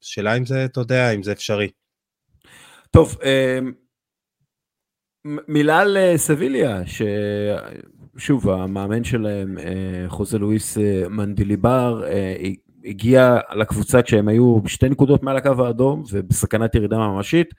שאלה 0.00 0.36
אם 0.36 0.46
זה, 0.46 0.64
אתה 0.64 0.80
יודע, 0.80 1.10
אם 1.10 1.22
זה 1.22 1.32
אפשרי. 1.32 1.70
טוב, 2.90 3.16
מילה 5.24 5.80
על 5.80 5.96
סביליה, 6.16 6.82
ששוב, 8.16 8.50
המאמן 8.50 9.04
שלהם, 9.04 9.56
חוזה 10.08 10.38
לואיס 10.38 10.78
מנדיליבר, 11.10 12.04
אה, 12.06 12.36
הגיע 12.84 13.38
לקבוצה 13.56 14.02
כשהם 14.02 14.28
היו 14.28 14.58
שתי 14.66 14.88
נקודות 14.88 15.22
מעל 15.22 15.36
הקו 15.36 15.66
האדום 15.66 16.02
ובסכנת 16.10 16.74
ירידה 16.74 16.98
ממשית, 16.98 17.54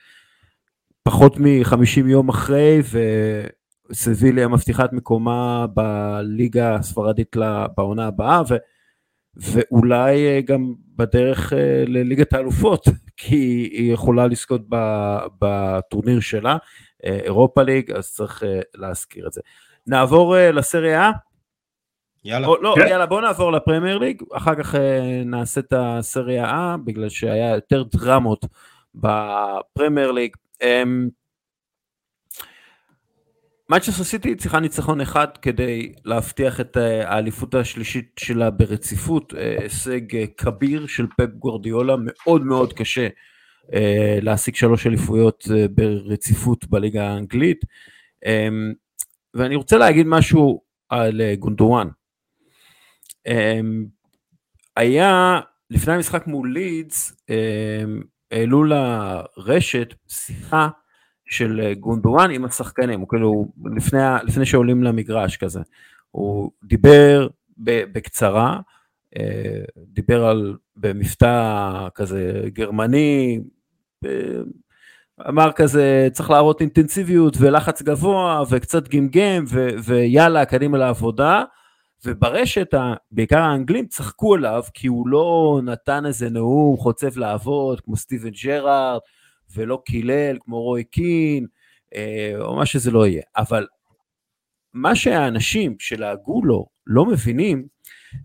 פחות 1.08 1.38
מ-50 1.38 2.08
יום 2.08 2.30
אחרי, 2.30 2.82
וסביליה 3.92 4.48
מבטיחה 4.48 4.86
את 4.86 4.94
מקומה 4.94 5.66
בליגה 5.74 6.76
הספרדית 6.76 7.36
ל- 7.36 7.66
בעונה 7.78 8.08
הבאה, 8.08 8.42
ו... 8.50 8.56
ואולי 9.36 10.28
אה, 10.28 10.42
גם 10.42 10.74
בדרך 10.96 11.54
אה, 11.54 11.84
לליגת 11.88 12.34
האלופות, 12.34 12.88
כי 13.18 13.70
היא 13.72 13.94
יכולה 13.94 14.28
לזכות 14.28 14.62
ב- 14.70 15.26
בטורניר 15.42 16.20
שלה, 16.20 16.58
אה, 17.06 17.20
אירופה 17.24 17.62
ליג, 17.62 17.92
אז 17.92 18.14
צריך 18.14 18.44
להזכיר 18.76 19.28
את 19.28 19.34
זה. 19.34 19.42
נעבור 19.88 20.36
לסריה 20.54 21.10
A? 21.10 21.14
יאללה. 22.24 22.48
או, 22.48 22.62
לא, 22.62 22.76
כן. 22.78 22.88
יאללה, 22.88 23.06
בוא 23.06 23.22
נעבור 23.22 23.52
לפרמייר 23.52 23.98
ליג, 23.98 24.22
אחר 24.34 24.56
כך 24.56 24.76
נעשה 25.26 25.62
את 25.62 25.74
הסריה 25.78 26.52
A, 26.52 26.78
בגלל 26.78 27.10
שהיה 27.10 27.56
יותר 27.56 27.84
דרמות 27.84 28.46
בפרמייר 28.96 30.12
ליג. 30.12 30.36
אמ, 30.62 31.10
מנצ'סטר 33.70 34.04
סיטי 34.04 34.36
צריכה 34.36 34.60
ניצחון 34.60 35.02
אחד 35.02 35.38
כדי 35.42 35.94
להבטיח 36.06 36.62
את 36.62 36.78
אה, 36.78 37.10
האליפות 37.10 37.56
השלישית 37.56 38.12
שלה 38.20 38.50
ברציפות, 38.50 39.34
אה, 39.38 39.56
הישג 39.60 40.16
אה, 40.16 40.24
כביר 40.38 40.88
של 40.88 41.08
פפ 41.18 41.30
גוורדיולה, 41.40 41.96
מאוד 42.00 42.46
מאוד 42.46 42.74
קשה 42.74 43.08
להשיג 44.22 44.56
שלוש 44.56 44.88
אליפויות 44.88 45.48
ברציפות 45.72 46.66
בליגה 46.66 47.08
האנגלית. 47.08 47.62
אמ, 48.26 48.74
ואני 49.34 49.56
רוצה 49.56 49.78
להגיד 49.78 50.08
משהו 50.08 50.62
על 50.90 51.22
גונדואן. 51.40 51.88
אמ, 53.28 53.86
היה 54.76 55.40
לפני 55.70 55.94
המשחק 55.94 56.28
מול 56.28 56.54
לידס, 56.54 57.14
אמ, 57.30 58.02
העלו 58.32 58.64
לרשת 58.64 59.94
שיחה 60.08 60.70
של 61.26 61.62
אה, 61.64 61.74
גונדואן 61.74 62.32
עם 62.32 62.46
השחקנים, 62.46 63.00
הוא 63.00 63.10
כאילו 63.10 63.48
לפני, 63.76 64.00
לפני 64.24 64.46
שעולים 64.46 64.84
למגרש 64.84 65.38
כזה. 65.38 65.60
הוא 66.12 66.52
דיבר 66.64 67.28
בקצרה, 67.58 68.60
אה, 69.18 69.62
דיבר 69.78 70.26
על, 70.26 70.56
במבטא 70.76 71.88
כזה 71.96 72.42
גרמני, 72.48 73.40
אה, 74.06 74.10
אמר 75.30 75.52
כזה 75.52 76.08
צריך 76.12 76.30
להראות 76.30 76.62
אינטנסיביות 76.62 77.38
ולחץ 77.40 77.82
גבוה 77.82 78.44
וקצת 78.50 78.88
גמגם 78.88 79.46
ויאללה 79.84 80.46
קדימה 80.46 80.78
לעבודה 80.78 81.44
וברשת 82.06 82.74
בעיקר 83.12 83.40
האנגלים 83.40 83.88
צחקו 83.88 84.36
עליו 84.36 84.64
כי 84.74 84.88
הוא 84.88 85.08
לא 85.08 85.60
נתן 85.64 86.06
איזה 86.06 86.30
נאום 86.30 86.78
חוצב 86.78 87.18
לעבוד 87.18 87.82
כמו 87.82 87.96
סטיבן 87.96 88.30
ג'רארד 88.44 89.00
ולא 89.56 89.82
קילל 89.86 90.38
כמו 90.42 90.62
רוי 90.62 90.84
קין 90.84 91.48
אה, 91.96 92.34
או 92.40 92.56
מה 92.56 92.66
שזה 92.66 92.92
לא 92.92 93.08
יהיה 93.08 93.24
אבל 93.38 93.68
מה 94.74 94.96
שהאנשים 94.96 95.76
שלעגו 95.80 96.46
לו 96.46 96.66
לא 96.88 97.06
מבינים 97.06 97.68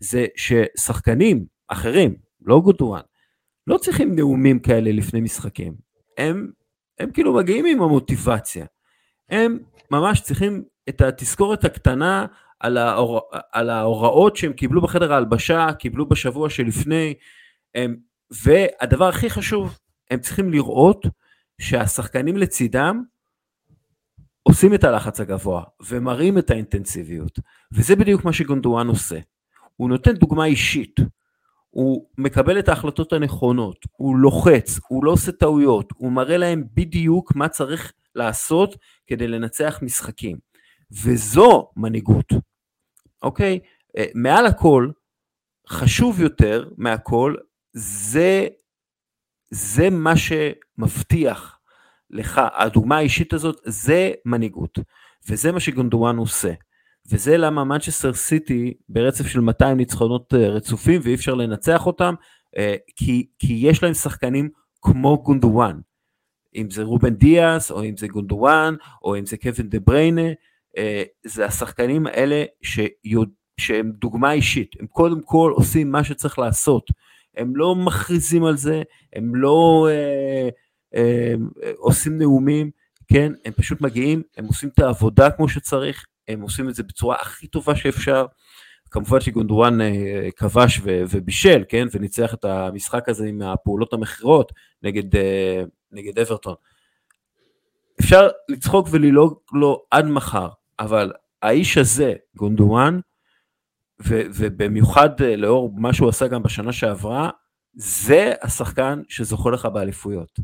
זה 0.01 0.27
ששחקנים 0.37 1.47
אחרים 1.69 2.17
לא 2.41 2.61
גודואן 2.61 3.03
לא 3.67 3.79
צריכים 3.79 4.17
נאומים 4.17 4.59
כאלה 4.59 4.93
לפני 4.93 5.21
משחקים 5.21 5.75
הם 6.19 6.51
הם 7.01 7.11
כאילו 7.11 7.35
מגיעים 7.35 7.67
עם 7.67 7.83
המוטיבציה. 7.83 8.67
הם 9.29 9.59
ממש 9.91 10.21
צריכים 10.21 10.65
את 10.89 11.01
התזכורת 11.01 11.65
הקטנה 11.65 12.27
על, 12.61 12.77
ההור... 12.77 13.21
על 13.53 13.71
ההוראות 13.71 14.37
שהם 14.37 14.53
קיבלו 14.53 14.81
בחדר 14.81 15.13
ההלבשה, 15.13 15.73
קיבלו 15.79 16.09
בשבוע 16.09 16.51
שלפני, 16.51 17.15
הם... 17.75 17.97
והדבר 18.45 19.09
הכי 19.09 19.31
חשוב, 19.31 19.79
הם 20.11 20.21
צריכים 20.21 20.51
לראות 20.51 21.07
שהשחקנים 21.61 22.37
לצידם 22.37 23.03
עושים 24.43 24.75
את 24.75 24.85
הלחץ 24.85 25.21
הגבוה 25.21 25.63
ומראים 25.87 26.39
את 26.39 26.51
האינטנסיביות, 26.51 27.39
וזה 27.73 27.97
בדיוק 27.97 28.25
מה 28.25 28.33
שגונדואן 28.33 28.89
עושה. 28.89 29.19
הוא 29.77 29.89
נותן 29.89 30.13
דוגמה 30.13 30.45
אישית, 30.45 31.01
הוא 31.71 32.07
מקבל 32.19 32.59
את 32.59 32.69
ההחלטות 32.69 33.13
הנכונות, 33.13 33.77
הוא 33.93 34.17
לוחץ, 34.17 34.81
הוא 34.89 35.05
לא 35.05 35.11
עושה 35.11 35.33
טעויות, 35.33 35.93
הוא 35.97 36.13
מראה 36.13 36.37
להם 36.37 36.65
בדיוק 36.75 37.35
מה 37.35 37.49
צריך 37.49 37.93
לעשות 38.15 38.77
כדי 39.07 39.29
לנצח 39.29 39.79
משחקים. 39.83 40.37
וזו 40.93 41.71
מנהיגות, 41.77 42.33
אוקיי? 43.23 43.59
אה, 43.97 44.05
מעל 44.15 44.47
הכל, 44.47 44.91
חשוב 45.69 46.21
יותר 46.21 46.69
מהכל, 46.77 47.35
זה, 47.73 48.47
זה 49.51 49.91
מה 49.91 50.13
שמבטיח 50.17 51.59
לך, 52.11 52.41
הדוגמה 52.55 52.97
האישית 52.97 53.33
הזאת, 53.33 53.61
זה 53.65 54.13
מנהיגות. 54.25 54.79
וזה 55.29 55.53
מה 55.53 55.61
שגונדואן 55.61 56.17
עושה. 56.17 56.53
וזה 57.13 57.37
למה 57.37 57.65
מנצ'סטר 57.65 58.15
סיטי 58.15 58.75
ברצף 58.89 59.27
של 59.27 59.41
200 59.41 59.77
ניצחונות 59.77 60.35
אה, 60.35 60.49
רצופים 60.49 61.01
ואי 61.05 61.15
אפשר 61.15 61.35
לנצח 61.35 61.87
אותם, 61.87 62.15
אה, 62.57 62.77
כי, 62.97 63.27
כי 63.39 63.53
יש 63.53 63.83
להם 63.83 63.95
שחקנים 63.95 64.49
כמו 64.83 65.23
גונדואן. 65.23 65.81
אם 66.55 66.71
זה 66.71 66.83
רובן 66.83 67.15
דיאס, 67.15 67.71
או 67.71 67.85
אם 67.85 67.97
זה 67.97 68.09
גונדואן, 68.09 68.75
או 69.03 69.19
אם 69.19 69.27
זה 69.27 69.37
קווין 69.37 69.69
דה 69.69 69.79
בריינה, 69.81 70.29
זה 71.25 71.47
השחקנים 71.47 72.07
האלה 72.07 72.45
שיוד... 72.63 73.31
שהם 73.61 73.91
דוגמה 73.91 74.33
אישית, 74.33 74.77
הם 74.81 74.87
קודם 74.87 75.23
כל 75.23 75.53
עושים 75.55 75.91
מה 75.91 76.05
שצריך 76.05 76.39
לעשות, 76.39 76.91
הם 77.37 77.57
לא 77.57 77.75
מכריזים 77.75 78.45
על 78.45 78.57
זה, 78.57 78.83
הם 79.13 79.35
לא 79.35 79.89
אה, 79.91 80.49
אה, 80.95 81.35
עושים 81.77 82.19
נאומים, 82.19 82.71
כן, 83.13 83.33
הם 83.45 83.53
פשוט 83.53 83.81
מגיעים, 83.81 84.23
הם 84.37 84.45
עושים 84.45 84.69
את 84.69 84.79
העבודה 84.79 85.31
כמו 85.31 85.49
שצריך, 85.49 86.07
הם 86.29 86.41
עושים 86.41 86.69
את 86.69 86.75
זה 86.75 86.83
בצורה 86.83 87.17
הכי 87.21 87.47
טובה 87.47 87.77
שאפשר. 87.77 88.27
כמובן 88.91 89.21
שגונדואן 89.21 89.81
אה, 89.81 90.29
כבש 90.37 90.81
ובישל, 90.85 91.65
כן, 91.69 91.87
וניצח 91.93 92.35
את 92.35 92.45
המשחק 92.45 93.09
הזה 93.09 93.27
עם 93.27 93.43
הפעולות 93.43 93.93
המכירות 93.93 94.53
נגד, 94.83 95.17
אה, 95.17 95.63
נגד 95.93 96.19
אברטון. 96.19 96.55
אפשר 98.01 98.29
לצחוק 98.49 98.89
וללעוג 98.91 99.39
לו 99.53 99.83
עד 99.91 100.07
מחר, 100.07 100.49
אבל 100.81 101.13
האיש 101.43 101.79
הזה, 101.79 102.15
גונדואן, 102.37 103.01
ו, 104.07 104.23
ובמיוחד 104.35 105.23
אה, 105.23 105.37
לאור 105.37 105.73
מה 105.77 105.93
שהוא 105.93 106.09
עשה 106.09 106.27
גם 106.27 106.43
בשנה 106.43 106.73
שעברה, 106.73 107.31
זה 107.75 108.33
השחקן 108.43 109.03
שזוכה 109.09 109.51
לך 109.51 109.67
באליפויות. 109.67 110.41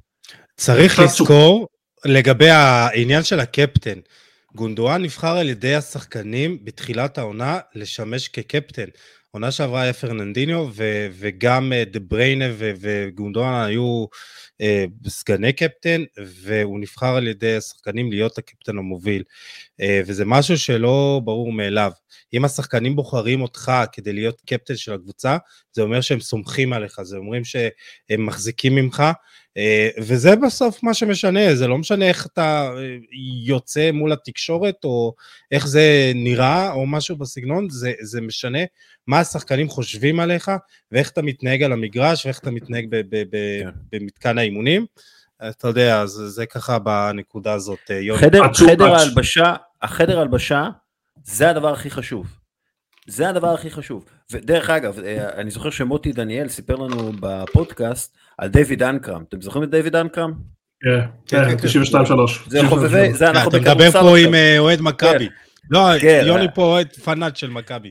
צריך 0.57 0.99
לזכור 0.99 1.68
לגבי 2.05 2.51
העניין 2.51 3.22
של 3.22 3.41
הקפטן. 3.41 3.99
גונדואן 4.55 5.03
נבחר 5.03 5.37
על 5.37 5.49
ידי 5.49 5.74
השחקנים 5.74 6.64
בתחילת 6.64 7.18
העונה 7.18 7.59
לשמש 7.74 8.28
כקפטן. 8.28 8.87
עונה 9.37 9.51
שעברה 9.51 9.82
היה 9.82 9.93
פרננדיניו 9.93 10.68
ו- 10.72 11.09
וגם 11.12 11.72
אה, 11.72 11.84
דה 11.84 12.01
בריינה 12.01 12.45
ו- 12.53 12.72
וגונדואן 12.80 13.64
היו 13.64 14.07
אה, 14.61 14.84
סגני 15.07 15.53
קפטן 15.53 16.03
והוא 16.43 16.80
נבחר 16.80 17.16
על 17.16 17.26
ידי 17.26 17.57
השחקנים 17.57 18.12
להיות 18.12 18.39
הקפטן 18.39 18.78
המוביל 18.78 19.22
אה, 19.80 20.01
וזה 20.07 20.24
משהו 20.24 20.59
שלא 20.59 21.20
ברור 21.24 21.53
מאליו. 21.53 21.93
אם 22.34 22.45
השחקנים 22.45 22.97
בוחרים 22.97 23.43
אותך 23.43 23.72
כדי 23.93 24.12
להיות 24.12 24.43
קפטן 24.47 24.76
של 24.76 24.93
הקבוצה 24.93 25.37
זה 25.72 25.82
אומר 25.82 26.01
שהם 26.01 26.20
סומכים 26.20 26.72
עליך, 26.72 27.03
זה 27.03 27.16
אומרים 27.16 27.45
שהם 27.45 28.26
מחזיקים 28.26 28.74
ממך 28.74 29.03
וזה 29.99 30.37
בסוף 30.37 30.83
מה 30.83 30.95
שמשנה, 30.95 31.55
זה 31.55 31.69
לא 31.69 31.79
משנה 31.79 32.09
איך 32.09 32.27
אתה 32.27 32.71
אה, 32.77 32.97
יוצא 33.47 33.91
מול 33.93 34.13
התקשורת 34.13 34.85
או 34.85 35.15
איך 35.53 35.67
זה 35.67 36.13
נראה 36.15 36.73
או 36.73 36.87
משהו 36.87 37.17
בסגנון, 37.17 37.71
זה, 37.71 37.93
זה 38.01 38.21
משנה 38.21 38.59
מה 39.07 39.21
השחקנים 39.21 39.69
חושבים 39.69 40.21
עליך 40.21 40.51
ואיך 40.93 41.11
אתה 41.11 41.23
מתנהג 41.23 41.63
על 41.63 41.73
המגרש 41.73 42.27
ואיך 42.27 42.39
אתה 42.39 42.51
מתנהג 42.51 42.87
ב, 42.91 42.97
ב, 42.97 43.23
ב, 43.31 43.63
כן. 43.63 43.71
במתקן 43.93 44.39
האימונים. 44.39 44.87
אתה 45.49 45.69
יודע, 45.69 46.07
זה, 46.07 46.29
זה 46.29 46.47
ככה 46.47 46.79
בנקודה 46.79 47.53
הזאת. 47.53 47.91
אה, 47.91 48.19
חדר, 48.19 48.53
חדר 48.55 48.95
ההלבשה, 48.95 49.55
החדר 49.83 50.19
ההלבשה 50.19 50.69
זה 51.25 51.51
הדבר 51.51 51.73
הכי 51.73 51.91
חשוב. 51.91 52.45
זה 53.07 53.29
הדבר 53.29 53.49
הכי 53.49 53.71
חשוב. 53.71 54.05
ודרך 54.33 54.71
אגב, 54.71 54.99
אני 55.37 55.51
זוכר 55.51 55.71
שמוטי 55.71 56.13
דניאל 56.13 56.49
סיפר 56.49 56.77
לנו 56.77 57.13
בפודקאסט 57.21 58.17
על 58.39 58.49
דיוויד 58.49 58.83
אנקרם. 58.83 59.25
אתם 59.29 59.43
זוכרים 59.43 59.65
את 59.65 59.71
דיוויד 59.71 59.97
אנקרם? 59.97 60.33
כן, 60.83 61.01
כן, 61.27 61.57
92-3. 61.93 61.97
כן, 61.97 62.51
זה 62.51 62.61
חובבי, 62.69 63.13
זה 63.13 63.31
אנחנו 63.31 63.51
בכדורסל. 63.51 63.73
אתה 63.73 63.89
מדבר 63.89 64.01
פה 64.01 64.19
עם 64.19 64.35
אה, 64.35 64.59
אוהד 64.59 64.81
מכבי. 64.81 65.29
לא, 65.71 65.81
יוני 66.27 66.47
פה 66.55 66.63
אוהד 66.63 66.93
פנאט 66.93 67.37
של 67.37 67.51
מכבי. 67.51 67.91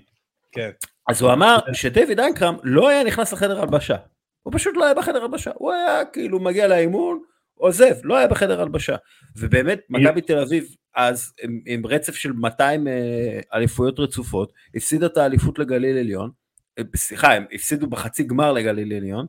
כן. 0.51 0.69
אז 1.09 1.21
הוא 1.21 1.33
אמר 1.33 1.57
שדיוויד 1.73 2.19
אנקרם 2.19 2.55
לא 2.63 2.89
היה 2.89 3.03
נכנס 3.03 3.33
לחדר 3.33 3.61
הלבשה. 3.61 3.95
הוא 4.43 4.53
פשוט 4.55 4.73
לא 4.77 4.85
היה 4.85 4.93
בחדר 4.93 5.21
הלבשה. 5.21 5.51
הוא 5.55 5.71
היה 5.71 6.05
כאילו 6.13 6.39
מגיע 6.39 6.67
לאימון, 6.67 7.19
עוזב, 7.57 7.93
לא 8.03 8.17
היה 8.17 8.27
בחדר 8.27 8.61
הלבשה. 8.61 8.95
ובאמת, 9.37 9.79
מכבי 9.89 10.21
תל 10.21 10.37
אביב 10.37 10.65
אז 10.95 11.33
עם, 11.43 11.59
עם 11.65 11.85
רצף 11.85 12.15
של 12.15 12.31
200 12.31 12.87
אה, 12.87 13.39
אליפויות 13.53 13.99
רצופות, 13.99 14.53
הפסידה 14.75 15.05
את 15.05 15.17
האליפות 15.17 15.59
לגליל 15.59 15.97
עליון, 15.97 16.31
אה, 16.79 16.83
סליחה, 16.95 17.33
הם 17.33 17.45
הפסידו 17.51 17.87
בחצי 17.87 18.23
גמר 18.23 18.51
לגליל 18.51 18.93
עליון, 18.93 19.25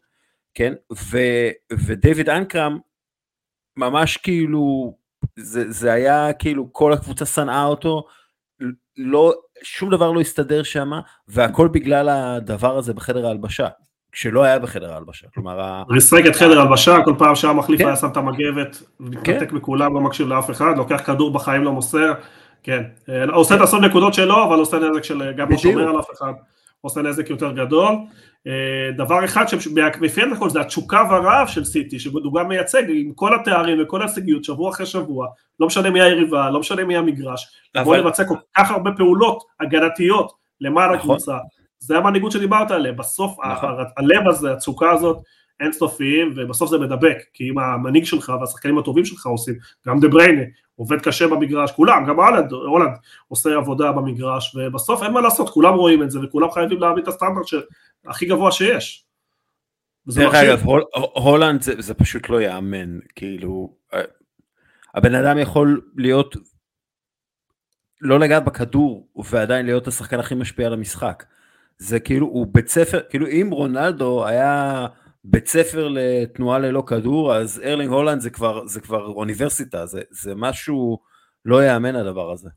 כן? 0.54 0.72
ו, 0.92 1.18
ודייוויד 1.72 2.28
אנקרם 2.28 2.78
ממש 3.76 4.16
כאילו, 4.16 4.96
זה, 5.36 5.70
זה 5.70 5.92
היה 5.92 6.32
כאילו 6.32 6.72
כל 6.72 6.92
הקבוצה 6.92 7.26
שנאה 7.26 7.64
אותו, 7.64 8.06
לא, 8.96 9.34
שום 9.62 9.90
דבר 9.90 10.12
לא 10.12 10.20
הסתדר 10.20 10.62
שם, 10.62 10.90
והכל 11.28 11.68
בגלל 11.68 12.08
הדבר 12.08 12.78
הזה 12.78 12.94
בחדר 12.94 13.26
ההלבשה. 13.26 13.68
כשלא 14.16 14.42
היה 14.42 14.58
בחדר 14.58 14.92
ההלבשה, 14.92 15.26
כלומר... 15.34 15.82
ריסק 15.90 16.22
את 16.26 16.36
חדר 16.36 16.58
ההלבשה, 16.58 16.96
כל 17.04 17.14
פעם 17.18 17.34
שהמחליף 17.34 17.80
כן. 17.80 17.86
היה 17.86 17.96
שם 17.96 18.06
את 18.06 18.16
המגבת, 18.16 18.82
מתנתק 19.00 19.50
כן. 19.50 19.56
מכולם, 19.56 19.94
לא 19.94 20.00
מקשיב 20.00 20.28
לאף 20.28 20.50
אחד, 20.50 20.76
לוקח 20.76 21.02
כדור 21.06 21.32
בחיים 21.32 21.64
לא 21.64 21.72
מוסר, 21.72 22.12
כן, 22.62 22.82
אה, 23.08 23.24
עושה 23.32 23.54
את 23.54 23.60
הסוף 23.60 23.80
נקודות 23.80 24.14
שלו, 24.14 24.44
אבל 24.44 24.58
עושה 24.58 24.78
נזק 24.78 25.04
של 25.04 25.32
גם 25.32 25.50
לא 25.50 25.56
שומר 25.56 25.88
על 25.88 25.98
אף 25.98 26.06
אחד, 26.18 26.32
עושה 26.80 27.02
נזק 27.02 27.30
יותר 27.30 27.52
גדול. 27.52 27.94
אה, 28.46 28.52
דבר 28.96 29.24
אחד 29.24 29.44
שמאפיין 29.48 30.32
את 30.32 30.36
הכל 30.36 30.50
זה 30.50 30.60
התשוקה 30.60 31.02
והרעב 31.10 31.46
של 31.46 31.64
סיטי, 31.64 31.98
שהוא 31.98 32.34
גם 32.34 32.48
מייצג 32.48 32.82
עם 32.88 33.12
כל 33.14 33.34
התארים 33.34 33.82
וכל 33.82 34.02
ההישגיות 34.02 34.44
שבוע 34.44 34.70
אחרי 34.70 34.86
שבוע, 34.86 35.26
לא 35.60 35.66
משנה 35.66 35.90
מי 35.90 36.00
היריבה, 36.00 36.50
לא 36.50 36.60
משנה 36.60 36.84
מי 36.84 36.96
המגרש, 36.96 37.46
לבוא 37.74 37.96
לבצע 37.96 38.24
כל 38.24 38.36
כך 38.56 38.70
הרבה 38.70 38.90
פעולות 38.96 39.42
הגנתיות 39.60 40.32
למען 40.60 40.94
נכון. 40.94 40.98
הקבוצה. 40.98 41.36
זה 41.86 41.96
המנהיגות 41.96 42.32
שדיברת 42.32 42.70
עליה, 42.70 42.92
בסוף 42.92 43.36
נכון. 43.52 43.74
הלב 43.96 44.28
הזה, 44.28 44.52
התשוקה 44.52 44.90
הזאת, 44.90 45.18
אינסופיים, 45.60 46.34
ובסוף 46.36 46.70
זה 46.70 46.78
מדבק, 46.78 47.16
כי 47.32 47.50
אם 47.50 47.58
המנהיג 47.58 48.04
שלך 48.04 48.32
והשחקנים 48.40 48.78
הטובים 48.78 49.04
שלך 49.04 49.26
עושים, 49.26 49.54
גם 49.86 50.00
דה 50.00 50.08
בריינה, 50.08 50.42
עובד 50.76 51.00
קשה 51.00 51.28
במגרש, 51.28 51.72
כולם, 51.72 52.06
גם 52.08 52.16
הולנד, 52.20 52.52
הולנד 52.52 52.96
עושה 53.28 53.56
עבודה 53.56 53.92
במגרש, 53.92 54.56
ובסוף 54.56 55.02
אין 55.02 55.12
מה 55.12 55.20
לעשות, 55.20 55.50
כולם 55.50 55.74
רואים 55.74 56.02
את 56.02 56.10
זה, 56.10 56.20
וכולם 56.24 56.50
חייבים 56.50 56.80
להביא 56.80 57.02
את 57.02 57.08
הסטנדרט 57.08 57.46
הכי 58.06 58.26
גבוה 58.26 58.52
שיש. 58.52 59.04
דרך 60.08 60.34
אגב, 60.34 60.62
הול, 60.62 60.84
הולנד 61.12 61.62
זה, 61.62 61.72
זה 61.78 61.94
פשוט 61.94 62.28
לא 62.28 62.42
יאמן, 62.42 62.98
כאילו, 63.14 63.74
אה, 63.94 64.00
הבן 64.94 65.14
אדם 65.14 65.38
יכול 65.38 65.80
להיות, 65.96 66.36
לא 68.00 68.20
לגעת 68.20 68.44
בכדור, 68.44 69.08
ועדיין 69.30 69.66
להיות 69.66 69.88
השחקן 69.88 70.18
הכי 70.18 70.34
משפיע 70.34 70.66
על 70.66 70.72
המשחק. 70.72 71.24
זה 71.78 72.00
כאילו, 72.00 72.26
הוא 72.26 72.46
בית 72.52 72.68
ספר, 72.68 73.00
כאילו 73.10 73.26
אם 73.26 73.48
רונלדו 73.52 74.26
היה 74.26 74.86
בית 75.24 75.46
ספר 75.46 75.88
לתנועה 75.88 76.58
ללא 76.58 76.82
כדור, 76.86 77.34
אז 77.34 77.62
ארלינג 77.64 77.90
הולנד 77.92 78.20
זה 78.20 78.30
כבר, 78.30 78.66
זה 78.66 78.80
כבר 78.80 79.06
אוניברסיטה, 79.06 79.86
זה, 79.86 80.00
זה 80.10 80.34
משהו 80.34 80.98
לא 81.44 81.62
ייאמן 81.62 81.96
הדבר 81.96 82.32
הזה. 82.32 82.48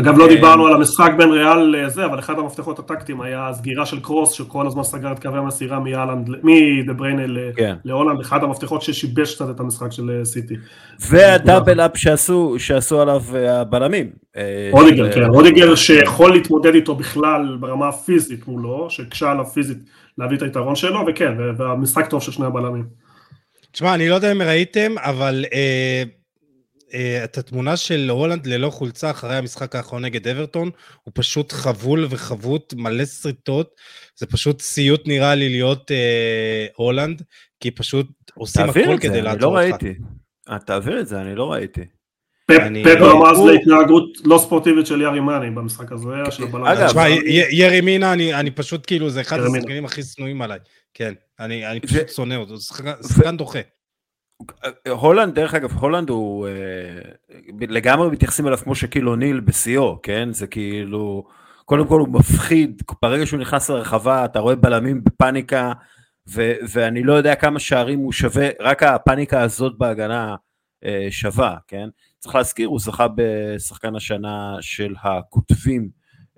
אגב, 0.00 0.18
לא 0.18 0.24
אה, 0.24 0.28
דיברנו 0.28 0.66
על 0.66 0.74
המשחק 0.74 1.10
בין 1.16 1.30
ריאל 1.30 1.76
לזה, 1.76 2.04
אבל 2.04 2.18
אחד 2.18 2.38
המפתחות 2.38 2.78
הטקטיים 2.78 3.20
היה 3.20 3.48
הסגירה 3.48 3.86
של 3.86 4.00
קרוס, 4.00 4.32
שכל 4.32 4.66
הזמן 4.66 4.82
סגר 4.82 5.12
את 5.12 5.22
קווי 5.22 5.38
המסירה 5.38 5.80
מדבריינה 6.42 7.22
כן. 7.56 7.76
להולנד, 7.84 8.20
אחד 8.20 8.44
המפתחות 8.44 8.82
ששיבש 8.82 9.34
קצת 9.34 9.50
את 9.50 9.60
המשחק 9.60 9.92
של 9.92 10.10
אה, 10.10 10.24
סיטי. 10.24 10.54
וה 11.00 11.20
double 11.20 11.80
up 11.80 11.96
שעשו, 12.58 13.00
עליו 13.00 13.22
אה, 13.34 13.60
הבלמים. 13.60 14.10
רודיגר, 14.70 15.12
כן, 15.12 15.24
רודיגר 15.24 15.74
שיכול 15.74 16.32
להתמודד 16.32 16.74
איתו 16.74 16.94
בכלל 16.94 17.56
ברמה 17.60 17.88
הפיזית 17.88 18.48
מולו, 18.48 18.86
שהקשה 18.90 19.30
עליו 19.30 19.46
פיזית 19.46 19.78
להביא 20.18 20.36
את 20.36 20.42
היתרון 20.42 20.76
שלו, 20.76 21.04
וכן, 21.06 21.32
והמשחק 21.56 22.06
טוב 22.06 22.22
של 22.22 22.32
שני 22.32 22.46
הבלמים. 22.46 22.84
תשמע, 23.72 23.94
אני 23.94 24.08
לא 24.08 24.14
יודע 24.14 24.32
אם 24.32 24.42
ראיתם, 24.42 24.92
אבל... 24.98 25.44
אה, 26.94 27.24
את 27.24 27.38
התמונה 27.38 27.76
של 27.76 28.10
הולנד 28.10 28.46
ללא 28.46 28.70
חולצה 28.70 29.10
אחרי 29.10 29.36
המשחק 29.36 29.76
האחרון 29.76 30.04
נגד 30.04 30.28
אברטון, 30.28 30.70
הוא 31.02 31.12
פשוט 31.14 31.52
חבול 31.52 32.06
וחבוט, 32.10 32.74
מלא 32.76 33.04
שריטות, 33.04 33.74
זה 34.16 34.26
פשוט 34.26 34.60
סיוט 34.60 35.08
נראה 35.08 35.34
לי 35.34 35.48
להיות 35.48 35.90
אה, 35.90 36.66
הולנד, 36.76 37.22
כי 37.60 37.70
פשוט 37.70 38.06
עושים 38.34 38.70
הכל 38.70 38.98
כדי 39.00 39.22
לעצור 39.22 39.54
לא 39.54 39.62
אותך. 39.62 39.82
ראיתי. 39.82 40.00
אה, 40.50 40.58
תעביר 40.58 41.00
את 41.00 41.08
זה, 41.08 41.20
אני 41.20 41.34
לא 41.34 41.52
ראיתי. 41.52 41.84
פפ 42.46 43.00
רמז 43.00 43.38
להתנהגות 43.46 44.04
לא 44.24 44.38
ספורטיבית 44.38 44.86
של 44.86 45.00
יארי 45.00 45.20
מאני 45.20 45.50
במשחק 45.50 45.92
הזה, 45.92 46.08
של 46.30 46.42
הבלם. 46.42 46.64
אגב, 46.66 46.86
תשמע, 46.86 47.08
יארי 47.50 47.80
מינה, 47.80 48.12
אני 48.12 48.50
פשוט 48.50 48.86
כאילו, 48.86 49.10
זה 49.10 49.20
אחד 49.20 49.40
השחקנים 49.40 49.84
הכי 49.84 50.02
שנואים 50.02 50.42
עליי. 50.42 50.58
כן, 50.94 51.14
אני 51.40 51.80
פשוט 51.80 52.08
שונא 52.08 52.34
אותו, 52.34 52.56
שחקן 52.56 53.36
דוחה. 53.36 53.58
הולנד, 54.88 55.34
דרך 55.34 55.54
אגב, 55.54 55.72
הולנד 55.72 56.10
הוא 56.10 56.48
אה, 56.48 56.52
לגמרי 57.60 58.10
מתייחסים 58.10 58.46
אליו 58.46 58.58
כמו 58.58 58.74
שקיל 58.74 59.08
אוניל 59.08 59.40
בשיאו, 59.40 60.02
כן? 60.02 60.32
זה 60.32 60.46
כאילו, 60.46 61.26
קודם 61.64 61.88
כל 61.88 62.00
הוא 62.00 62.08
מפחיד, 62.08 62.82
ברגע 63.02 63.26
שהוא 63.26 63.40
נכנס 63.40 63.70
לרחבה 63.70 64.24
אתה 64.24 64.38
רואה 64.38 64.56
בלמים 64.56 65.04
בפאניקה, 65.04 65.72
ו- 66.28 66.54
ואני 66.72 67.02
לא 67.02 67.12
יודע 67.12 67.34
כמה 67.34 67.58
שערים 67.58 67.98
הוא 67.98 68.12
שווה, 68.12 68.48
רק 68.60 68.82
הפאניקה 68.82 69.42
הזאת 69.42 69.78
בהגנה 69.78 70.36
אה, 70.84 71.06
שווה, 71.10 71.56
כן? 71.68 71.88
צריך 72.18 72.34
להזכיר, 72.34 72.68
הוא 72.68 72.80
זכה 72.80 73.06
בשחקן 73.14 73.96
השנה 73.96 74.56
של 74.60 74.94
הכותבים 75.02 75.88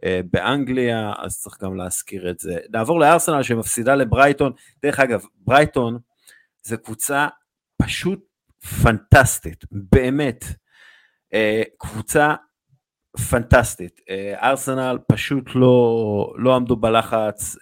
אה, 0.04 0.20
באנגליה, 0.32 1.12
אז 1.18 1.38
צריך 1.38 1.62
גם 1.62 1.76
להזכיר 1.76 2.30
את 2.30 2.38
זה. 2.38 2.58
נעבור 2.70 3.00
לארסנל 3.00 3.42
שמפסידה 3.42 3.94
לברייטון, 3.94 4.52
דרך 4.82 5.00
אגב, 5.00 5.24
ברייטון 5.46 5.98
זה 6.62 6.76
קבוצה 6.76 7.28
פשוט 7.82 8.20
פנטסטית, 8.82 9.64
באמת. 9.72 10.44
אה, 11.34 11.62
קבוצה 11.78 12.34
פנטסטית. 13.30 14.00
ארסנל 14.42 14.98
פשוט 15.08 15.50
לא, 15.54 16.34
לא 16.36 16.56
עמדו 16.56 16.76
בלחץ, 16.76 17.56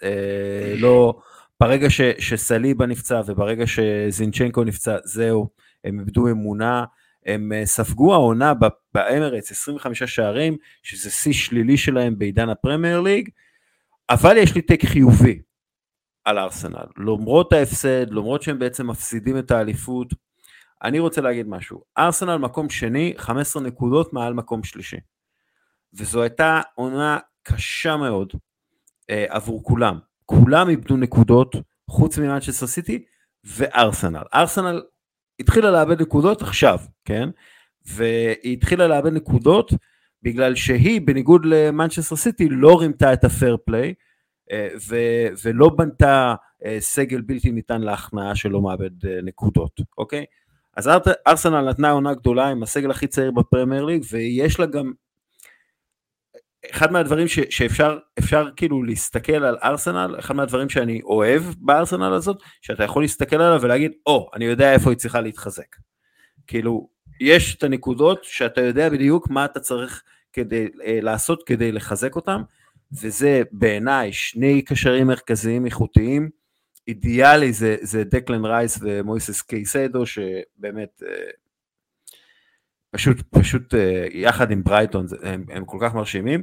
לא, 0.77 1.19
ברגע 1.59 1.89
ש, 1.89 2.01
שסליבה 2.01 2.85
נפצע 2.85 3.21
וברגע 3.25 3.63
שזינצ'נקו 3.67 4.63
נפצע, 4.63 4.97
זהו, 5.03 5.49
הם 5.83 5.99
איבדו 5.99 6.27
אמונה. 6.27 6.85
הם 7.25 7.51
ספגו 7.65 8.13
העונה 8.13 8.53
באמרץ 8.93 9.51
25 9.51 10.03
שערים, 10.03 10.57
שזה 10.83 11.09
שיא 11.09 11.33
שלילי 11.33 11.77
שלהם 11.77 12.17
בעידן 12.17 12.49
הפרמייר 12.49 13.01
ליג, 13.01 13.29
אבל 14.09 14.37
יש 14.37 14.55
לי 14.55 14.61
טק 14.61 14.85
חיובי 14.85 15.41
על 16.25 16.39
ארסנל. 16.39 16.85
למרות 16.97 17.53
ההפסד, 17.53 18.11
למרות 18.11 18.41
שהם 18.41 18.59
בעצם 18.59 18.87
מפסידים 18.87 19.37
את 19.37 19.51
האליפות, 19.51 20.13
אני 20.83 20.99
רוצה 20.99 21.21
להגיד 21.21 21.47
משהו. 21.47 21.83
ארסנל 21.97 22.37
מקום 22.37 22.69
שני, 22.69 23.13
15 23.17 23.63
נקודות 23.63 24.13
מעל 24.13 24.33
מקום 24.33 24.63
שלישי. 24.63 24.97
וזו 25.93 26.21
הייתה 26.21 26.61
עונה 26.75 27.17
קשה 27.43 27.97
מאוד 27.97 28.33
אה, 29.09 29.25
עבור 29.29 29.63
כולם. 29.63 29.99
כולם 30.25 30.69
איבדו 30.69 30.97
נקודות, 30.97 31.55
חוץ 31.89 32.17
ממנצ'סטר 32.17 32.67
סיטי 32.67 33.03
וארסנל. 33.43 34.23
ארסנל 34.33 34.81
התחילה 35.39 35.71
לאבד 35.71 36.01
נקודות 36.01 36.41
עכשיו, 36.41 36.79
כן? 37.05 37.29
והיא 37.85 38.53
התחילה 38.53 38.87
לאבד 38.87 39.13
נקודות 39.13 39.73
בגלל 40.23 40.55
שהיא, 40.55 41.01
בניגוד 41.01 41.45
למנצ'סטר 41.45 42.15
סיטי, 42.15 42.49
לא 42.49 42.79
רימתה 42.79 43.13
את 43.13 43.23
ה 43.23 43.30
fair 43.30 43.57
play, 43.65 43.93
אה, 44.51 44.67
ולא 45.43 45.69
בנתה 45.69 46.35
אה, 46.65 46.77
סגל 46.79 47.21
בלתי 47.21 47.51
ניתן 47.51 47.81
להכנעה 47.81 48.35
שלא 48.35 48.61
מאבד 48.61 49.05
אה, 49.05 49.19
נקודות, 49.23 49.81
אוקיי? 49.97 50.25
אז 50.77 50.89
ארסנל 51.27 51.69
נתנה 51.69 51.91
עונה 51.91 52.13
גדולה 52.13 52.47
עם 52.47 52.63
הסגל 52.63 52.91
הכי 52.91 53.07
צעיר 53.07 53.31
בפרמייר 53.31 53.85
ליג, 53.85 54.03
ויש 54.11 54.59
לה 54.59 54.65
גם 54.65 54.93
אחד 56.71 56.91
מהדברים 56.91 57.27
ש, 57.27 57.39
שאפשר 57.49 57.97
אפשר 58.19 58.49
כאילו 58.55 58.83
להסתכל 58.83 59.43
על 59.43 59.57
ארסנל, 59.63 60.15
אחד 60.19 60.35
מהדברים 60.35 60.69
שאני 60.69 61.01
אוהב 61.01 61.43
בארסנל 61.57 62.13
הזאת, 62.13 62.37
שאתה 62.61 62.83
יכול 62.83 63.03
להסתכל 63.03 63.35
עליו 63.35 63.61
ולהגיד, 63.61 63.91
או, 64.05 64.29
oh, 64.31 64.35
אני 64.35 64.45
יודע 64.45 64.73
איפה 64.73 64.89
היא 64.89 64.97
צריכה 64.97 65.21
להתחזק. 65.21 65.75
כאילו, 66.47 66.89
יש 67.21 67.55
את 67.55 67.63
הנקודות 67.63 68.23
שאתה 68.23 68.61
יודע 68.61 68.89
בדיוק 68.89 69.29
מה 69.29 69.45
אתה 69.45 69.59
צריך 69.59 70.03
כדי 70.33 70.67
לעשות 71.01 71.43
כדי 71.45 71.71
לחזק 71.71 72.15
אותם, 72.15 72.41
וזה 72.91 73.41
בעיניי 73.51 74.13
שני 74.13 74.61
קשרים 74.61 75.07
מרכזיים 75.07 75.65
איכותיים. 75.65 76.29
אידיאלי 76.87 77.53
זה, 77.53 77.75
זה 77.81 78.03
דקלן 78.03 78.45
רייס 78.45 78.79
ומויסס 78.81 79.41
קייסדו, 79.41 80.05
שבאמת 80.05 81.03
אה, 81.03 81.29
פשוט, 82.91 83.17
פשוט 83.29 83.73
אה, 83.73 84.05
יחד 84.11 84.51
עם 84.51 84.63
ברייטון 84.63 85.05
הם, 85.23 85.45
הם 85.49 85.65
כל 85.65 85.77
כך 85.81 85.93
מרשימים. 85.93 86.41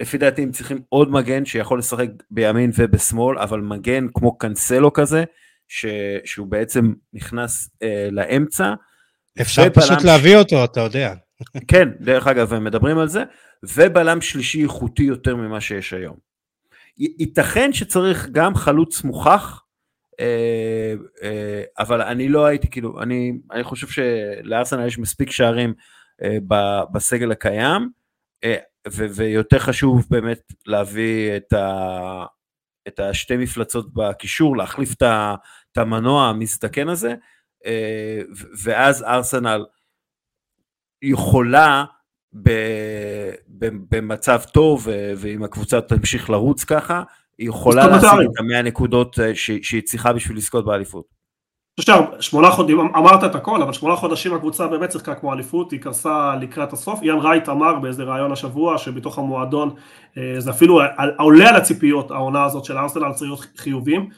לפי 0.00 0.18
דעתי 0.18 0.42
הם 0.42 0.52
צריכים 0.52 0.80
עוד 0.88 1.10
מגן 1.10 1.44
שיכול 1.44 1.78
לשחק 1.78 2.06
בימין 2.30 2.70
ובשמאל, 2.74 3.38
אבל 3.38 3.60
מגן 3.60 4.06
כמו 4.14 4.38
קאנסלו 4.38 4.92
כזה, 4.92 5.24
ש, 5.68 5.86
שהוא 6.24 6.46
בעצם 6.46 6.92
נכנס 7.12 7.70
אה, 7.82 8.08
לאמצע. 8.10 8.74
אפשר 9.40 9.70
פשוט. 9.74 10.02
להביא 10.04 10.36
אותו, 10.36 10.64
אתה 10.64 10.80
יודע. 10.80 11.14
כן, 11.68 11.88
דרך 12.00 12.26
אגב, 12.26 12.54
הם 12.54 12.64
מדברים 12.64 12.98
על 12.98 13.08
זה, 13.08 13.24
ובלם 13.62 14.20
שלישי 14.20 14.62
איכותי 14.62 15.02
יותר 15.02 15.36
ממה 15.36 15.60
שיש 15.60 15.92
היום. 15.92 16.16
ייתכן 16.98 17.72
שצריך 17.72 18.28
גם 18.32 18.54
חלוץ 18.54 19.04
מוכח, 19.04 19.64
אה, 20.20 20.94
אה, 21.22 21.62
אבל 21.78 22.02
אני 22.02 22.28
לא 22.28 22.44
הייתי, 22.46 22.70
כאילו, 22.70 23.02
אני, 23.02 23.32
אני 23.52 23.64
חושב 23.64 23.86
שלארסנל 23.86 24.86
יש 24.86 24.98
מספיק 24.98 25.30
שערים 25.30 25.74
אה, 26.22 26.38
בסגל 26.92 27.32
הקיים, 27.32 27.90
ו- 28.92 29.06
ויותר 29.14 29.58
חשוב 29.58 30.06
באמת 30.10 30.52
להביא 30.66 31.36
את, 31.36 31.52
ה- 31.52 32.24
את 32.88 33.00
השתי 33.00 33.36
מפלצות 33.36 33.94
בקישור, 33.94 34.56
להחליף 34.56 34.94
את 35.02 35.76
המנוע 35.76 36.28
המזדקן 36.28 36.88
הזה, 36.88 37.14
ואז 38.62 39.02
ארסנל 39.02 39.64
יכולה 41.02 41.84
במצב 43.90 44.40
טוב, 44.52 44.88
ואם 45.16 45.42
הקבוצה 45.42 45.80
תמשיך 45.80 46.30
לרוץ 46.30 46.64
ככה, 46.64 47.02
היא 47.38 47.48
יכולה 47.48 47.86
להשיג 47.86 48.08
את 48.08 48.40
המאה 48.40 48.62
נקודות 48.62 49.18
אה, 49.20 49.34
שהיא 49.34 49.82
צריכה 49.82 50.12
בשביל 50.12 50.36
לזכות 50.36 50.64
באליפות. 50.64 51.20
שמונה 52.20 52.50
חודשים, 52.50 52.80
אמרת 52.80 53.24
את 53.24 53.34
הכל, 53.34 53.62
אבל 53.62 53.72
שמונה 53.72 53.96
חודשים 53.96 54.34
הקבוצה 54.34 54.66
באמת 54.66 54.92
שיחקה 54.92 55.14
כמו 55.14 55.32
אליפות, 55.32 55.70
היא 55.70 55.80
קרסה 55.80 56.34
לקראת 56.40 56.72
הסוף. 56.72 57.02
איאן 57.02 57.18
רייט 57.18 57.48
אמר 57.48 57.78
באיזה 57.78 58.02
ראיון 58.04 58.32
השבוע 58.32 58.78
שבתוך 58.78 59.18
המועדון 59.18 59.74
אה, 60.18 60.34
זה 60.38 60.50
אפילו 60.50 60.80
עולה 61.18 61.48
על 61.48 61.56
הציפיות 61.56 62.10
העונה 62.10 62.44
הזאת 62.44 62.64
של 62.64 62.78
ארסנל 62.78 63.12
צריך 63.12 63.30
להיות 63.30 63.46
חיובים. 63.56 64.08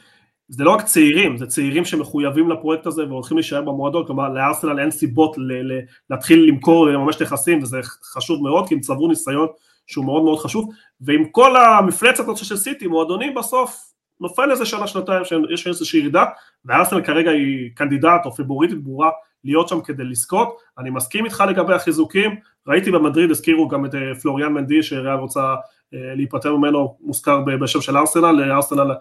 זה 0.49 0.63
לא 0.63 0.71
רק 0.71 0.81
צעירים, 0.81 1.37
זה 1.37 1.45
צעירים 1.45 1.85
שמחויבים 1.85 2.49
לפרויקט 2.49 2.85
הזה 2.85 3.07
והולכים 3.07 3.37
להישאר 3.37 3.61
במועדון, 3.61 4.05
כלומר 4.07 4.29
לארסנל 4.29 4.79
אין 4.79 4.91
סיבות 4.91 5.37
ל- 5.37 5.73
ל- 5.73 5.81
להתחיל 6.09 6.45
למכור 6.47 6.81
ולממש 6.81 7.21
נכסים 7.21 7.63
וזה 7.63 7.79
חשוב 8.13 8.43
מאוד 8.43 8.67
כי 8.67 8.75
הם 8.75 8.79
צברו 8.79 9.07
ניסיון 9.07 9.47
שהוא 9.87 10.05
מאוד 10.05 10.23
מאוד 10.23 10.39
חשוב, 10.39 10.69
ועם 11.01 11.25
כל 11.31 11.55
המפלצת 11.57 12.19
הזאת 12.19 12.37
של 12.37 12.57
סיטי, 12.57 12.87
מועדונים 12.87 13.35
בסוף 13.35 13.93
נופל 14.19 14.51
איזה 14.51 14.65
שנה 14.65 14.87
שנתיים 14.87 15.25
שיש 15.25 15.67
איזושהי 15.67 15.99
ירידה, 15.99 16.25
וארסנל 16.65 17.01
כרגע 17.01 17.31
היא 17.31 17.69
קנדידט 17.75 18.25
או 18.25 18.31
פייבוריטית 18.31 18.83
ברורה 18.83 19.09
להיות 19.43 19.67
שם 19.67 19.81
כדי 19.81 20.03
לזכות, 20.03 20.57
אני 20.77 20.89
מסכים 20.89 21.25
איתך 21.25 21.43
לגבי 21.49 21.73
החיזוקים, 21.73 22.35
ראיתי 22.67 22.91
במדריד 22.91 23.31
הזכירו 23.31 23.67
גם 23.67 23.85
את 23.85 23.95
אה, 23.95 24.15
פרלאן 24.21 24.53
מנדי 24.53 24.83
שריאל 24.83 25.15
רוצה 25.15 25.55
להיפטר 25.93 26.55
ממנו, 26.55 26.97
מוזכר 27.01 27.41
בשם 27.61 27.81
של 27.81 27.97
ארסנל, 27.97 28.51
ארסנל 28.51 28.91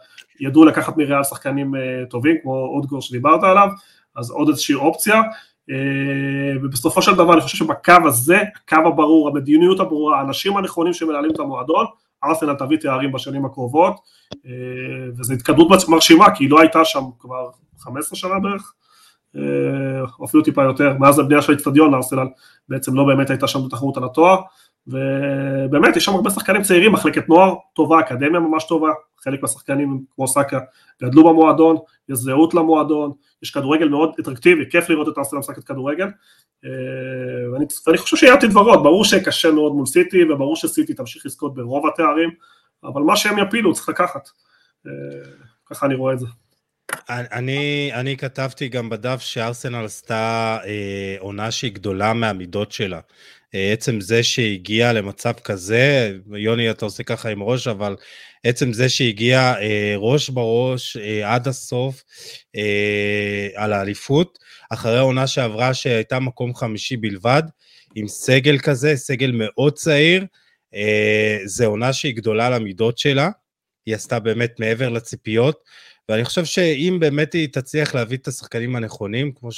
ידעו 0.40 0.64
לקחת 0.64 0.96
מריאל 0.96 1.24
שחקנים 1.24 1.74
אה, 1.74 1.80
טובים 2.10 2.36
כמו 2.42 2.54
אודגור 2.76 3.02
שדיברת 3.02 3.42
עליו, 3.42 3.68
אז 4.16 4.30
עוד 4.30 4.48
איזושהי 4.48 4.74
אופציה, 4.74 5.22
ובסופו 6.62 7.02
של 7.02 7.14
דבר 7.14 7.32
אני 7.32 7.40
חושב 7.40 7.58
שבקו 7.58 7.92
הזה, 8.04 8.38
הקו 8.56 8.88
הברור, 8.88 9.28
המדיניות 9.28 9.80
הברורה, 9.80 10.18
האנשים 10.18 10.56
הנכונים 10.56 10.92
שמנהלים 10.92 11.30
את 11.30 11.38
המועדון, 11.38 11.86
ארסנל 12.24 12.54
תביא 12.54 12.76
תארים 12.76 13.12
בשנים 13.12 13.44
הקרובות, 13.44 14.00
וזו 15.18 15.34
התקדמות 15.34 15.68
מרשימה, 15.88 16.34
כי 16.34 16.44
היא 16.44 16.50
לא 16.50 16.60
הייתה 16.60 16.84
שם 16.84 17.02
כבר 17.18 17.50
15 17.78 18.18
שנה 18.18 18.38
בערך, 18.38 18.72
או 20.18 20.24
אפילו 20.24 20.42
טיפה 20.42 20.62
יותר, 20.62 20.96
מאז 20.98 21.18
הבנייה 21.18 21.42
של 21.42 21.52
האצטדיון 21.52 21.94
ארסנל 21.94 22.26
בעצם 22.68 22.94
לא 22.94 23.04
באמת 23.04 23.30
הייתה 23.30 23.48
שם 23.48 23.66
בתחרות 23.66 23.96
על 23.96 24.04
התואר, 24.04 24.40
ובאמת 24.86 25.96
יש 25.96 26.04
שם 26.04 26.12
הרבה 26.12 26.30
שחקנים 26.30 26.62
צעירים, 26.62 26.92
מחלקת 26.92 27.28
נוער 27.28 27.54
טובה, 27.74 28.00
אקדמיה 28.00 28.40
ממש 28.40 28.64
טובה, 28.64 28.90
חלק 29.18 29.42
מהשחקנים 29.42 30.04
כמו 30.14 30.28
סאקה 30.28 30.58
גדלו 31.02 31.24
במועדון, 31.24 31.76
יש 32.08 32.18
זהות 32.18 32.54
למועדון, 32.54 33.12
יש 33.42 33.50
כדורגל 33.50 33.88
מאוד 33.88 34.12
אטרקטיבי, 34.20 34.70
כיף 34.70 34.88
לראות 34.88 35.08
את 35.08 35.18
ארסנל 35.18 35.38
משחקת 35.38 35.64
כדורגל, 35.64 36.06
ואני, 37.52 37.64
ואני 37.86 37.98
חושב 37.98 38.16
שיהיה 38.16 38.34
עתיד 38.34 38.56
ורוד, 38.56 38.82
ברור 38.82 39.04
שקשה 39.04 39.50
מאוד 39.50 39.72
מול 39.72 39.86
סיטי, 39.86 40.24
וברור 40.24 40.56
שסיטי 40.56 40.94
תמשיך 40.94 41.26
לזכות 41.26 41.54
ברוב 41.54 41.86
התארים, 41.86 42.30
אבל 42.84 43.02
מה 43.02 43.16
שהם 43.16 43.38
יפילו 43.38 43.72
צריך 43.72 43.88
לקחת, 43.88 44.28
ככה 45.66 45.86
אני 45.86 45.94
רואה 45.94 46.14
את 46.14 46.18
זה. 46.18 46.26
אני, 47.08 47.90
אני 47.94 48.16
כתבתי 48.16 48.68
גם 48.68 48.88
בדף 48.88 49.20
שארסנל 49.20 49.84
עשתה 49.84 50.58
אה, 50.64 51.16
עונה 51.18 51.50
שהיא 51.50 51.72
גדולה 51.72 52.12
מהמידות 52.12 52.72
שלה. 52.72 53.00
עצם 53.52 54.00
זה 54.00 54.22
שהגיע 54.22 54.92
למצב 54.92 55.32
כזה, 55.32 56.12
יוני 56.36 56.70
אתה 56.70 56.84
עושה 56.84 57.02
ככה 57.02 57.28
עם 57.28 57.42
ראש, 57.42 57.66
אבל 57.66 57.96
עצם 58.44 58.72
זה 58.72 58.88
שהגיע 58.88 59.54
אה, 59.60 59.94
ראש 59.96 60.30
בראש 60.30 60.96
אה, 60.96 61.34
עד 61.34 61.48
הסוף 61.48 62.02
אה, 62.56 63.48
על 63.54 63.72
האליפות, 63.72 64.38
אחרי 64.70 64.98
העונה 64.98 65.26
שעברה 65.26 65.74
שהייתה 65.74 66.20
מקום 66.20 66.54
חמישי 66.54 66.96
בלבד, 66.96 67.42
עם 67.94 68.08
סגל 68.08 68.58
כזה, 68.58 68.96
סגל 68.96 69.32
מאוד 69.34 69.72
צעיר, 69.72 70.26
אה, 70.74 71.38
זה 71.44 71.66
עונה 71.66 71.92
שהיא 71.92 72.16
גדולה 72.16 72.50
למידות 72.50 72.98
שלה, 72.98 73.30
היא 73.86 73.94
עשתה 73.94 74.18
באמת 74.18 74.60
מעבר 74.60 74.88
לציפיות. 74.88 75.64
ואני 76.08 76.24
חושב 76.24 76.44
שאם 76.44 76.96
באמת 77.00 77.32
היא 77.32 77.48
תצליח 77.52 77.94
להביא 77.94 78.16
את 78.16 78.28
השחקנים 78.28 78.76
הנכונים, 78.76 79.32
כמו 79.32 79.48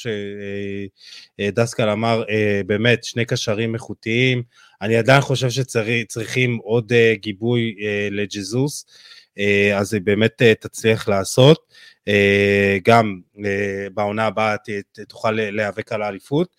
שדסקל 1.38 1.88
אמר, 1.88 2.22
אה, 2.30 2.60
באמת, 2.66 3.04
שני 3.04 3.24
קשרים 3.24 3.74
איכותיים, 3.74 4.42
אני 4.82 4.96
עדיין 4.96 5.20
חושב 5.20 5.50
שצריכים 5.50 6.56
עוד 6.56 6.92
אה, 6.92 7.14
גיבוי 7.20 7.74
אה, 7.82 8.08
לג'זוס, 8.10 8.86
אז 9.74 9.94
היא 9.94 10.02
באמת 10.02 10.42
תצליח 10.60 11.08
לעשות. 11.08 11.74
גם 12.84 13.20
בעונה 13.94 14.26
הבאה 14.26 14.56
תוכל 15.08 15.30
להיאבק 15.30 15.92
על 15.92 16.02
האליפות. 16.02 16.56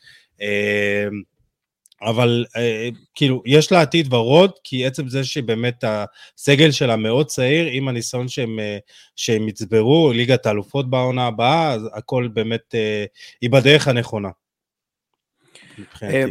אבל 2.05 2.45
אה, 2.55 2.89
כאילו, 3.15 3.43
יש 3.45 3.71
לה 3.71 3.81
עתיד 3.81 4.13
ורוד, 4.13 4.51
כי 4.63 4.85
עצם 4.85 5.07
זה 5.07 5.23
שבאמת 5.23 5.83
הסגל 5.83 6.71
שלה 6.71 6.95
מאוד 6.95 7.25
צעיר, 7.25 7.67
עם 7.71 7.87
הניסיון 7.87 8.27
שהם, 8.27 8.59
אה, 8.59 8.77
שהם 9.15 9.47
יצברו, 9.47 10.11
ליגת 10.13 10.45
האלופות 10.45 10.89
בעונה 10.89 11.27
הבאה, 11.27 11.71
אז 11.73 11.89
הכל 11.93 12.27
באמת, 12.33 12.75
אה, 12.75 13.05
היא 13.41 13.49
בדרך 13.49 13.87
הנכונה. 13.87 14.29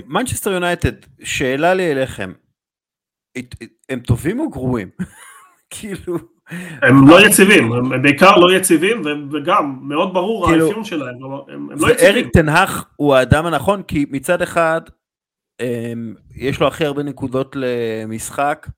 מנצ'סטר 0.06 0.50
יונייטד, 0.50 0.92
שאלה 1.24 1.74
לי 1.74 1.92
אליכם, 1.92 2.32
הם 3.88 4.00
טובים 4.00 4.40
או 4.40 4.50
גרועים? 4.50 4.88
כאילו... 5.70 6.18
הם 6.82 7.08
לא 7.08 7.26
יציבים, 7.26 7.72
הם 7.72 8.02
בעיקר 8.02 8.36
לא 8.36 8.56
יציבים, 8.56 9.02
וגם 9.32 9.78
מאוד 9.82 10.14
ברור 10.14 10.46
כאילו, 10.46 10.66
האפיון 10.66 10.84
שלהם, 10.84 11.24
הם, 11.24 11.50
הם 11.52 11.70
לא 11.70 11.92
יציבים. 11.92 12.14
ואריק 12.14 12.26
תנהך 12.32 12.84
הוא 12.96 13.14
האדם 13.14 13.46
הנכון, 13.46 13.82
כי 13.82 14.06
מצד 14.10 14.42
אחד, 14.42 14.80
יש 16.34 16.60
לו 16.60 16.66
הכי 16.66 16.84
הרבה 16.84 17.02
נקודות 17.02 17.56
למשחק 17.58 18.68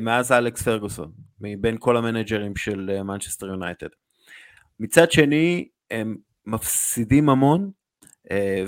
מאז 0.00 0.32
אלכס 0.32 0.62
פרגוסון, 0.62 1.12
מבין 1.40 1.76
כל 1.80 1.96
המנג'רים 1.96 2.56
של 2.56 3.02
מנצ'סטר 3.02 3.46
יונייטד. 3.46 3.88
מצד 4.80 5.12
שני, 5.12 5.68
הם 5.90 6.16
מפסידים 6.46 7.28
המון, 7.28 7.70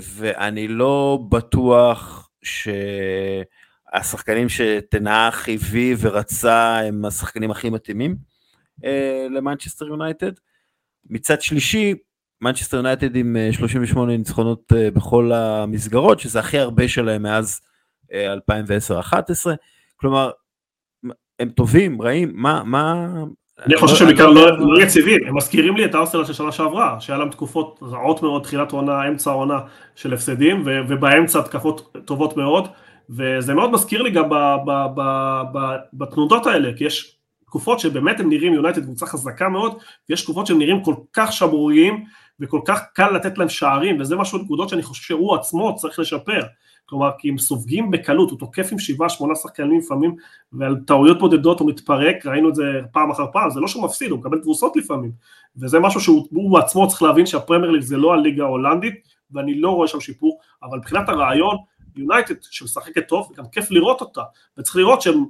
ואני 0.01 0.67
לא 0.67 1.19
בטוח 1.29 2.29
שהשחקנים 3.93 4.49
שתנח 4.49 5.49
הביא 5.49 5.95
ורצה 5.99 6.79
הם 6.79 7.05
השחקנים 7.05 7.51
הכי 7.51 7.69
מתאימים 7.69 8.15
למנצ'סטר 9.29 9.85
יונייטד. 9.85 10.31
מצד 11.09 11.41
שלישי, 11.41 11.93
מנצ'סטר 12.41 12.77
יונייטד 12.77 13.15
עם 13.15 13.37
38 13.51 14.17
ניצחונות 14.17 14.73
בכל 14.93 15.31
המסגרות, 15.31 16.19
שזה 16.19 16.39
הכי 16.39 16.59
הרבה 16.59 16.87
שלהם 16.87 17.23
מאז 17.23 17.61
2010-2011, 18.11 18.13
כלומר, 19.95 20.31
הם 21.39 21.49
טובים, 21.49 22.01
רעים, 22.01 22.31
מה, 22.33 22.63
מה, 22.65 23.07
אני 23.65 23.77
חושב 23.77 23.95
שהם 23.95 24.07
בעיקר 24.07 24.27
לא, 24.27 24.59
לא 24.59 24.83
יציבים, 24.83 25.27
הם 25.27 25.37
מזכירים 25.37 25.77
לי 25.77 25.85
את 25.85 25.95
הארסנל 25.95 26.25
של 26.25 26.33
שנה 26.33 26.51
שעברה, 26.51 26.99
שהיה 26.99 27.19
להם 27.19 27.29
תקופות 27.29 27.79
רעות 27.81 28.21
מאוד, 28.23 28.43
תחילת 28.43 28.71
עונה, 28.71 29.07
אמצע 29.07 29.31
העונה 29.31 29.59
של 29.95 30.13
הפסדים, 30.13 30.63
ובאמצע 30.65 31.39
התקפות 31.39 31.97
טובות 32.05 32.37
מאוד, 32.37 32.67
וזה 33.09 33.53
מאוד 33.53 33.71
מזכיר 33.71 34.01
לי 34.01 34.11
גם 34.11 34.29
בתנודות 35.93 36.45
האלה, 36.45 36.71
כי 36.77 36.83
יש 36.83 37.15
תקופות 37.45 37.79
שבאמת 37.79 38.19
הם 38.19 38.29
נראים 38.29 38.53
יונייטד 38.53 38.83
קבוצה 38.83 39.05
חזקה 39.05 39.49
מאוד, 39.49 39.77
ויש 40.09 40.23
תקופות 40.23 40.47
שהם 40.47 40.59
נראים 40.59 40.83
כל 40.83 40.95
כך 41.13 41.33
שבוריים, 41.33 42.03
וכל 42.39 42.61
כך 42.65 42.81
קל 42.93 43.11
לתת 43.11 43.37
להם 43.37 43.49
שערים, 43.49 44.01
וזה 44.01 44.15
משהו 44.15 44.37
נקודות 44.37 44.69
שאני 44.69 44.81
חושב 44.81 45.03
שהוא 45.03 45.35
עצמו 45.35 45.75
צריך 45.75 45.99
לשפר. 45.99 46.41
כלומר, 46.85 47.09
כי 47.17 47.29
הם 47.29 47.37
סופגים 47.37 47.91
בקלות, 47.91 48.29
הוא 48.29 48.39
תוקף 48.39 48.69
עם 48.71 48.79
שבעה, 48.79 49.09
שמונה 49.09 49.35
שחקנים 49.35 49.79
לפעמים, 49.79 50.15
ועל 50.53 50.75
טעויות 50.85 51.19
בודדות 51.19 51.59
הוא 51.59 51.69
מתפרק, 51.69 52.25
ראינו 52.25 52.49
את 52.49 52.55
זה 52.55 52.63
פעם 52.91 53.11
אחר 53.11 53.25
פעם, 53.33 53.49
זה 53.49 53.59
לא 53.59 53.67
שהוא 53.67 53.83
מפסיד, 53.83 54.11
הוא 54.11 54.19
מקבל 54.19 54.39
תבוסות 54.39 54.75
לפעמים, 54.75 55.11
וזה 55.57 55.79
משהו 55.79 56.01
שהוא 56.01 56.59
עצמו 56.59 56.87
צריך 56.87 57.01
להבין 57.01 57.25
שהפרמייר 57.25 57.71
ליג 57.71 57.81
זה 57.81 57.97
לא 57.97 58.13
הליגה 58.13 58.43
ההולנדית, 58.43 58.93
ואני 59.31 59.59
לא 59.59 59.69
רואה 59.69 59.87
שם 59.87 59.99
שיפור, 59.99 60.39
אבל 60.63 60.77
מבחינת 60.77 61.09
הרעיון, 61.09 61.57
יונייטד 61.95 62.35
שמשחקת 62.41 63.07
טוב, 63.07 63.31
גם 63.37 63.47
כיף 63.51 63.71
לראות 63.71 64.01
אותה, 64.01 64.21
וצריך 64.57 64.75
לראות 64.75 65.01
שהם 65.01 65.25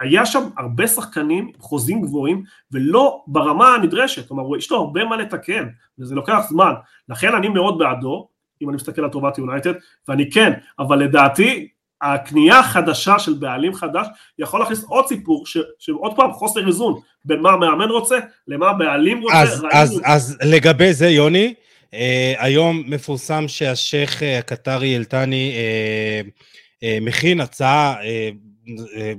היה 0.00 0.26
שם 0.26 0.42
הרבה 0.58 0.86
שחקנים 0.86 1.44
עם 1.44 1.60
חוזים 1.60 2.02
גבוהים 2.02 2.42
ולא 2.72 3.22
ברמה 3.26 3.74
הנדרשת, 3.74 4.28
כלומר 4.28 4.56
יש 4.56 4.70
לו 4.70 4.76
הרבה 4.76 5.04
מה 5.04 5.16
לתקן 5.16 5.68
וזה 5.98 6.14
לוקח 6.14 6.40
זמן, 6.48 6.72
לכן 7.08 7.34
אני 7.34 7.48
מאוד 7.48 7.78
בעדו, 7.78 8.28
אם 8.62 8.68
אני 8.68 8.76
מסתכל 8.76 9.04
על 9.04 9.10
טובת 9.10 9.38
יונייטד, 9.38 9.72
ואני 10.08 10.30
כן, 10.30 10.52
אבל 10.78 10.98
לדעתי 10.98 11.68
הקנייה 12.02 12.58
החדשה 12.58 13.18
של 13.18 13.32
בעלים 13.32 13.74
חדש 13.74 14.06
יכול 14.38 14.60
להכניס 14.60 14.84
עוד 14.84 15.06
סיפור, 15.06 15.46
ש, 15.46 15.56
שעוד 15.78 16.16
פעם 16.16 16.32
חוסר 16.32 16.66
איזון 16.66 17.00
בין 17.24 17.40
מה 17.40 17.50
המאמן 17.50 17.88
רוצה 17.88 18.18
למה 18.48 18.70
הבעלים 18.70 19.22
רוצה. 19.22 19.42
אז, 19.42 19.66
אז, 19.72 20.00
אז 20.04 20.38
לגבי 20.42 20.92
זה 20.92 21.08
יוני, 21.08 21.54
אה, 21.94 22.34
היום 22.38 22.82
מפורסם 22.86 23.48
שהשייח' 23.48 24.22
אה, 24.22 24.38
הקטרי 24.38 24.96
אל-תאני 24.96 25.52
אה, 25.56 26.20
אה, 26.82 26.98
מכין 27.00 27.40
הצעה 27.40 27.94
אה, 28.02 28.30
אה, 28.96 29.12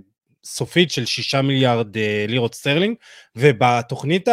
סופית 0.44 0.92
של 0.92 1.06
שישה 1.06 1.42
מיליארד 1.42 1.98
אה, 1.98 2.26
לירות 2.28 2.56
סטרלינג, 2.56 2.96
ובתוכנית 3.36 4.28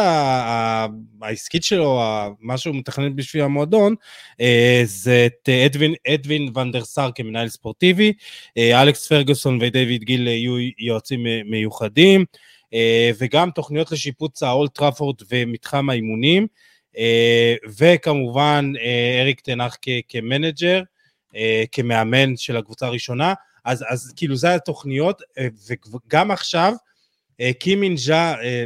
העסקית 1.23 1.65
שלו, 1.65 2.01
מה 2.41 2.59
שהוא 2.59 2.77
מתכנן 2.77 3.17
בשביל 3.17 3.43
המועדון, 3.43 3.95
אה, 4.41 4.83
זה 4.85 5.27
את 5.27 5.49
אדווין, 5.67 5.95
אדווין 6.15 6.51
ואן 6.55 6.73
דר 6.73 6.85
סאר 6.85 7.11
כמנהל 7.15 7.49
ספורטיבי, 7.49 8.13
אה, 8.59 8.83
אלכס 8.83 9.09
פרגוסון 9.09 9.59
ודייוויד 9.63 10.05
גיל 10.05 10.29
יהיו 10.29 10.57
יועצים 10.79 11.27
מיוחדים, 11.45 12.25
וגם 13.19 13.51
תוכניות 13.51 13.93
לשיפוץ 13.93 14.43
האולד 14.43 14.75
טראפורד 14.75 15.17
ומתחם 15.31 15.91
האימונים, 15.91 16.47
וכמובן 17.79 18.73
אריק 19.21 19.41
תנח 19.41 19.77
כמנג'ר, 20.09 20.83
כמאמן 21.73 22.37
של 22.37 22.57
הקבוצה 22.57 22.87
הראשונה. 22.87 23.35
אז, 23.69 23.85
אז 23.89 24.12
כאילו 24.16 24.37
זה 24.37 24.55
התוכניות, 24.55 25.23
אה, 25.39 25.49
וגם 25.93 26.31
עכשיו, 26.31 26.73
אה, 27.41 27.53
קימינג'ה, 27.53 28.35
אה, 28.43 28.64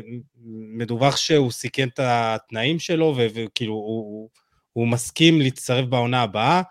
מדווח 0.77 1.17
שהוא 1.17 1.51
סיכן 1.51 1.89
את 1.89 2.01
התנאים 2.03 2.79
שלו, 2.79 3.17
וכאילו 3.35 3.73
הוא, 3.75 4.31
הוא 4.73 4.89
מסכים 4.89 5.41
להצטרף 5.41 5.85
בעונה 5.87 6.23
הבאה. 6.23 6.63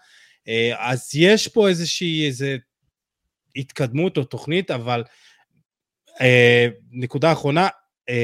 אז 0.77 1.09
יש 1.13 1.47
פה 1.47 1.69
איזושהי 1.69 2.27
איזה 2.27 2.57
התקדמות 3.55 4.17
או 4.17 4.23
תוכנית, 4.23 4.71
אבל 4.71 5.03
נקודה 6.91 7.31
אחרונה, 7.31 7.67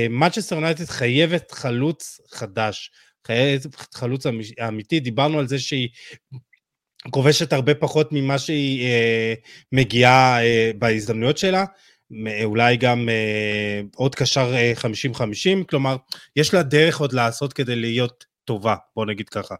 מצ'סטר 0.10 0.56
יונייטד 0.56 0.86
חייבת 0.86 1.52
חלוץ 1.52 2.20
חדש, 2.32 2.92
חייבת 3.28 3.76
חלוץ 3.76 4.26
אמיתי, 4.68 5.00
דיברנו 5.00 5.40
על 5.40 5.48
זה 5.48 5.60
שהיא 5.60 5.90
כובשת 7.12 7.54
הרבה 7.54 7.76
פחות 7.76 8.10
ממה 8.12 8.38
שהיא 8.38 8.86
אה, 8.86 9.34
מגיעה 9.72 10.44
אה, 10.44 10.72
בהזדמנויות 10.80 11.38
שלה, 11.38 11.66
אולי 12.44 12.78
גם 12.78 13.10
אה, 13.10 13.82
עוד 13.96 14.16
קשר 14.16 14.54
50-50, 14.82 14.86
אה, 15.58 15.64
כלומר, 15.70 15.96
יש 16.36 16.54
לה 16.54 16.64
דרך 16.64 17.00
עוד 17.00 17.14
לעשות 17.14 17.54
כדי 17.54 17.76
להיות 17.76 18.26
טובה, 18.46 18.76
בוא 18.96 19.06
נגיד 19.06 19.30
ככה. 19.30 19.56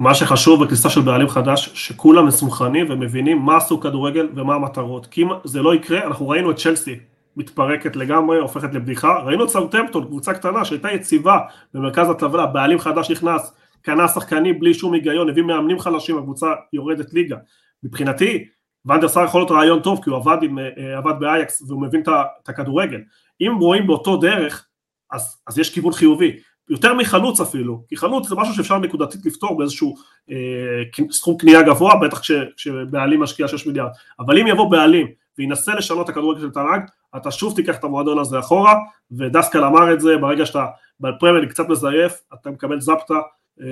מה 0.00 0.14
שחשוב 0.14 0.64
בכניסה 0.64 0.90
של 0.90 1.00
בעלים 1.00 1.28
חדש, 1.28 1.70
שכולם 1.74 2.26
מסונכרנים 2.26 2.86
ומבינים 2.90 3.38
מה 3.38 3.56
עשו 3.56 3.80
כדורגל 3.80 4.28
ומה 4.36 4.54
המטרות. 4.54 5.06
כי 5.06 5.22
אם 5.22 5.28
זה 5.44 5.62
לא 5.62 5.74
יקרה, 5.74 6.06
אנחנו 6.06 6.28
ראינו 6.28 6.50
את 6.50 6.56
צ'לסי 6.56 6.98
מתפרקת 7.36 7.96
לגמרי, 7.96 8.38
הופכת 8.38 8.74
לבדיחה, 8.74 9.18
ראינו 9.18 9.44
את 9.44 9.48
סאוטמפטון, 9.48 10.04
קבוצה 10.04 10.34
קטנה 10.34 10.64
שהייתה 10.64 10.92
יציבה 10.92 11.38
במרכז 11.74 12.10
הטבלה, 12.10 12.46
בעלים 12.46 12.78
חדש 12.78 13.10
נכנס, 13.10 13.52
קנה 13.84 14.08
שחקנים 14.08 14.60
בלי 14.60 14.74
שום 14.74 14.94
היגיון, 14.94 15.28
הביא 15.28 15.42
מאמנים 15.42 15.78
חלשים, 15.78 16.18
הקבוצה 16.18 16.46
יורדת 16.72 17.12
ליגה. 17.12 17.36
מבחינתי, 17.82 18.44
ונדר 18.86 19.08
סאר 19.08 19.24
יכול 19.24 19.40
להיות 19.40 19.50
רעיון 19.50 19.80
טוב, 19.80 20.00
כי 20.04 20.10
הוא 20.10 20.16
עבד, 20.16 20.36
עם, 20.42 20.58
אה, 20.58 20.98
עבד 20.98 21.12
באייקס 21.20 21.62
והוא 21.68 21.82
מבין 21.82 22.02
את 22.42 22.48
הכדורגל. 22.48 23.00
אם 23.40 23.52
רואים 23.60 23.86
באותו 23.86 24.16
דרך, 24.16 24.66
אז, 25.12 25.42
אז 25.46 25.58
יש 25.58 25.74
כיוון 25.74 25.92
חיובי. 25.92 26.36
יותר 26.70 26.94
מחלוץ 26.94 27.40
אפילו, 27.40 27.84
כי 27.88 27.96
חלוץ 27.96 28.28
זה 28.28 28.34
משהו 28.34 28.54
שאפשר 28.54 28.78
נקודתית 28.78 29.26
לפתור 29.26 29.58
באיזשהו 29.58 29.96
אה, 30.30 31.02
סכום 31.10 31.36
קנייה 31.36 31.62
גבוה, 31.62 31.94
בטח 32.00 32.20
כש, 32.20 32.30
כשבעלים 32.56 33.20
משקיע 33.20 33.48
6 33.48 33.66
מיליארד. 33.66 33.90
אבל 34.20 34.38
אם 34.38 34.46
יבוא 34.46 34.70
בעלים 34.70 35.06
וינסה 35.38 35.74
לשנות 35.74 36.04
את 36.04 36.10
הכדורגל 36.10 36.40
של 36.40 36.50
תנ"ג, 36.50 36.80
אתה 37.16 37.30
שוב 37.30 37.56
תיקח 37.56 37.76
את 37.76 37.84
המועדון 37.84 38.18
הזה 38.18 38.38
אחורה, 38.38 38.74
ודסקל 39.12 39.64
אמר 39.64 39.92
את 39.92 40.00
זה, 40.00 40.16
ברגע 40.16 40.46
שאתה 40.46 40.66
בפרמייר 41.00 41.44
קצת 41.44 41.68
מזייף, 41.68 42.22
אתה 42.34 42.50
מקבל 42.50 42.80
זפטה, 42.80 43.14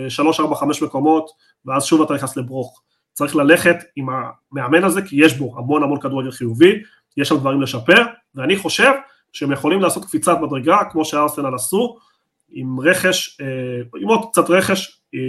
שלוש, 0.09 0.41
ארבע, 0.41 0.55
חמש 0.55 0.83
מקומות, 0.83 1.31
ואז 1.67 1.85
שוב 1.85 2.03
אתה 2.03 2.15
נכנס 2.15 2.37
לברוך. 2.37 2.83
צריך 3.13 3.37
ללכת 3.37 3.77
עם 3.97 4.07
המאמן 4.09 4.85
הזה, 4.85 5.03
כי 5.03 5.25
יש 5.25 5.39
בו 5.39 5.55
המון 5.59 5.83
המון 5.83 6.01
כדורגל 6.01 6.31
חיובי, 6.31 6.83
יש 7.17 7.29
שם 7.29 7.37
דברים 7.37 7.63
לשפר, 7.63 8.03
ואני 8.35 8.57
חושב 8.57 8.93
שהם 9.33 9.53
יכולים 9.53 9.81
לעשות 9.81 10.05
קפיצת 10.05 10.37
מדרגה, 10.41 10.79
כמו 10.91 11.05
שארסנל 11.05 11.55
עשו, 11.55 11.97
עם 12.53 12.81
רכש, 12.81 13.41
אה, 13.41 14.01
עם 14.01 14.09
עוד 14.09 14.29
קצת 14.33 14.51
רכש 14.51 15.01
אה, 15.15 15.21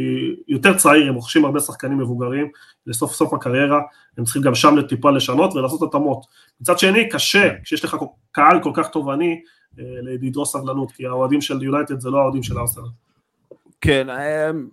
יותר 0.47 0.77
צעיר, 0.77 1.09
הם 1.09 1.15
רוכשים 1.15 1.45
הרבה 1.45 1.59
שחקנים 1.59 1.97
מבוגרים 1.97 2.47
לסוף 2.87 3.13
סוף 3.13 3.33
הקריירה, 3.33 3.81
הם 4.17 4.23
צריכים 4.23 4.41
גם 4.41 4.55
שם 4.55 4.81
טיפה 4.81 5.11
לשנות 5.11 5.55
ולעשות 5.55 5.81
התאמות. 5.81 6.25
מצד 6.61 6.79
שני, 6.79 7.09
קשה, 7.09 7.49
כשיש 7.63 7.85
לך 7.85 7.97
קהל 8.31 8.63
כל 8.63 8.71
כך 8.73 8.87
תובעני, 8.87 9.41
אה, 9.79 9.83
לדרוס 10.01 10.53
סבלנות, 10.53 10.91
כי 10.91 11.05
האוהדים 11.05 11.41
של 11.41 11.63
יונייטד 11.63 11.99
זה 11.99 12.09
לא 12.09 12.17
האוהדים 12.17 12.43
של 12.43 12.59
ארסנל. 12.59 12.83
כן, 13.83 14.09
אמ, 14.09 14.67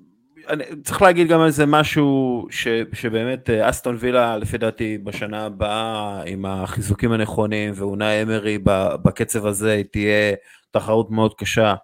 אני, 0.48 0.64
צריך 0.84 1.02
להגיד 1.02 1.28
גם 1.28 1.40
על 1.40 1.50
זה 1.50 1.66
משהו 1.66 2.46
ש, 2.50 2.68
שבאמת 2.92 3.50
אה, 3.50 3.70
אסטון 3.70 3.96
וילה 3.98 4.36
לפי 4.36 4.58
דעתי 4.58 4.98
בשנה 4.98 5.46
הבאה 5.46 6.22
עם 6.26 6.44
החיזוקים 6.46 7.12
הנכונים 7.12 7.72
ואונאי 7.76 8.22
אמרי 8.22 8.58
בקצב 9.02 9.46
הזה 9.46 9.82
תהיה 9.92 10.34
תחרות 10.70 11.10
מאוד 11.10 11.34
קשה 11.34 11.74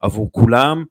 עבור 0.00 0.32
כולם 0.32 0.84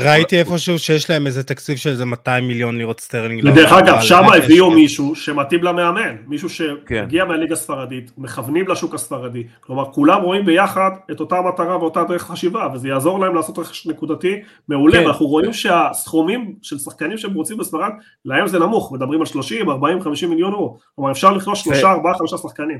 ראיתי 0.00 0.38
איפשהו 0.38 0.78
שיש 0.78 1.10
להם 1.10 1.26
איזה 1.26 1.42
תקציב 1.42 1.76
של 1.76 1.90
איזה 1.90 2.04
200 2.04 2.48
מיליון 2.48 2.78
לירות 2.78 3.00
סטרלינג. 3.00 3.50
דרך 3.50 3.72
אגב, 3.72 4.00
שם 4.00 4.24
הביאו 4.36 4.70
מישהו 4.70 5.14
שמתאים 5.14 5.62
למאמן, 5.62 6.16
מישהו 6.26 6.48
שהגיע 6.48 7.24
מהליגה 7.24 7.52
הספרדית, 7.52 8.10
מכוונים 8.18 8.68
לשוק 8.68 8.94
הספרדי, 8.94 9.44
כלומר 9.60 9.84
כולם 9.92 10.22
רואים 10.22 10.44
ביחד 10.44 10.90
את 11.10 11.20
אותה 11.20 11.40
מטרה 11.40 11.78
ואותה 11.78 12.04
דרך 12.04 12.22
חשיבה, 12.22 12.68
וזה 12.74 12.88
יעזור 12.88 13.20
להם 13.20 13.34
לעשות 13.34 13.58
רכש 13.58 13.86
נקודתי 13.86 14.40
מעולה, 14.68 14.98
כן. 14.98 15.04
ואנחנו 15.04 15.26
רואים 15.26 15.52
שהסכומים 15.52 16.54
של 16.62 16.78
שחקנים 16.78 17.18
שהם 17.18 17.34
רוצים 17.34 17.56
בספרד, 17.56 17.90
להם 18.24 18.46
זה 18.46 18.58
נמוך, 18.58 18.92
מדברים 18.92 19.20
על 19.20 19.26
30, 19.26 19.70
40, 19.70 20.00
50 20.00 20.30
מיליון 20.30 20.52
אירו, 20.52 20.78
כלומר 20.94 21.10
אפשר 21.10 21.32
לקנות 21.32 21.56
3, 21.56 21.84
4, 21.84 22.12
5 22.18 22.30
שחקנים. 22.30 22.78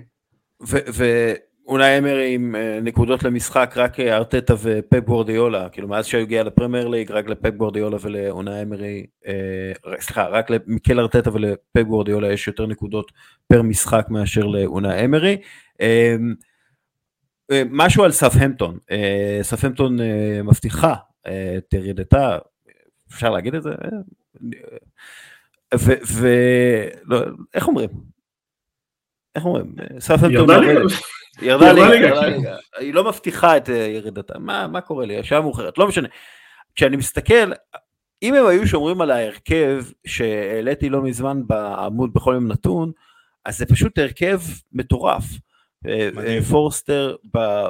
ואולי 1.66 1.98
אמרי 1.98 2.34
עם 2.34 2.56
אה, 2.56 2.78
נקודות 2.82 3.22
למשחק 3.22 3.74
רק 3.76 4.00
אה, 4.00 4.16
ארטטה 4.16 4.54
ופפ 4.62 5.04
גורדיולה, 5.04 5.68
כאילו 5.68 5.88
מאז 5.88 6.06
שהוא 6.06 6.20
הגיע 6.20 6.42
לפרמייר 6.42 6.88
ליג 6.88 7.12
רק 7.12 7.28
לפפ 7.28 7.54
גורדיולה 7.54 7.96
ולעונה 8.00 8.62
אמרי, 8.62 9.06
סליחה, 10.00 10.26
רק 10.26 10.50
למיקל 10.50 11.00
ארטטה 11.00 11.32
ולפפ 11.32 11.82
גורדיולה 11.86 12.32
יש 12.32 12.48
יותר 12.48 12.66
נקודות 12.66 13.12
פר 13.46 13.62
משחק 13.62 14.06
מאשר 14.10 14.46
לעונה 14.46 15.04
אמרי. 15.04 15.36
משהו 17.70 18.04
על 18.04 18.12
סאפהמפטון, 18.12 18.78
סאפהמפטון 19.42 19.96
מבטיחה 20.44 20.94
את 21.58 21.74
ירידתה, 21.74 22.38
אפשר 23.10 23.30
להגיד 23.30 23.54
את 23.54 23.62
זה? 23.62 23.70
ואיך 25.74 27.68
אומרים? 27.68 27.88
איך 29.34 29.44
אומרים? 29.44 29.74
סאפהמפטון 29.98 30.48
ירדה 31.42 31.72
ליגה, 31.72 32.20
היא 32.78 32.94
לא 32.94 33.04
מבטיחה 33.04 33.56
את 33.56 33.70
אה, 33.70 33.74
ירידתה, 33.74 34.38
מה 34.38 34.80
קורה 34.80 35.06
לי? 35.06 35.18
השעה 35.18 35.40
מאוחרת, 35.40 35.78
לא 35.78 35.88
משנה. 35.88 36.08
כשאני 36.74 36.96
מסתכל, 36.96 37.52
אם 38.22 38.34
הם 38.34 38.46
היו 38.46 38.66
שומרים 38.66 39.00
על 39.00 39.10
ההרכב 39.10 39.84
שהעליתי 40.06 40.88
לא 40.88 41.02
מזמן 41.02 41.46
בעמוד 41.46 42.14
בכל 42.14 42.34
יום 42.34 42.48
נתון, 42.48 42.92
אז 43.44 43.58
זה 43.58 43.66
פשוט 43.66 43.98
הרכב 43.98 44.40
מטורף. 44.72 45.24
אה, 45.86 46.42
פורסטר 46.50 47.16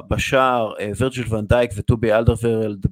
בשער, 0.09 0.73
אה, 0.81 0.91
וירג'יל 0.99 1.35
ונדייק 1.35 1.71
וטובי 1.77 2.13
אלדרוורלד 2.13 2.87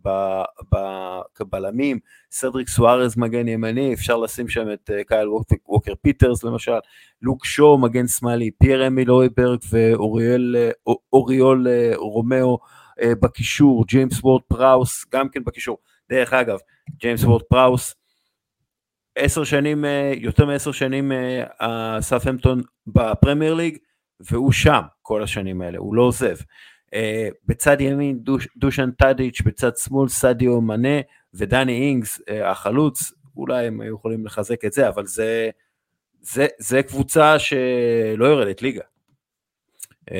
כבלמים, 1.34 1.98
סדריק 2.30 2.68
סוארז 2.68 3.16
מגן 3.16 3.48
ימני, 3.48 3.94
אפשר 3.94 4.16
לשים 4.16 4.48
שם 4.48 4.72
את 4.72 4.90
אה, 4.94 5.04
קייל 5.04 5.28
ווקר 5.68 5.94
פיטרס 6.02 6.44
למשל, 6.44 6.78
לוק 7.22 7.44
שואו 7.44 7.78
מגן 7.78 8.06
שמאלי, 8.06 8.50
פייר 8.50 8.86
אמיל 8.86 9.10
הויברג 9.10 9.58
ואוריול 9.70 11.66
רומאו 11.96 12.58
בקישור, 13.02 13.86
ג'יימס 13.86 14.20
וורד 14.22 14.42
פראוס 14.48 15.04
גם 15.12 15.28
כן 15.28 15.44
בקישור, 15.44 15.78
דרך 16.10 16.32
אגב, 16.32 16.58
ג'יימס 16.96 17.24
וורד 17.24 17.42
פראוס, 17.42 17.94
עשר 19.16 19.44
שנים, 19.44 19.84
יותר 20.16 20.46
מעשר 20.46 20.72
שנים 20.72 21.12
סאות'המפטון 22.00 22.62
בפרמייר 22.86 23.54
ליג, 23.54 23.76
והוא 24.20 24.52
שם 24.52 24.82
כל 25.02 25.22
השנים 25.22 25.62
האלה, 25.62 25.78
הוא 25.78 25.94
לא 25.94 26.02
עוזב. 26.02 26.36
אה, 26.86 26.94
בצד 27.46 27.80
ימין 27.80 28.18
דוש, 28.18 28.48
דושן 28.56 28.90
טאדיץ', 28.90 29.42
בצד 29.42 29.76
שמאל 29.76 30.08
סדיו 30.08 30.60
מנה 30.60 31.00
ודני 31.34 31.72
אינגס 31.72 32.20
אה, 32.20 32.32
החלוץ, 32.44 33.12
אולי 33.36 33.66
הם 33.66 33.80
היו 33.80 33.94
יכולים 33.94 34.26
לחזק 34.26 34.64
את 34.64 34.72
זה, 34.72 34.88
אבל 34.88 35.06
זה, 35.06 35.50
זה, 36.20 36.46
זה 36.58 36.82
קבוצה 36.82 37.38
שלא 37.38 38.24
יורדת 38.24 38.62
ליגה. 38.62 38.82
אה, 40.10 40.14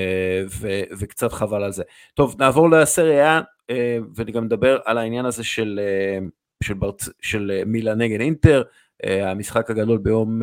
ו, 0.61 0.69
וקצת 0.99 1.33
חבל 1.33 1.63
על 1.63 1.73
זה. 1.73 1.83
טוב, 2.15 2.37
נעבור 2.39 2.71
לסריה 2.71 3.41
אה, 3.41 3.75
וגם 4.17 4.45
נדבר 4.45 4.79
על 4.85 4.99
העניין 4.99 5.25
הזה 5.25 5.45
של, 5.45 5.81
uh, 6.21 6.65
של, 6.65 6.75
ברצ... 6.75 7.09
של 7.23 7.63
מילה 7.67 7.95
נגד 7.95 8.21
אינטר, 8.21 8.63
המשחק 9.05 9.71
הגדול 9.71 9.99
ביום 9.99 10.43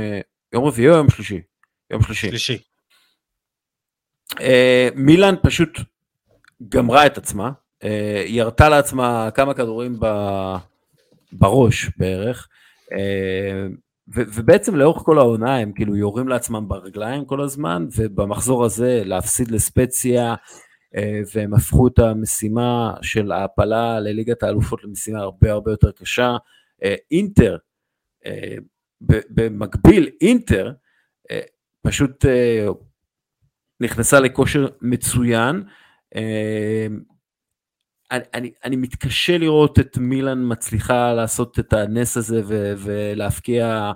יום 0.54 0.66
רביעי 0.66 0.90
או 0.90 0.96
יום 0.96 1.10
שלישי? 1.10 1.42
יום 1.92 2.04
שלישי. 2.04 2.28
שלישי. 2.28 2.68
אה, 4.41 4.89
מילאן 4.95 5.36
פשוט 5.41 5.80
גמרה 6.69 7.05
את 7.05 7.17
עצמה, 7.17 7.51
אה, 7.84 8.23
היא 8.25 8.39
ירתה 8.39 8.69
לעצמה 8.69 9.30
כמה 9.34 9.53
כדורים 9.53 9.99
בראש 11.32 11.89
בערך, 11.97 12.47
אה, 12.91 13.67
ובעצם 14.07 14.75
לאורך 14.75 15.01
כל 15.01 15.19
העונה 15.19 15.57
הם 15.57 15.71
כאילו 15.71 15.95
יורים 15.95 16.27
לעצמם 16.27 16.67
ברגליים 16.67 17.25
כל 17.25 17.41
הזמן, 17.41 17.88
ובמחזור 17.95 18.65
הזה 18.65 19.01
להפסיד 19.05 19.51
לספציה, 19.51 20.36
והם 21.36 21.53
הפכו 21.53 21.88
את 21.88 21.99
המשימה 21.99 22.93
של 23.01 23.32
ההעפלה 23.32 23.99
לליגת 23.99 24.43
האלופות 24.43 24.84
למשימה 24.84 25.19
הרבה 25.19 25.51
הרבה 25.51 25.71
יותר 25.71 25.91
קשה. 25.91 26.38
אינטר, 27.11 27.57
במקביל 29.01 30.09
אינטר, 30.21 30.71
פשוט 31.82 32.25
נכנסה 33.80 34.19
לכושר 34.19 34.67
מצוין. 34.82 35.63
אמ, 36.15 36.99
אני, 38.11 38.23
אני, 38.34 38.51
אני 38.65 38.75
מתקשה 38.75 39.38
לראות 39.38 39.80
את 39.80 39.97
מילאן 39.97 40.51
מצליחה 40.51 41.13
לעשות 41.13 41.59
את 41.59 41.73
הנס 41.73 42.17
הזה 42.17 42.41
ו, 42.45 42.73
ולהפקיע 42.77 43.91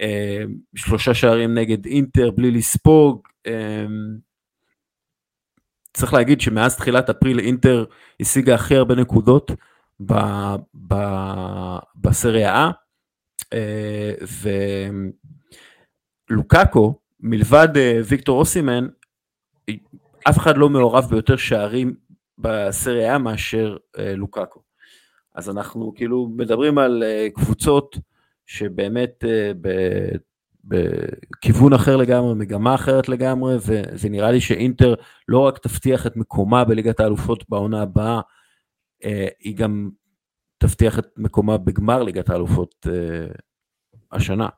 אה, 0.00 0.42
שלושה 0.74 1.14
שערים 1.14 1.54
נגד 1.54 1.86
אינטר 1.86 2.30
בלי 2.30 2.50
לספוג. 2.50 3.28
אה, 3.46 3.86
צריך 5.94 6.12
להגיד 6.12 6.40
שמאז 6.40 6.76
תחילת 6.76 7.10
אפריל 7.10 7.38
אינטר 7.38 7.84
השיגה 8.20 8.54
הכי 8.54 8.76
הרבה 8.76 8.94
נקודות 8.94 9.50
ב, 10.06 10.14
ב, 10.88 10.94
בסריה 11.96 12.70
אה, 13.52 14.12
ולוקאקו, 16.30 17.00
מלבד 17.20 17.68
אה, 17.76 18.00
ויקטור 18.04 18.38
אוסימן, 18.38 18.86
אף 20.28 20.38
אחד 20.38 20.56
לא 20.56 20.68
מעורב 20.68 21.06
ביותר 21.10 21.36
שערים 21.36 21.94
בסריה 22.38 23.18
מאשר 23.18 23.76
אה, 23.98 24.14
לוקאקו. 24.14 24.60
אז 25.34 25.50
אנחנו 25.50 25.92
כאילו 25.94 26.28
מדברים 26.36 26.78
על 26.78 27.02
אה, 27.02 27.28
קבוצות 27.34 27.98
שבאמת 28.46 29.24
אה, 29.24 29.52
בכיוון 30.64 31.72
אחר 31.72 31.96
לגמרי, 31.96 32.34
מגמה 32.34 32.74
אחרת 32.74 33.08
לגמרי, 33.08 33.56
וזה 33.56 34.08
נראה 34.08 34.30
לי 34.30 34.40
שאינטר 34.40 34.94
לא 35.28 35.38
רק 35.38 35.58
תבטיח 35.58 36.06
את 36.06 36.16
מקומה 36.16 36.64
בליגת 36.64 37.00
האלופות 37.00 37.48
בעונה 37.48 37.82
הבאה, 37.82 38.20
היא 39.40 39.56
גם 39.56 39.90
תבטיח 40.58 40.98
את 40.98 41.06
מקומה 41.16 41.58
בגמר 41.58 42.02
ליגת 42.02 42.30
האלופות 42.30 42.86
השנה. 44.12 44.48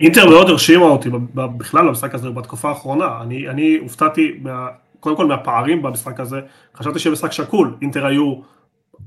אינטר 0.00 0.28
מאוד 0.28 0.48
הרשימה 0.48 0.84
אותי 0.84 1.10
בכלל 1.34 1.88
במשחק 1.88 2.14
הזה 2.14 2.30
בתקופה 2.30 2.68
האחרונה, 2.68 3.20
אני, 3.22 3.48
אני 3.48 3.76
הופתעתי 3.76 4.38
מה, 4.42 4.68
קודם 5.00 5.16
כל 5.16 5.26
מהפערים 5.26 5.82
במשחק 5.82 6.20
הזה, 6.20 6.40
חשבתי 6.76 6.98
שיהיה 6.98 7.12
משחק 7.12 7.32
שקול, 7.32 7.76
אינטר 7.82 8.06
היו 8.06 8.34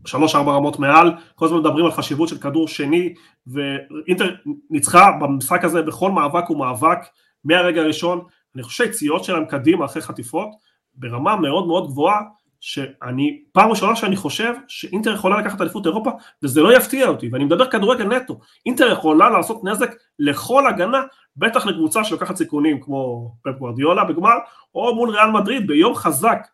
שלוש 0.05 0.35
ארבע 0.35 0.51
רמות 0.51 0.79
מעל, 0.79 1.13
כל 1.35 1.45
הזמן 1.45 1.57
מדברים 1.57 1.85
על 1.85 1.91
חשיבות 1.91 2.29
של 2.29 2.37
כדור 2.37 2.67
שני, 2.67 3.13
ואינטר 3.47 4.35
ניצחה 4.69 5.11
במשחק 5.21 5.63
הזה 5.63 5.81
בכל 5.81 6.11
מאבק 6.11 6.49
ומאבק 6.49 6.99
מהרגע 7.45 7.81
הראשון, 7.81 8.21
אני 8.55 8.63
חושב 8.63 8.83
שהיציאות 8.83 9.23
שלהם 9.23 9.45
קדימה 9.45 9.85
אחרי 9.85 10.01
חטיפות 10.01 10.49
ברמה 10.95 11.35
מאוד 11.35 11.67
מאוד 11.67 11.87
גבוהה, 11.87 12.21
שאני, 12.65 13.41
פעם 13.51 13.69
ראשונה 13.69 13.95
שאני 13.95 14.15
חושב 14.15 14.53
שאינטר 14.67 15.13
יכולה 15.13 15.39
לקחת 15.39 15.61
אליפות 15.61 15.85
אירופה 15.85 16.11
וזה 16.43 16.61
לא 16.61 16.77
יפתיע 16.77 17.07
אותי, 17.07 17.29
ואני 17.31 17.43
מדבר 17.43 17.69
כדורגל 17.69 18.03
נטו, 18.05 18.39
אינטר 18.65 18.91
יכולה 18.91 19.29
לעשות 19.29 19.63
נזק 19.63 19.95
לכל 20.19 20.67
הגנה, 20.67 21.01
בטח 21.37 21.65
לקבוצה 21.65 22.03
שלוקחת 22.03 22.35
סיכונים 22.35 22.81
כמו 22.81 23.31
פפ 23.43 23.57
גוורדיולה 23.57 24.03
בגמר, 24.03 24.35
או 24.75 24.95
מול 24.95 25.09
ריאל 25.09 25.31
מדריד 25.31 25.67
ביום 25.67 25.95
חזק, 25.95 26.47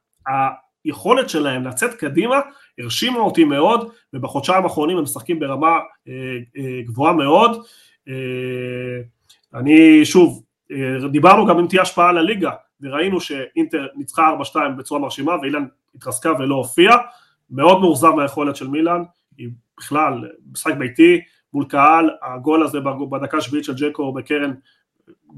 היכולת 0.86 1.30
שלהם 1.30 1.64
לצאת 1.64 1.93
קדימה 1.93 2.39
הרשימה 2.80 3.20
אותי 3.20 3.43
מאוד, 3.43 3.91
ובחודשיים 4.14 4.64
האחרונים 4.64 4.97
הם 4.97 5.03
משחקים 5.03 5.39
ברמה 5.39 5.78
אה, 6.07 6.14
אה, 6.57 6.82
גבוהה 6.86 7.14
מאוד, 7.14 7.62
אה, 8.07 9.01
אני 9.60 10.05
שוב, 10.05 10.43
אה, 10.72 11.07
דיברנו 11.07 11.45
גם 11.45 11.60
אם 11.60 11.68
תהיה 11.68 11.82
השפעה 11.82 12.10
על 12.10 12.18
הליגה, 12.18 12.51
וראינו 12.82 13.21
שאינטר 13.21 13.88
ניצחה 13.95 14.34
4-2 14.53 14.55
בצורה 14.77 15.01
מרשימה 15.01 15.36
ואילן 15.41 15.65
התרסקה 15.95 16.32
ולא 16.39 16.55
הופיעה, 16.55 16.97
מאוד 17.51 17.82
מאוכזב 17.82 18.11
מהיכולת 18.11 18.55
של 18.55 18.67
מילאן, 18.67 19.03
היא 19.38 19.49
בכלל 19.77 20.30
משחק 20.51 20.73
ביתי 20.73 21.21
מול 21.53 21.65
קהל, 21.65 22.09
הגול 22.21 22.63
הזה 22.63 22.80
בדקה 23.09 23.38
השביעית 23.38 23.65
של 23.65 23.73
ג'קו 23.75 24.13
בקרן 24.13 24.53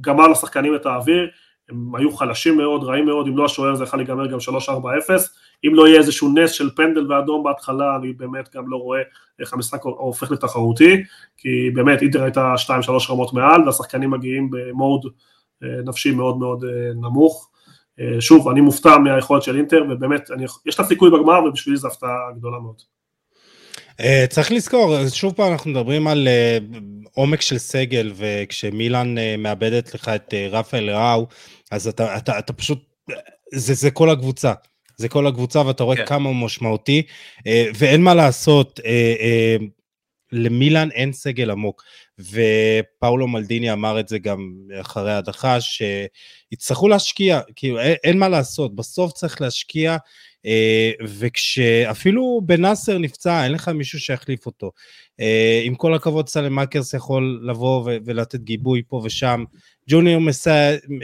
גמר 0.01 0.27
לשחקנים 0.27 0.75
את 0.75 0.85
האוויר, 0.85 1.29
הם 1.69 1.95
היו 1.95 2.11
חלשים 2.11 2.57
מאוד, 2.57 2.83
רעים 2.83 3.05
מאוד, 3.05 3.27
אם 3.27 3.37
לא 3.37 3.45
השוער 3.45 3.75
זה 3.75 3.83
יכול 3.83 3.99
להיגמר 3.99 4.27
גם 4.27 4.37
3-4-0, 4.69 4.71
אם 5.65 5.75
לא 5.75 5.87
יהיה 5.87 5.99
איזשהו 5.99 6.33
נס 6.33 6.51
של 6.51 6.69
פנדל 6.75 7.11
ואדום 7.11 7.43
בהתחלה, 7.43 7.95
אני 7.95 8.13
באמת 8.13 8.55
גם 8.55 8.69
לא 8.69 8.77
רואה 8.77 9.01
איך 9.39 9.53
המשחק 9.53 9.83
הופך 9.83 10.31
לתחרותי, 10.31 11.03
כי 11.37 11.69
באמת 11.73 12.01
אינטר 12.01 12.23
הייתה 12.23 12.53
2-3 12.67 12.69
רמות 13.09 13.33
מעל, 13.33 13.65
והשחקנים 13.65 14.11
מגיעים 14.11 14.49
במוד 14.51 15.05
נפשי 15.85 16.11
מאוד 16.11 16.37
מאוד 16.37 16.63
אה, 16.63 16.93
נמוך. 16.95 17.49
אה, 17.99 18.21
שוב, 18.21 18.49
אני 18.49 18.61
מופתע 18.61 18.97
מהיכולת 18.97 19.43
של 19.43 19.57
אינטר, 19.57 19.83
ובאמת, 19.89 20.31
אני, 20.31 20.45
יש 20.65 20.79
לה 20.79 20.85
סיכוי 20.85 21.09
בגמר, 21.11 21.43
ובשבילי 21.43 21.77
זו 21.77 21.87
הפתעה 21.87 22.09
גדולה 22.37 22.59
מאוד. 22.59 22.81
צריך 24.29 24.51
לזכור, 24.51 24.95
שוב 25.09 25.33
פעם 25.33 25.51
אנחנו 25.51 25.71
מדברים 25.71 26.07
על 26.07 26.27
עומק 27.13 27.41
של 27.41 27.57
סגל, 27.57 28.11
וכשמילאן 28.15 29.15
מאבדת 29.37 29.93
לך 29.93 30.09
את 30.09 30.33
רפאל 30.51 30.89
ראו, 30.89 31.27
אז 31.71 31.87
אתה, 31.87 32.17
אתה, 32.17 32.39
אתה 32.39 32.53
פשוט, 32.53 32.79
זה, 33.53 33.73
זה 33.73 33.91
כל 33.91 34.09
הקבוצה. 34.09 34.53
זה 34.97 35.09
כל 35.09 35.27
הקבוצה, 35.27 35.65
ואתה 35.65 35.83
רואה 35.83 35.97
כן. 35.97 36.05
כמה 36.05 36.29
הוא 36.29 36.35
משמעותי, 36.35 37.03
ואין 37.77 38.01
מה 38.01 38.13
לעשות, 38.13 38.79
למילאן 40.31 40.91
אין 40.91 41.13
סגל 41.13 41.51
עמוק, 41.51 41.83
ופאולו 42.29 43.27
מלדיני 43.27 43.73
אמר 43.73 43.99
את 43.99 44.07
זה 44.07 44.19
גם 44.19 44.53
אחרי 44.81 45.11
ההדחה, 45.11 45.57
שיצטרכו 45.61 46.87
להשקיע, 46.87 47.39
כאילו 47.55 47.79
אין, 47.79 47.95
אין 48.03 48.19
מה 48.19 48.29
לעשות, 48.29 48.75
בסוף 48.75 49.11
צריך 49.11 49.41
להשקיע, 49.41 49.97
אה, 50.45 50.91
וכשאפילו 51.03 52.41
בנאסר 52.45 52.97
נפצע, 52.97 53.43
אין 53.43 53.51
לך 53.51 53.67
מישהו 53.67 53.99
שיחליף 53.99 54.45
אותו. 54.45 54.71
אה, 55.19 55.61
עם 55.63 55.75
כל 55.75 55.93
הכבוד 55.93 56.29
סלמקרס 56.29 56.93
יכול 56.93 57.41
לבוא 57.43 57.89
ולתת 58.05 58.39
גיבוי 58.39 58.81
פה 58.87 59.01
ושם, 59.03 59.43
ג'וניור 59.89 60.21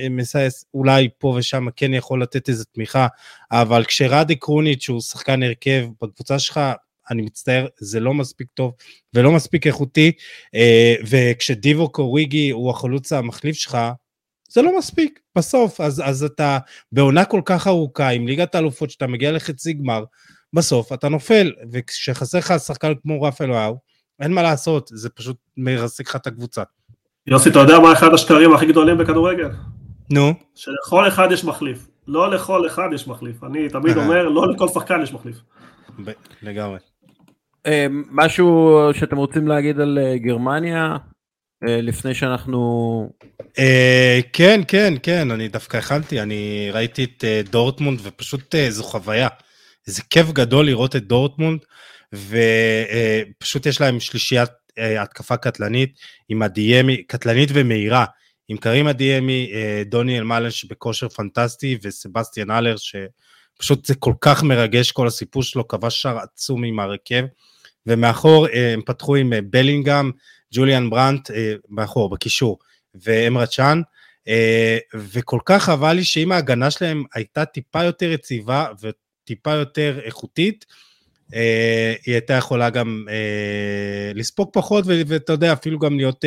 מסייס 0.09 0.65
אולי 0.73 1.07
פה 1.17 1.35
ושם 1.37 1.67
כן 1.75 1.93
יכול 1.93 2.21
לתת 2.21 2.49
איזו 2.49 2.63
תמיכה, 2.73 3.07
אבל 3.51 3.83
כשרדי 3.83 4.35
קרוניץ' 4.35 4.83
שהוא 4.83 5.01
שחקן 5.01 5.43
הרכב 5.43 5.85
בקבוצה 6.01 6.39
שלך, 6.39 6.59
אני 7.11 7.21
מצטער, 7.21 7.67
זה 7.79 7.99
לא 7.99 8.13
מספיק 8.13 8.47
טוב 8.53 8.73
ולא 9.13 9.31
מספיק 9.31 9.67
איכותי, 9.67 10.11
אה, 10.55 10.95
וכשדיבו 11.09 11.89
קוריגי 11.89 12.49
הוא 12.49 12.69
החלוץ 12.69 13.13
המחליף 13.13 13.55
שלך, 13.55 13.77
זה 14.49 14.61
לא 14.61 14.77
מספיק, 14.77 15.19
בסוף, 15.37 15.81
אז, 15.81 16.01
אז 16.05 16.23
אתה 16.23 16.57
בעונה 16.91 17.25
כל 17.25 17.41
כך 17.45 17.67
ארוכה, 17.67 18.09
עם 18.09 18.27
ליגת 18.27 18.55
האלופות, 18.55 18.89
שאתה 18.89 19.07
מגיע 19.07 19.31
לחצי 19.31 19.73
גמר, 19.73 20.03
בסוף 20.53 20.93
אתה 20.93 21.09
נופל, 21.09 21.51
וכשחסר 21.71 22.37
לך 22.37 22.53
שחקן 22.65 22.93
כמו 23.01 23.21
רפאל 23.21 23.51
וואו, 23.51 23.77
אין 24.19 24.33
מה 24.33 24.41
לעשות, 24.41 24.89
זה 24.93 25.09
פשוט 25.09 25.37
מרסק 25.57 26.09
לך 26.09 26.15
את 26.15 26.27
הקבוצה. 26.27 26.63
יוסי, 27.27 27.49
אתה 27.49 27.59
יודע 27.59 27.79
מה 27.79 27.93
אחד 27.93 28.13
השקרים 28.13 28.53
הכי 28.53 28.65
גדולים 28.65 28.97
בכדורגל? 28.97 29.49
נו. 30.09 30.33
שלכל 30.55 31.07
אחד 31.07 31.27
יש 31.31 31.43
מחליף. 31.43 31.87
לא 32.07 32.31
לכל 32.31 32.67
אחד 32.67 32.89
יש 32.93 33.07
מחליף. 33.07 33.43
אני 33.43 33.69
תמיד 33.69 33.97
אומר, 33.97 34.29
לא 34.29 34.53
לכל 34.53 34.67
שחקן 34.67 35.01
יש 35.03 35.13
מחליף. 35.13 35.35
לגמרי. 36.41 36.77
אה, 37.65 37.87
משהו 38.11 38.79
שאתם 38.93 39.17
רוצים 39.17 39.47
להגיד 39.47 39.79
על 39.79 39.99
אה, 40.01 40.17
גרמניה 40.17 40.97
אה, 41.67 41.81
לפני 41.81 42.13
שאנחנו... 42.13 43.09
כן, 44.33 44.61
כן, 44.67 44.93
כן, 45.03 45.31
אני 45.31 45.47
דווקא 45.47 45.77
הכנתי, 45.77 46.21
אני 46.21 46.69
ראיתי 46.73 47.03
את 47.03 47.23
דורטמונד 47.49 47.99
ופשוט 48.03 48.55
זו 48.69 48.83
חוויה. 48.83 49.27
איזה 49.87 50.01
כיף 50.09 50.31
גדול 50.31 50.65
לראות 50.65 50.95
את 50.95 51.07
דורטמונד, 51.07 51.59
ופשוט 52.13 53.65
יש 53.65 53.81
להם 53.81 53.99
שלישיית 53.99 54.49
התקפה 54.99 55.37
קטלנית, 55.37 55.99
עם 56.29 56.41
הדיאמי, 56.41 57.03
קטלנית 57.03 57.49
ומהירה, 57.53 58.05
עם 58.47 58.57
קרים 58.57 58.87
הדיאמי, 58.87 59.51
דוני 59.85 60.17
אלמלן 60.17 60.51
שבכושר 60.51 61.09
פנטסטי, 61.09 61.77
וסבסטיאן 61.83 62.51
אלר, 62.51 62.75
שפשוט 63.57 63.85
זה 63.85 63.95
כל 63.95 64.13
כך 64.21 64.43
מרגש 64.43 64.91
כל 64.91 65.07
הסיפור 65.07 65.43
שלו, 65.43 65.67
כבש 65.67 66.01
שער 66.01 66.17
עצום 66.17 66.63
עם 66.63 66.79
הרכב. 66.79 67.23
ומאחור 67.87 68.47
אה, 68.47 68.73
הם 68.73 68.81
פתחו 68.85 69.15
עם 69.15 69.33
אה, 69.33 69.39
בלינגהם, 69.49 70.11
ג'וליאן 70.53 70.89
ברנט, 70.89 71.31
אה, 71.31 71.53
מאחור, 71.69 72.09
בקישור, 72.09 72.57
ואמרה 72.95 73.45
צ'אן, 73.45 73.81
וכל 74.93 75.39
כך 75.45 75.63
חבל 75.63 75.93
לי 75.93 76.03
שאם 76.03 76.31
ההגנה 76.31 76.71
שלהם 76.71 77.03
הייתה 77.13 77.45
טיפה 77.45 77.83
יותר 77.83 78.11
יציבה 78.11 78.65
וטיפה 78.81 79.51
יותר 79.51 79.99
איכותית, 80.03 80.65
היא 82.05 82.13
הייתה 82.13 82.33
יכולה 82.33 82.69
גם 82.69 83.05
לספוג 84.15 84.49
פחות, 84.53 84.85
ואתה 84.87 85.33
יודע, 85.33 85.53
אפילו 85.53 85.79
גם 85.79 85.97
להיות 85.97 86.25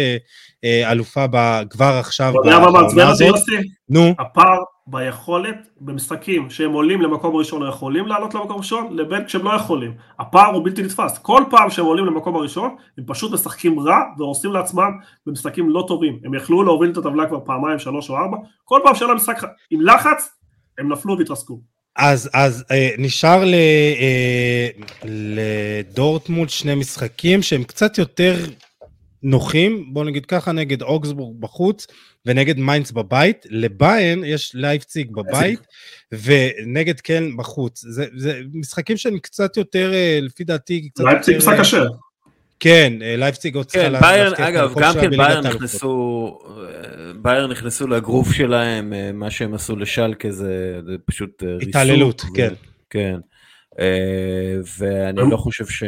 אלופה 0.64 1.24
כבר 1.70 1.97
עכשיו. 2.01 2.31
אתה 2.31 2.49
יודע 2.49 2.59
מה 2.59 2.70
מעצבן 2.70 3.07
אותי, 3.07 3.24
יוסי? 3.24 3.68
נו. 3.89 4.14
הפער 4.18 4.59
ביכולת 4.91 5.68
במשחקים 5.80 6.51
שהם 6.51 6.72
עולים 6.72 7.03
למקום 7.03 7.36
ראשון 7.36 7.62
או 7.62 7.68
יכולים 7.68 8.07
לעלות 8.07 8.34
למקום 8.34 8.57
ראשון, 8.57 8.97
לבין 8.97 9.24
כשהם 9.24 9.45
לא 9.45 9.51
יכולים. 9.57 9.95
הפער 10.18 10.55
הוא 10.55 10.64
בלתי 10.64 10.82
נתפס. 10.82 11.18
כל 11.18 11.45
פעם 11.51 11.70
שהם 11.70 11.84
עולים 11.84 12.07
למקום 12.07 12.36
הראשון, 12.36 12.76
הם 12.99 13.05
פשוט 13.07 13.32
משחקים 13.32 13.80
רע 13.80 13.99
והורסים 14.18 14.53
לעצמם 14.53 14.91
במשחקים 15.26 15.70
לא 15.70 15.84
טובים. 15.88 16.18
הם 16.24 16.34
יכלו 16.34 16.62
להוביל 16.62 16.91
את 16.91 16.97
הטבלה 16.97 17.26
כבר 17.26 17.41
פעמיים, 17.45 17.78
שלוש 17.78 18.11
או 18.11 18.16
ארבע, 18.16 18.36
כל 18.64 18.80
פעם 18.84 18.95
שהיה 18.95 19.14
משחק 19.14 19.43
עם 19.70 19.80
לחץ, 19.80 20.28
הם 20.78 20.93
נפלו 20.93 21.18
והתרסקו. 21.18 21.61
אז, 21.97 22.30
אז 22.34 22.64
אה, 22.70 22.91
נשאר 22.99 23.45
ל, 23.45 23.55
אה, 24.01 24.68
לדורטמונד 25.05 26.51
שני 26.51 26.74
משחקים 26.74 27.43
שהם 27.43 27.64
קצת 27.64 27.99
יותר 27.99 28.34
נוחים, 29.23 29.95
בוא 29.95 30.05
נגיד 30.05 30.27
ככה, 30.27 30.53
נגד 30.53 30.83
אוגסבורג 30.83 31.41
בחוץ 31.41 31.87
ונגד 32.27 32.59
מיינדס 32.59 32.91
בבית, 32.91 33.47
לביירן 33.51 34.24
יש 34.25 34.53
לייפציג 34.55 35.12
בבית 35.12 35.61
ונגד 36.12 37.01
קלן 37.01 37.37
בחוץ. 37.37 37.85
זה, 37.85 38.07
זה 38.16 38.41
משחקים 38.55 38.97
שהם 38.97 39.18
קצת 39.18 39.57
יותר, 39.57 39.93
אה, 39.95 40.18
לפי 40.23 40.45
דעתי, 40.45 40.89
קצת 40.91 41.05
לייפציג 41.05 41.37
משחק 41.37 41.57
קשה. 41.61 41.83
אה, 41.83 41.87
כן, 42.61 42.93
אה, 43.03 43.16
לייפציג 43.16 43.57
עוד 43.57 43.66
צריכה 43.66 43.91
כן, 43.91 44.01
בייר, 44.01 44.35
אגב, 44.37 44.75
גם 44.81 44.95
כן 44.95 45.11
ביירן 45.11 45.41
נכנסו, 45.41 46.39
בייר 47.23 47.47
נכנסו 47.47 47.87
לגרוף 47.87 48.33
שלהם, 48.33 48.93
מה 49.14 49.31
שהם 49.31 49.55
עשו 49.55 49.77
לשלקה 49.77 50.31
זה 50.31 50.81
פשוט 51.05 51.43
ריסוק. 51.43 51.68
התעללות, 51.68 52.25
כן. 52.35 52.55
כן. 52.91 53.16
ואני 54.79 55.31
לא 55.31 55.37
חושב 55.37 55.66
ש... 55.66 55.83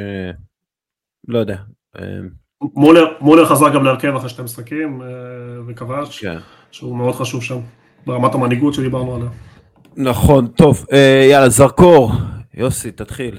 לא 1.28 1.38
יודע. 1.38 1.56
מולר, 2.74 3.06
מולר 3.20 3.46
חזר 3.46 3.74
גם 3.74 3.84
להרכב 3.84 4.16
אחרי 4.16 4.28
שתי 4.28 4.42
משחקים 4.42 5.02
אה, 5.02 5.06
וכבש, 5.66 6.20
כן. 6.20 6.38
שהוא 6.70 6.96
מאוד 6.96 7.14
חשוב 7.14 7.42
שם, 7.42 7.58
ברמת 8.06 8.34
המנהיגות 8.34 8.74
שדיברנו 8.74 9.14
עליה. 9.14 9.28
נכון, 9.96 10.46
טוב, 10.46 10.86
אה, 10.92 11.26
יאללה, 11.30 11.48
זרקור, 11.48 12.12
יוסי, 12.54 12.90
תתחיל. 12.90 13.38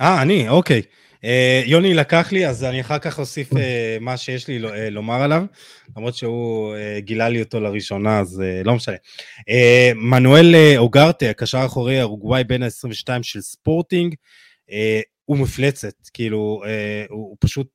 אה, 0.00 0.22
אני, 0.22 0.48
אוקיי. 0.48 0.82
אה, 1.24 1.62
יוני 1.66 1.94
לקח 1.94 2.32
לי, 2.32 2.46
אז 2.46 2.64
אני 2.64 2.80
אחר 2.80 2.98
כך 2.98 3.18
אוסיף 3.18 3.50
מה 4.00 4.16
שיש 4.16 4.48
לי 4.48 4.58
לומר 4.90 5.22
עליו, 5.22 5.44
למרות 5.96 6.14
שהוא 6.14 6.74
גילה 6.98 7.28
לי 7.28 7.42
אותו 7.42 7.60
לראשונה, 7.60 8.20
אז 8.20 8.42
לא 8.64 8.74
משנה. 8.74 8.96
מנואל 9.94 10.54
אוגרטה, 10.76 11.30
הקשר 11.30 11.58
האחורי 11.58 12.00
האורוגוואי 12.00 12.44
בין 12.44 12.62
ה-22 12.62 13.22
של 13.22 13.40
ספורטינג, 13.40 14.14
הוא 15.24 15.38
מפלצת, 15.38 15.94
כאילו, 16.12 16.62
הוא 17.08 17.36
פשוט 17.40 17.66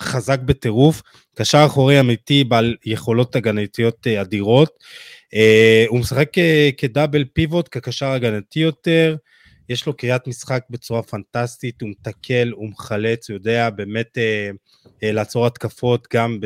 חזק 0.00 0.40
בטירוף, 0.40 1.02
קשר 1.34 1.62
אחורי 1.66 2.00
אמיתי 2.00 2.44
בעל 2.44 2.76
יכולות 2.84 3.36
הגנתיות 3.36 4.06
אה, 4.06 4.20
אדירות. 4.20 4.70
אה, 5.34 5.84
הוא 5.88 6.00
משחק 6.00 6.38
אה, 6.38 6.70
כדאבל 6.76 7.24
פיבוט, 7.32 7.68
כקשר 7.68 8.06
הגנתי 8.06 8.60
יותר, 8.60 9.16
יש 9.68 9.86
לו 9.86 9.96
קריאת 9.96 10.26
משחק 10.26 10.62
בצורה 10.70 11.02
פנטסטית, 11.02 11.82
הוא 11.82 11.90
מתקל, 11.90 12.52
הוא 12.56 12.68
מחלץ, 12.68 13.30
הוא 13.30 13.36
יודע 13.36 13.70
באמת 13.70 14.18
לעצור 15.02 15.46
התקפות 15.46 16.08
גם 16.14 16.38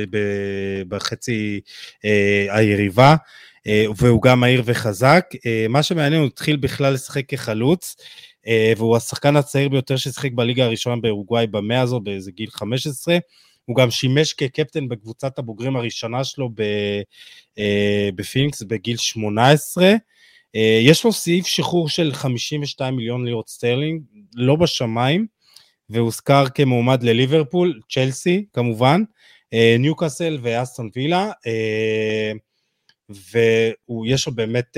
בחצי 0.88 1.60
היריבה, 2.50 3.16
והוא 3.96 4.22
גם 4.22 4.40
מהיר 4.40 4.62
וחזק. 4.64 5.24
מה 5.68 5.82
שמעניין, 5.82 6.20
הוא 6.20 6.26
התחיל 6.26 6.56
בכלל 6.56 6.92
לשחק 6.92 7.28
כחלוץ. 7.28 7.96
אה, 8.46 8.72
והוא 8.76 8.96
השחקן 8.96 9.36
הצעיר 9.36 9.68
ביותר 9.68 9.96
ששיחק 9.96 10.32
בליגה 10.32 10.64
הראשונה 10.64 10.96
באורוגוואי 10.96 11.46
במאה 11.46 11.80
הזו, 11.80 12.00
באיזה 12.00 12.30
גיל 12.30 12.50
15. 12.50 13.18
הוא 13.64 13.76
גם 13.76 13.90
שימש 13.90 14.32
כקפטן 14.32 14.88
בקבוצת 14.88 15.38
הבוגרים 15.38 15.76
הראשונה 15.76 16.24
שלו 16.24 16.50
אה, 17.58 18.08
בפניקס 18.14 18.62
בגיל 18.62 18.96
18. 18.96 19.94
אה, 20.54 20.78
יש 20.82 21.04
לו 21.04 21.12
סעיף 21.12 21.46
שחרור 21.46 21.88
של 21.88 22.12
52 22.14 22.96
מיליון 22.96 23.24
לירות 23.24 23.48
סטרלינג, 23.48 24.02
לא 24.34 24.56
בשמיים, 24.56 25.26
והוזכר 25.90 26.48
כמועמד 26.48 27.02
לליברפול, 27.02 27.80
צ'לסי 27.90 28.44
כמובן, 28.52 29.02
ניוקאסל 29.78 30.38
ואסטון 30.42 30.90
וילה, 30.96 31.30
ויש 33.08 34.26
לו 34.26 34.34
באמת 34.34 34.76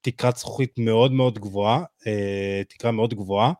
תקרת 0.00 0.36
זכוכית 0.36 0.72
מאוד 0.78 1.12
מאוד 1.12 1.38
גבוהה, 1.38 1.82
אה, 2.06 2.62
תקרה 2.68 2.90
מאוד 2.90 3.14
גבוהה. 3.14 3.52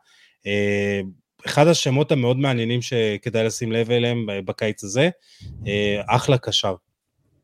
אה, 0.47 1.01
אחד 1.47 1.66
השמות 1.66 2.12
המאוד 2.12 2.39
מעניינים 2.39 2.82
שכדאי 2.82 3.45
לשים 3.45 3.72
לב 3.72 3.91
אליהם 3.91 4.26
בקיץ 4.45 4.84
הזה, 4.84 5.09
אה, 5.66 6.01
אחלה 6.07 6.39
קשר. 6.39 6.74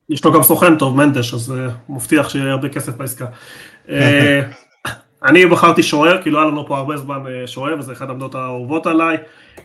יש 0.09 0.25
לו 0.25 0.33
גם 0.33 0.43
סוכן 0.43 0.79
טוב, 0.79 0.97
מנדש, 0.97 1.35
אז 1.35 1.55
מבטיח 1.89 2.29
שיהיה 2.29 2.51
הרבה 2.51 2.69
כסף 2.69 2.93
בעסקה. 2.97 3.27
אני 5.25 5.47
בחרתי 5.47 5.83
שוער, 5.83 6.23
כי 6.23 6.31
לא 6.31 6.39
היה 6.39 6.49
לנו 6.51 6.67
פה 6.67 6.79
הרבה 6.79 6.97
זמן 6.97 7.23
שוער, 7.47 7.79
וזה 7.79 7.93
אחת 7.93 8.09
העמדות 8.09 8.35
האהובות 8.35 8.87
עליי. 8.87 9.17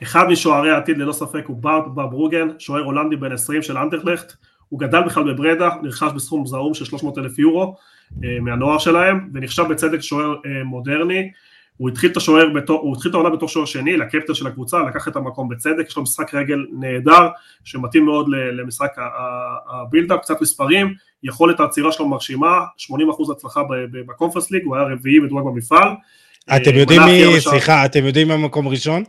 אחד 0.04 0.28
משוערי 0.28 0.72
העתיד 0.72 0.98
ללא 0.98 1.14
ספק 1.14 1.44
הוא 1.46 1.58
בארט 1.58 1.84
ברוגן, 1.96 2.48
שוער 2.60 2.84
הולנדי 2.84 3.16
בן 3.16 3.32
20 3.32 3.62
של 3.62 3.78
אנטרלכט. 3.78 4.34
הוא 4.70 4.80
גדל 4.80 5.02
בכלל 5.02 5.34
בברדה, 5.34 5.70
נרכש 5.84 6.12
בסכום 6.16 6.46
זעום 6.46 6.74
של 6.74 6.86
300 6.86 7.18
אלף 7.18 7.40
יורו. 7.40 7.76
אה, 8.24 8.40
מהנוער 8.40 8.78
שלהם, 8.78 9.30
ונחשב 9.34 9.64
בצדק 9.70 10.02
שוער 10.02 10.36
אה, 10.46 10.64
מודרני. 10.64 11.32
הוא 11.78 11.90
התחיל 11.90 12.12
את 12.12 12.18
השוער, 12.18 12.50
בתור, 12.50 12.80
הוא 12.82 12.96
התחיל 12.96 13.10
את 13.10 13.16
העונה 13.16 13.30
בתור 13.30 13.50
שוער 13.50 13.66
שני, 13.66 13.98
לקפטר 13.98 14.34
של 14.34 14.48
הקבוצה, 14.48 14.84
לקח 14.84 15.08
את 15.08 15.16
המקום 15.16 15.50
בצדק, 15.50 15.88
יש 15.88 15.98
לו 15.98 16.04
משחק 16.04 16.34
רגל 16.34 16.66
נהדר, 16.80 17.28
שמתאים 17.64 18.06
מאוד 18.06 18.26
למשחק 18.30 18.92
ה 19.70 19.75
build-up, 19.75 20.20
קצת 20.22 20.42
מספרים, 20.42 20.94
יכולת 21.24 21.60
העצירה 21.60 21.92
שלו 21.92 22.08
מרשימה, 22.08 22.60
80% 22.92 23.32
הצלחה 23.32 23.62
בקונפרנס 23.92 24.52
ליג, 24.52 24.64
הוא 24.66 24.76
היה 24.76 24.86
רביעי 24.86 25.20
מדורג 25.20 25.46
במפעל. 25.46 25.90
אתם 26.56 26.72
אה, 26.72 26.80
יודעים 26.80 27.02
מי, 27.02 27.42
סליחה, 27.42 27.86
אתם 27.86 28.06
יודעים 28.06 28.28
מי 28.28 28.34
המקום 28.34 28.68
ראשון? 28.68 29.04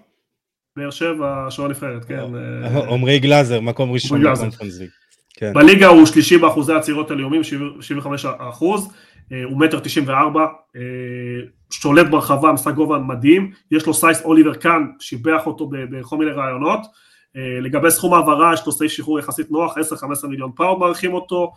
באר 0.76 0.90
שבע, 0.90 1.46
שוער 1.50 1.68
נבחרת, 1.68 2.04
כן. 2.04 2.20
עמרי 2.90 3.18
גלאזר, 3.18 3.60
מקום 3.60 3.92
ראשון 3.92 4.22
בקונפרנס 4.22 4.78
ליג. 4.78 4.90
כן. 5.40 5.52
בליגה 5.52 5.86
הוא 5.86 6.06
שלישי 6.06 6.38
באחוזי 6.38 6.72
עצירות 6.72 7.10
על 7.10 7.18
איומים, 7.18 7.42
75 7.44 8.26
אחוז, 8.38 8.92
הוא 9.44 9.60
מטר 9.60 9.80
94, 9.80 10.46
שולט 11.70 12.06
ברחבה, 12.06 12.52
משחק 12.52 12.74
גובה 12.74 12.98
מדהים, 12.98 13.50
יש 13.70 13.86
לו 13.86 13.94
size 13.94 14.24
אוליבר 14.24 14.54
קאן, 14.54 14.86
שיבח 15.00 15.46
אותו 15.46 15.70
בכל 15.70 16.16
מיני 16.16 16.30
ראיונות, 16.30 16.80
לגבי 17.34 17.90
סכום 17.90 18.14
העברה 18.14 18.54
יש 18.54 18.66
לו 18.66 18.72
סעיף 18.72 18.92
שחרור 18.92 19.18
יחסית 19.18 19.50
נוח, 19.50 19.78
10-15 19.78 20.26
מיליון 20.28 20.50
פאונד 20.56 20.78
מעריכים 20.78 21.12
אותו, 21.12 21.52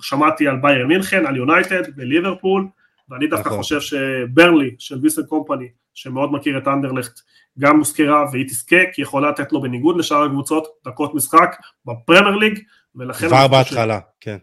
שמעתי 0.00 0.48
על 0.48 0.56
ביירן 0.56 0.86
מינכן, 0.86 1.26
על 1.26 1.36
יונייטד, 1.36 1.96
בליברפול, 1.96 2.66
ואני 3.10 3.26
דווקא 3.26 3.48
נכון. 3.48 3.58
חושב 3.58 3.80
שברנלי 3.80 4.74
של 4.78 4.98
וינסן 5.02 5.22
קומפני, 5.22 5.68
שמאוד 5.94 6.32
מכיר 6.32 6.58
את 6.58 6.68
אנדרלכט, 6.68 7.20
גם 7.58 7.78
מוזכרה 7.78 8.24
והיא 8.32 8.46
תזכה, 8.46 8.76
כי 8.92 9.00
היא 9.00 9.02
יכולה 9.02 9.30
לתת 9.30 9.52
לו 9.52 9.60
בניגוד 9.60 9.96
לשאר 9.96 10.22
הקבוצות 10.22 10.66
דקות 10.86 11.14
משחק 11.14 11.56
בפרמייר 11.86 12.36
ליג, 12.36 12.58
ולכן... 12.94 13.28
כבר 13.28 13.48
בהתחלה, 13.48 14.00
כן. 14.20 14.38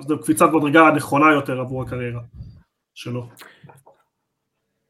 זו 0.00 0.18
קפיצת 0.22 0.46
מדרגה 0.54 0.90
נכונה 0.96 1.32
יותר 1.34 1.60
עבור 1.60 1.82
הקריירה 1.82 2.20
שלו. 2.94 3.28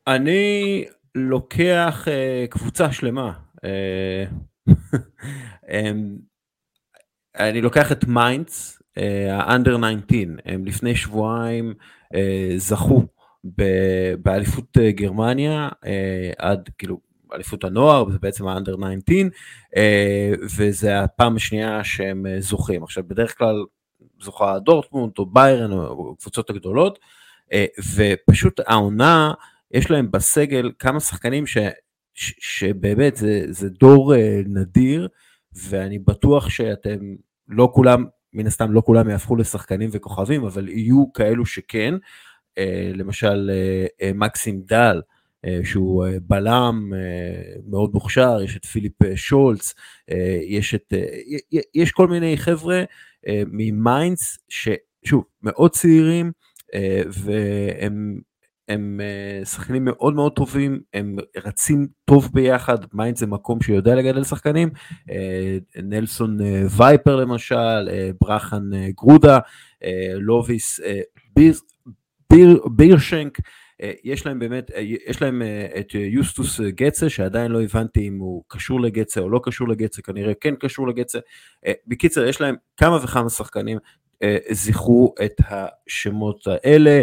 אני 0.07 0.85
לוקח 1.15 2.05
אה, 2.09 2.51
קבוצה 2.51 2.93
שלמה. 2.93 3.33
אה, 5.67 5.69
אני 7.39 7.61
לוקח 7.61 7.93
את 7.93 8.05
מיינדס, 8.05 8.83
ה 9.31 9.38
under 9.38 9.77
אה, 9.77 9.79
19, 10.07 10.21
הם 10.45 10.65
לפני 10.65 10.97
שבועיים 10.97 11.75
אה, 12.15 12.17
זכו 12.57 13.03
באליפות 14.19 14.77
אה, 14.77 14.81
גרמניה 14.91 15.69
אה, 15.69 15.89
עד 16.39 16.71
כאילו 16.79 17.01
אליפות 17.35 17.65
הנוער, 17.65 18.11
זה 18.11 18.19
בעצם 18.19 18.47
ה 18.47 18.52
under 18.52 18.77
19, 18.77 19.29
וזה 20.57 21.01
הפעם 21.01 21.37
השנייה 21.37 21.85
שהם 21.85 22.27
זוכים. 22.39 22.83
עכשיו 22.83 23.05
בדרך 23.09 23.39
כלל 23.39 23.65
זוכה 24.21 24.59
דורטמונד 24.59 25.13
או 25.19 25.27
ביירן 25.27 25.73
או 25.73 26.15
הקבוצות 26.19 26.51
הגדולות, 26.51 26.99
ופשוט 27.95 28.61
העונה, 28.67 29.33
יש 29.71 29.91
להם 29.91 30.11
בסגל 30.11 30.73
כמה 30.79 31.01
שחקנים 31.01 31.47
ש, 31.47 31.59
ש, 32.15 32.35
שבאמת 32.39 33.17
זה, 33.17 33.45
זה 33.49 33.69
דור 33.69 34.15
נדיר, 34.47 35.09
ואני 35.53 35.99
בטוח 35.99 36.51
שאתם 36.51 36.99
לא 37.49 37.71
כולם, 37.75 38.05
מן 38.33 38.47
הסתם 38.47 38.73
לא 38.73 38.83
כולם 38.87 39.11
יהפכו 39.11 39.37
לשחקנים 39.37 39.91
וכוכבים, 39.93 40.45
אבל 40.45 40.69
יהיו 40.69 41.13
כאלו 41.13 41.47
שכן, 41.47 41.95
למשל 42.95 43.51
מקסים 44.15 44.63
דל, 44.67 45.01
שהוא 45.65 46.07
בלם 46.23 46.93
מאוד 47.71 47.91
מוכשר, 47.95 48.39
יש 48.45 48.57
את 48.57 48.65
פיליפ 48.65 48.93
שולץ, 49.15 49.75
יש, 50.49 50.75
את, 50.75 50.93
יש 51.75 51.93
כל 51.93 52.09
מיני 52.09 52.37
חבר'ה 52.37 52.83
ממיינדס 53.47 54.39
ששוב 54.49 55.25
מאוד 55.43 55.71
צעירים 55.71 56.33
והם 57.07 58.19
הם 58.69 59.01
שחקנים 59.45 59.85
מאוד 59.85 60.15
מאוד 60.15 60.33
טובים, 60.33 60.81
הם 60.95 61.17
רצים 61.45 61.87
טוב 62.05 62.31
ביחד, 62.33 62.79
מיינדס 62.93 63.21
זה 63.21 63.27
מקום 63.27 63.63
שיודע 63.63 63.95
לגדל 63.95 64.25
שחקנים, 64.25 64.71
נלסון 65.83 66.39
וייפר 66.77 67.17
למשל, 67.17 67.89
ברחן 68.21 68.63
גרודה, 68.97 69.39
לוביס 70.15 70.81
ביר, 71.37 71.55
ביר, 72.33 72.61
בירשנק, 72.77 73.39
יש 74.05 74.27
להם 74.27 74.39
באמת, 74.39 74.71
יש 75.07 75.23
להם 75.23 75.43
את 75.81 75.95
יוסטוס 75.95 76.61
גצה, 76.61 77.09
שעדיין 77.11 77.51
לא 77.51 77.63
הבנתי 77.63 78.09
אם 78.09 78.19
הוא 78.19 78.43
קשור 78.49 78.81
לגצה 78.81 79.21
או 79.21 79.31
לא 79.31 79.41
קשור 79.43 79.69
לגצה, 79.69 80.03
כנראה 80.03 80.35
כן 80.35 80.55
קשור 80.55 80.89
לגצה. 80.89 81.19
בקיצר, 81.87 82.27
יש 82.27 82.41
להם 82.41 82.55
כמה 82.77 82.97
וכמה 83.05 83.31
שחקנים, 83.31 83.79
זכרו 84.51 85.15
את 85.25 85.41
השמות 85.49 86.47
האלה. 86.47 87.03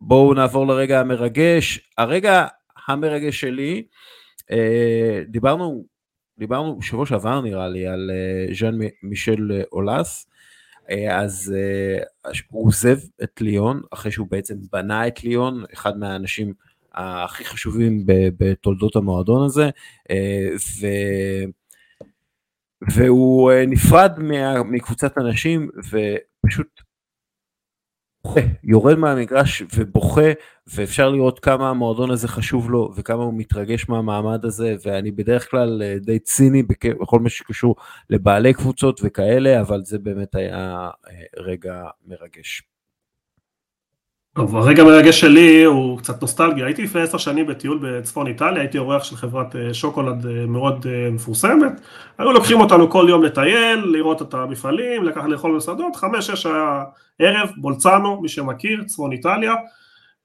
בואו 0.00 0.34
נעבור 0.34 0.66
לרגע 0.66 1.00
המרגש. 1.00 1.90
הרגע 1.98 2.46
המרגש 2.88 3.40
שלי, 3.40 3.82
דיברנו, 5.28 5.84
דיברנו 6.38 6.78
בשבוע 6.78 7.06
שעבר 7.06 7.40
נראה 7.40 7.68
לי 7.68 7.86
על 7.86 8.10
ז'אן 8.52 8.78
מישל 9.02 9.62
אולס. 9.72 10.26
אה, 10.90 11.20
אז 11.20 11.54
אה, 11.56 12.32
הוא 12.50 12.66
עוזב 12.66 12.98
את 13.22 13.40
ליון 13.40 13.80
אחרי 13.90 14.12
שהוא 14.12 14.26
בעצם 14.30 14.54
בנה 14.72 15.06
את 15.06 15.24
ליון, 15.24 15.64
אחד 15.72 15.98
מהאנשים 15.98 16.54
הכי 16.94 17.44
חשובים 17.44 18.02
בתולדות 18.38 18.96
המועדון 18.96 19.44
הזה, 19.44 19.70
אה, 20.10 20.48
ו... 20.80 20.86
והוא 22.90 23.52
נפרד 23.66 24.12
מקבוצת 24.64 25.18
אנשים 25.18 25.70
ופשוט 25.78 26.80
בוכה, 28.28 28.40
יורד 28.64 28.98
מהמגרש 28.98 29.62
ובוכה, 29.76 30.30
ואפשר 30.74 31.08
לראות 31.08 31.38
כמה 31.38 31.70
המועדון 31.70 32.10
הזה 32.10 32.28
חשוב 32.28 32.70
לו 32.70 32.90
וכמה 32.96 33.22
הוא 33.22 33.34
מתרגש 33.36 33.88
מהמעמד 33.88 34.44
הזה, 34.44 34.76
ואני 34.84 35.10
בדרך 35.10 35.50
כלל 35.50 35.82
אה, 35.82 35.94
די 36.00 36.18
ציני 36.18 36.62
בכל 36.62 37.20
מה 37.20 37.28
שקשור 37.28 37.76
לבעלי 38.10 38.54
קבוצות 38.54 39.00
וכאלה, 39.04 39.60
אבל 39.60 39.80
זה 39.84 39.98
באמת 39.98 40.34
היה 40.34 40.90
אה, 41.10 41.42
רגע 41.42 41.84
מרגש. 42.06 42.62
טוב, 44.36 44.56
הרגע 44.56 44.82
המרגש 44.82 45.20
שלי 45.20 45.64
הוא 45.64 45.98
קצת 45.98 46.22
נוסטלגיה, 46.22 46.66
הייתי 46.66 46.82
לפני 46.82 47.00
עשר 47.00 47.18
שנים 47.18 47.46
בטיול 47.46 47.78
בצפון 47.82 48.26
איטליה, 48.26 48.60
הייתי 48.60 48.78
אורח 48.78 49.04
של 49.04 49.16
חברת 49.16 49.56
אה, 49.56 49.74
שוקולד 49.74 50.26
מאוד 50.46 50.86
מפורסמת, 51.12 51.72
היו 52.18 52.32
לוקחים 52.32 52.60
אותנו 52.60 52.90
כל 52.90 53.06
יום 53.08 53.22
לטייל, 53.22 53.78
לראות 53.78 54.22
את 54.22 54.34
המפעלים, 54.34 55.04
לקחת 55.04 55.28
לאכול 55.28 55.52
במסעדות, 55.52 55.96
חמש, 55.96 56.26
שש 56.26 56.46
היה 56.46 56.84
ערב, 57.18 57.50
בולצנו, 57.56 58.20
מי 58.20 58.28
שמכיר, 58.28 58.84
צפון 58.84 59.12
איטליה, 59.12 59.54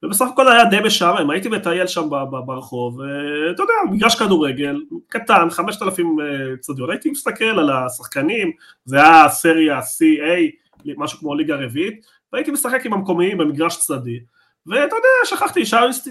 ובסך 0.03 0.25
הכל 0.33 0.47
היה 0.47 0.65
די 0.65 0.79
משעמם, 0.85 1.29
הייתי 1.29 1.49
מטייל 1.49 1.87
שם 1.87 2.09
ברחוב, 2.45 2.99
ואתה 2.99 3.63
יודע, 3.63 3.73
מגרש 3.91 4.15
כדורגל, 4.15 4.81
קטן, 5.07 5.49
5,000 5.49 6.17
צדיון, 6.59 6.89
הייתי 6.89 7.11
מסתכל 7.11 7.45
על 7.45 7.69
השחקנים, 7.69 8.51
זה 8.85 8.97
היה 8.97 9.29
סריה 9.29 9.79
CA, 9.79 10.85
משהו 10.97 11.19
כמו 11.19 11.35
ליגה 11.35 11.55
רביעית, 11.55 12.05
והייתי 12.33 12.51
משחק 12.51 12.85
עם 12.85 12.93
המקומיים 12.93 13.37
במגרש 13.37 13.77
צדדי, 13.77 14.19
ואתה 14.67 14.95
יודע, 14.95 15.07
שכחתי, 15.25 15.63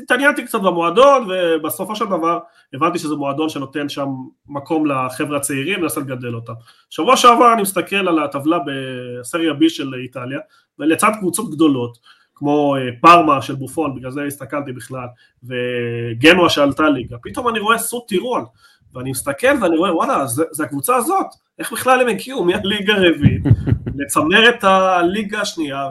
התעניינתי 0.03 0.45
קצת 0.45 0.61
במועדון, 0.61 1.28
ובסופו 1.30 1.97
של 1.97 2.05
דבר 2.05 2.39
הבנתי 2.74 2.99
שזה 2.99 3.14
מועדון 3.14 3.49
שנותן 3.49 3.89
שם 3.89 4.09
מקום 4.49 4.87
לחבר'ה 4.87 5.37
הצעירים, 5.37 5.78
ומנסה 5.80 6.01
לגדל 6.01 6.35
אותם. 6.35 6.53
שבוע 6.91 7.16
שעבר 7.16 7.53
אני 7.53 7.62
מסתכל 7.62 8.09
על 8.09 8.18
הטבלה 8.18 8.59
בסריה 8.59 9.53
B 9.53 9.68
של 9.68 9.95
איטליה, 9.95 10.39
ולצד 10.79 11.11
קבוצות 11.20 11.51
גדולות, 11.51 11.99
כמו 12.35 12.77
אה, 12.77 12.81
פארמה 13.01 13.43
של 13.43 13.55
בופון, 13.55 13.95
בגלל 13.95 14.11
זה 14.11 14.23
הסתכלתי 14.25 14.73
בכלל, 14.73 15.07
וגנואה 15.45 16.49
שעלתה 16.49 16.89
ליגה, 16.89 17.16
פתאום 17.23 17.49
אני 17.49 17.59
רואה 17.59 17.78
סוט 17.78 18.09
טירון, 18.09 18.44
ואני 18.94 19.11
מסתכל 19.11 19.62
ואני 19.62 19.77
רואה 19.77 19.97
וואלה 19.97 20.27
זה, 20.27 20.44
זה 20.51 20.65
הקבוצה 20.65 20.97
הזאת, 20.97 21.27
איך 21.59 21.73
בכלל 21.73 22.01
הם 22.01 22.09
הגיעו? 22.09 22.44
מהליגה 22.44 22.94
הרביעית? 22.94 23.43
לצמרת 23.97 24.65
הליגה 24.65 25.40
השנייה 25.40 25.89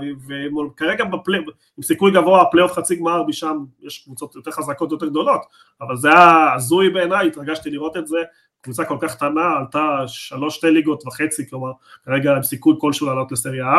וכרגע 0.67 1.05
בפלי, 1.05 1.37
עם 1.77 1.83
סיכוי 1.83 2.11
גבוה 2.11 2.41
הפלייאוף 2.41 2.71
חצי 2.71 2.95
גמר 2.95 3.23
משם 3.23 3.57
יש 3.81 4.03
קבוצות 4.03 4.35
יותר 4.35 4.51
חזקות 4.51 4.91
יותר 4.91 5.05
גדולות 5.05 5.41
אבל 5.81 5.95
זה 5.97 6.09
היה 6.09 6.53
הזוי 6.53 6.89
בעיניי, 6.89 7.27
התרגשתי 7.27 7.69
לראות 7.69 7.97
את 7.97 8.07
זה, 8.07 8.17
קבוצה 8.61 8.85
כל 8.85 8.97
כך 9.01 9.15
קטנה 9.15 9.57
עלתה 9.59 10.03
שלוש 10.07 10.55
שתי 10.55 10.71
ליגות 10.71 11.07
וחצי 11.07 11.49
כלומר 11.49 11.71
כרגע 12.05 12.35
עם 12.35 12.43
סיכוי 12.43 12.75
כלשהו 12.77 13.07
לעלות 13.07 13.31
לסריה 13.31 13.65
A, 13.65 13.75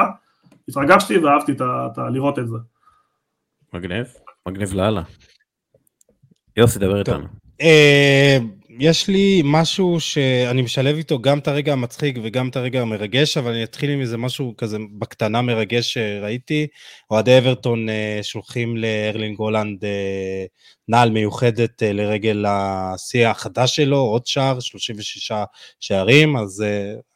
התרגשתי 0.68 1.18
ואהבתי 1.18 1.52
את 1.52 1.98
ה, 1.98 2.08
לראות 2.10 2.38
את 2.38 2.48
זה. 2.48 2.56
מגניב, 3.72 4.06
מגניב 4.48 4.74
לאללה. 4.74 5.02
יוסי 6.56 6.78
דבר 6.78 6.98
איתנו. 6.98 7.26
אה, 7.60 8.38
יש 8.78 9.08
לי 9.08 9.42
משהו 9.44 10.00
שאני 10.00 10.62
משלב 10.62 10.96
איתו 10.96 11.18
גם 11.18 11.38
את 11.38 11.48
הרגע 11.48 11.72
המצחיק 11.72 12.18
וגם 12.22 12.48
את 12.48 12.56
הרגע 12.56 12.80
המרגש, 12.82 13.36
אבל 13.36 13.52
אני 13.52 13.64
אתחיל 13.64 13.90
עם 13.90 14.00
איזה 14.00 14.16
משהו 14.16 14.54
כזה 14.58 14.78
בקטנה 14.98 15.42
מרגש 15.42 15.92
שראיתי. 15.92 16.66
אוהדי 17.10 17.38
אברטון 17.38 17.88
אה, 17.88 18.18
שולחים 18.22 18.76
לארלינג 18.76 19.38
הולנד 19.38 19.84
אה, 19.84 20.44
נעל 20.88 21.10
מיוחדת 21.10 21.82
אה, 21.82 21.92
לרגל 21.92 22.44
השיא 22.48 23.26
החדש 23.26 23.76
שלו, 23.76 23.98
עוד 23.98 24.26
שער, 24.26 24.60
36 24.60 25.32
שערים, 25.80 26.36
אז 26.36 26.64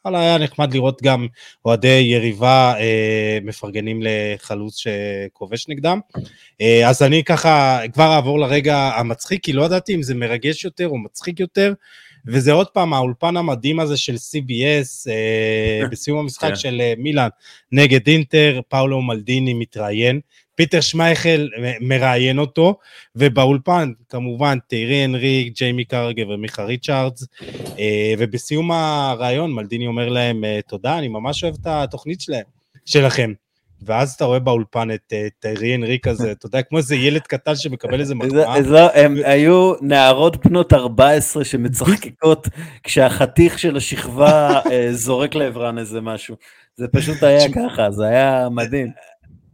וואלה, 0.07 0.21
היה 0.21 0.37
נחמד 0.37 0.73
לראות 0.73 1.01
גם 1.01 1.27
אוהדי 1.65 2.03
יריבה 2.05 2.73
מפרגנים 3.43 3.99
לחלוץ 4.03 4.77
שכובש 4.77 5.67
נגדם. 5.69 5.99
אז 6.85 7.01
אני 7.01 7.23
ככה 7.23 7.79
כבר 7.93 8.15
אעבור 8.15 8.39
לרגע 8.39 8.77
המצחיק, 8.77 9.43
כי 9.43 9.53
לא 9.53 9.63
ידעתי 9.63 9.95
אם 9.95 10.03
זה 10.03 10.15
מרגש 10.15 10.65
יותר 10.65 10.87
או 10.87 10.97
מצחיק 10.97 11.39
יותר. 11.39 11.73
וזה 12.27 12.51
עוד 12.51 12.67
פעם 12.67 12.93
האולפן 12.93 13.37
המדהים 13.37 13.79
הזה 13.79 13.97
של 13.97 14.15
CBS 14.15 15.09
אה, 15.09 15.87
בסיום 15.91 16.19
המשחק 16.19 16.49
כן. 16.49 16.55
של 16.55 16.81
אה, 16.81 16.93
מילאן 16.97 17.29
נגד 17.71 18.07
אינטר, 18.07 18.59
פאולו 18.67 19.01
מלדיני 19.01 19.53
מתראיין, 19.53 20.19
פיטר 20.55 20.81
שמייכל 20.81 21.47
מראיין 21.81 22.39
אותו, 22.39 22.77
ובאולפן 23.15 23.91
כמובן 24.09 24.57
טיירי 24.67 25.05
אנרי, 25.05 25.57
ג'יימי 25.57 25.85
קראגר 25.85 26.29
ומיכה 26.29 26.63
ריצ'ארדס, 26.63 27.27
אה, 27.79 28.13
ובסיום 28.17 28.71
הראיון 28.71 29.53
מלדיני 29.53 29.87
אומר 29.87 30.09
להם 30.09 30.43
תודה, 30.67 30.97
אני 30.97 31.07
ממש 31.07 31.43
אוהב 31.43 31.55
את 31.61 31.67
התוכנית 31.67 32.21
שלהם, 32.21 32.45
שלכם. 32.85 33.33
ואז 33.81 34.13
אתה 34.13 34.25
רואה 34.25 34.39
באולפן 34.39 34.91
את 34.91 35.13
אה, 35.13 35.27
טיירי 35.39 35.75
אנרי 35.75 36.07
הזה, 36.07 36.31
אתה 36.31 36.45
יודע, 36.45 36.61
כמו 36.61 36.77
איזה 36.77 36.95
ילד 36.95 37.21
קטן 37.21 37.55
שמקבל 37.55 37.99
איזה 37.99 38.15
מחמאה. 38.15 38.63
זה- 38.63 38.85
הם 38.93 39.15
היו 39.25 39.73
נערות 39.81 40.45
בנות 40.47 40.73
14 40.73 41.43
שמצחקקות 41.45 42.47
כשהחתיך 42.83 43.59
של 43.59 43.77
השכבה 43.77 44.59
אה, 44.71 44.87
זורק 44.93 45.35
לעברן 45.35 45.77
איזה 45.77 46.01
משהו. 46.01 46.35
זה 46.77 46.87
פשוט 46.87 47.23
היה 47.23 47.39
ככה, 47.53 47.91
זה 47.91 48.05
היה 48.07 48.47
מדהים. 48.51 48.87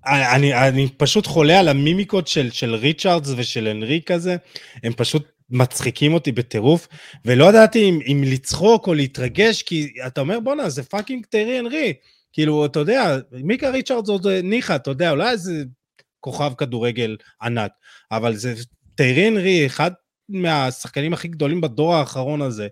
אני, 0.05 0.53
אני 0.67 0.87
פשוט 0.97 1.27
חולה 1.27 1.59
על 1.59 1.67
המימיקות 1.67 2.27
של, 2.27 2.51
של 2.51 2.75
ריצ'ארדס 2.75 3.33
ושל 3.37 3.67
אנרי 3.67 4.11
הזה, 4.11 4.35
הם 4.83 4.93
פשוט 4.93 5.23
מצחיקים 5.49 6.13
אותי 6.13 6.31
בטירוף, 6.31 6.87
ולא 7.25 7.45
ידעתי 7.49 7.89
אם, 7.89 7.99
אם 8.07 8.23
לצחוק 8.25 8.87
או 8.87 8.93
להתרגש, 8.93 9.61
כי 9.61 9.87
אתה 10.07 10.21
אומר 10.21 10.39
בואנה 10.39 10.69
זה 10.69 10.83
פאקינג 10.83 11.25
טרי 11.25 11.59
אנרי, 11.59 11.93
כאילו 12.33 12.65
אתה 12.65 12.79
יודע, 12.79 13.17
מיקה 13.31 13.69
ריצ'רדס 13.69 14.09
עוד 14.09 14.27
אה, 14.27 14.41
ניחא, 14.41 14.75
אתה 14.75 14.91
יודע, 14.91 15.11
אולי 15.11 15.29
איזה 15.29 15.63
כוכב 16.19 16.53
כדורגל 16.57 17.17
ענק, 17.41 17.71
אבל 18.11 18.35
זה 18.35 18.53
טרי 18.95 19.27
אנרי, 19.27 19.65
אחד 19.65 19.91
מהשחקנים 20.29 21.13
הכי 21.13 21.27
גדולים 21.27 21.61
בדור 21.61 21.95
האחרון 21.95 22.41
הזה, 22.41 22.67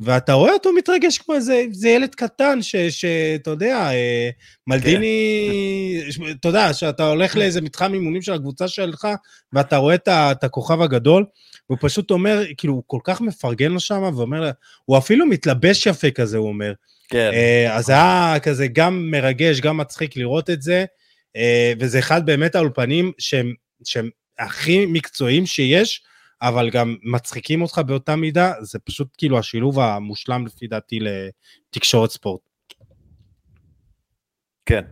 ואתה 0.00 0.32
רואה 0.32 0.52
אותו 0.52 0.72
מתרגש 0.72 1.18
כמו 1.18 1.34
איזה, 1.34 1.54
איזה 1.54 1.88
ילד 1.88 2.14
קטן, 2.14 2.58
שאתה 2.90 3.50
יודע, 3.50 3.90
אה, 3.92 4.30
מלדיני, 4.66 6.00
אתה 6.40 6.48
יודע, 6.48 6.72
שאתה 6.72 7.08
הולך 7.08 7.36
לאיזה 7.36 7.60
מתחם 7.60 7.94
אימונים 7.94 8.22
של 8.22 8.32
הקבוצה 8.32 8.68
שלך, 8.68 9.08
ואתה 9.52 9.76
רואה 9.76 9.94
את, 9.94 10.08
את 10.08 10.44
הכוכב 10.44 10.80
הגדול, 10.80 11.24
והוא 11.68 11.78
פשוט 11.80 12.10
אומר, 12.10 12.42
כאילו, 12.56 12.74
הוא 12.74 12.82
כל 12.86 13.00
כך 13.04 13.20
מפרגן 13.20 13.72
לו 13.72 13.80
שם, 13.80 14.02
ואומר, 14.16 14.50
הוא 14.84 14.98
אפילו 14.98 15.26
מתלבש 15.26 15.86
יפה 15.86 16.10
כזה, 16.10 16.36
הוא 16.36 16.48
אומר. 16.48 16.72
כן. 17.08 17.30
אה, 17.32 17.76
אז 17.76 17.84
זה 17.84 17.92
היה 17.92 18.40
כזה 18.42 18.66
גם 18.66 19.10
מרגש, 19.10 19.60
גם 19.60 19.76
מצחיק 19.76 20.16
לראות 20.16 20.50
את 20.50 20.62
זה, 20.62 20.84
אה, 21.36 21.72
וזה 21.80 21.98
אחד 21.98 22.26
באמת 22.26 22.54
האולפנים 22.54 23.12
שהם, 23.18 23.54
שהם 23.84 24.10
הכי 24.38 24.86
מקצועיים 24.86 25.46
שיש, 25.46 26.02
אבל 26.42 26.70
גם 26.70 26.96
מצחיקים 27.02 27.62
אותך 27.62 27.80
באותה 27.86 28.16
מידה, 28.16 28.52
זה 28.60 28.78
פשוט 28.78 29.08
כאילו 29.18 29.38
השילוב 29.38 29.80
המושלם 29.80 30.46
לפי 30.46 30.66
דעתי 30.66 30.98
לתקשורת 31.00 32.10
ספורט. 32.10 32.40
כן. 34.66 34.82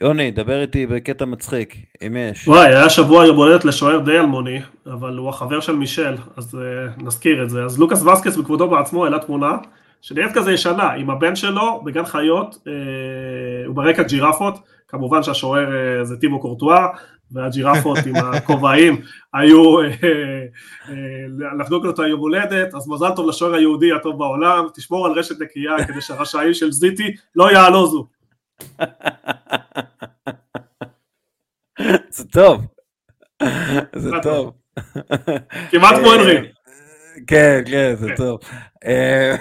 יוני, 0.00 0.30
דבר 0.30 0.60
איתי 0.62 0.86
בקטע 0.86 1.24
מצחיק, 1.24 1.76
אם 2.06 2.16
יש. 2.16 2.48
וואי, 2.48 2.66
היה 2.66 2.90
שבוע 2.90 3.26
יום 3.26 3.36
הולדת 3.36 3.64
לשוער 3.64 3.98
די 3.98 4.18
אלמוני, 4.18 4.60
אבל 4.86 5.16
הוא 5.16 5.28
החבר 5.28 5.60
של 5.60 5.72
מישל, 5.72 6.16
אז 6.36 6.54
uh, 6.54 6.58
נזכיר 7.04 7.42
את 7.44 7.50
זה. 7.50 7.64
אז 7.64 7.78
לוקאס 7.78 8.02
וסקס 8.02 8.36
בכבודו 8.36 8.70
בעצמו 8.70 9.04
העלה 9.04 9.18
תמונה, 9.18 9.56
שנראית 10.04 10.32
כזה 10.34 10.52
ישנה, 10.52 10.90
עם 10.92 11.10
הבן 11.10 11.36
שלו 11.36 11.82
בגן 11.84 12.04
חיות, 12.04 12.54
uh, 12.54 12.58
הוא 13.66 13.76
ברקע 13.76 14.02
ג'ירפות, 14.02 14.58
כמובן 14.88 15.22
שהשוער 15.22 15.68
uh, 15.68 16.04
זה 16.04 16.16
טימו 16.16 16.40
קורטואה, 16.40 16.86
והג'ירפות 17.30 17.98
עם 18.06 18.16
הכובעים 18.16 19.00
היו 19.34 19.80
uh, 19.80 19.84
לחגוג 21.58 21.84
לו 21.84 21.90
את 21.90 21.98
היום 21.98 22.20
הולדת, 22.20 22.74
אז 22.74 22.88
מזל 22.88 23.10
טוב 23.16 23.28
לשוער 23.28 23.54
היהודי 23.54 23.92
הטוב 23.92 24.18
בעולם, 24.18 24.66
תשמור 24.74 25.06
על 25.06 25.12
רשת 25.12 25.40
נקייה 25.40 25.76
כדי 25.86 26.00
שהרשעים 26.00 26.54
של 26.54 26.72
זיטי 26.72 27.14
לא 27.36 27.52
יעלוזו. 27.52 28.06
זה 32.16 32.24
טוב. 32.32 32.62
זה 33.42 34.10
זה 34.10 34.10
טוב. 34.22 34.52
כמעט 35.70 35.94
כמו 36.00 36.12
הנרי. 36.12 36.48
כן, 37.26 37.62
כן, 37.66 37.94
זה 37.96 38.08
טוב. 38.16 38.40
אה, 38.84 39.36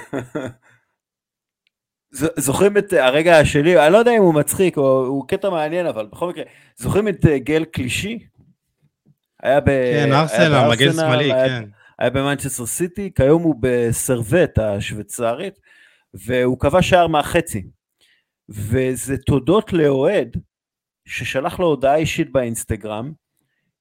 זוכרים 2.37 2.77
את 2.77 2.93
הרגע 2.93 3.39
השלי, 3.39 3.85
אני 3.85 3.93
לא 3.93 3.97
יודע 3.97 4.11
אם 4.11 4.21
הוא 4.21 4.33
מצחיק 4.33 4.77
או 4.77 5.05
הוא 5.05 5.27
קטע 5.27 5.49
מעניין, 5.49 5.85
אבל 5.85 6.05
בכל 6.05 6.29
מקרה, 6.29 6.43
זוכרים 6.75 7.07
את 7.07 7.25
אה, 7.25 7.39
גל 7.39 7.65
קלישי? 7.65 8.19
היה 9.43 9.59
ב... 9.59 9.65
כן, 9.65 10.13
ארסנל, 10.13 10.47
מגן 10.47 10.85
בארסנל, 10.85 10.91
שמאלי, 10.91 11.31
כן. 11.31 11.63
היה 11.99 12.09
במנצ'סטר 12.09 12.65
סיטי, 12.65 13.11
כיום 13.15 13.43
הוא 13.43 13.55
בסרווט 13.59 14.59
השוויצרית, 14.59 15.59
והוא 16.13 16.59
כבש 16.59 16.89
שער 16.89 17.07
מהחצי. 17.07 17.63
וזה 18.49 19.17
תודות 19.17 19.73
לאוהד 19.73 20.37
ששלח 21.05 21.59
לו 21.59 21.65
הודעה 21.65 21.95
אישית 21.95 22.31
באינסטגרם 22.31 23.11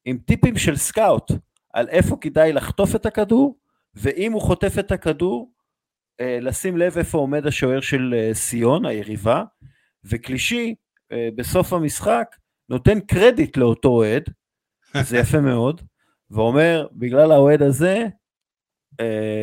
עם 0.04 0.18
טיפים 0.26 0.58
של 0.58 0.76
סקאוט 0.76 1.32
על 1.72 1.88
איפה 1.88 2.16
כדאי 2.20 2.52
לחטוף 2.52 2.96
את 2.96 3.06
הכדור, 3.06 3.56
ואם 3.94 4.32
הוא 4.32 4.42
חוטף 4.42 4.78
את 4.78 4.92
הכדור, 4.92 5.52
אה, 6.20 6.38
לשים 6.40 6.76
לב 6.76 6.98
איפה 6.98 7.18
עומד 7.18 7.46
השוער 7.46 7.80
של 7.80 8.14
אה, 8.16 8.34
סיון, 8.34 8.86
היריבה, 8.86 9.44
וקלישי 10.04 10.74
אה, 11.12 11.28
בסוף 11.36 11.72
המשחק 11.72 12.36
נותן 12.68 13.00
קרדיט 13.00 13.56
לאותו 13.56 13.88
אוהד, 13.88 14.22
זה 15.02 15.18
יפה 15.18 15.40
מאוד, 15.50 15.80
ואומר, 16.30 16.86
בגלל 16.92 17.32
האוהד 17.32 17.62
הזה, 17.62 18.06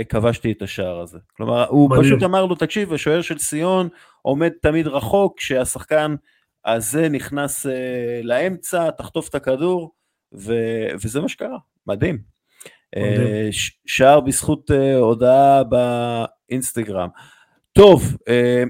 כבשתי 0.09 0.51
את 0.51 0.61
השער 0.61 0.99
הזה. 0.99 1.19
כלומר, 1.37 1.67
הוא 1.67 1.89
מדהים. 1.89 2.03
פשוט 2.03 2.23
אמר 2.23 2.45
לו, 2.45 2.55
תקשיב, 2.55 2.93
השוער 2.93 3.21
של 3.21 3.37
סיון 3.37 3.89
עומד 4.21 4.49
תמיד 4.61 4.87
רחוק, 4.87 5.37
כשהשחקן 5.37 6.15
הזה 6.65 7.09
נכנס 7.09 7.65
לאמצע, 8.23 8.91
תחטוף 8.91 9.29
את 9.29 9.35
הכדור, 9.35 9.95
ו, 10.33 10.53
וזה 10.93 11.21
מה 11.21 11.29
שקרה, 11.29 11.57
מדהים. 11.87 12.38
אה, 12.97 13.49
שער 13.85 14.19
בזכות 14.19 14.71
אה, 14.71 14.95
הודעה 14.95 15.61
באינסטגרם. 15.63 17.09
טוב, 17.71 18.17
אה, 18.27 18.63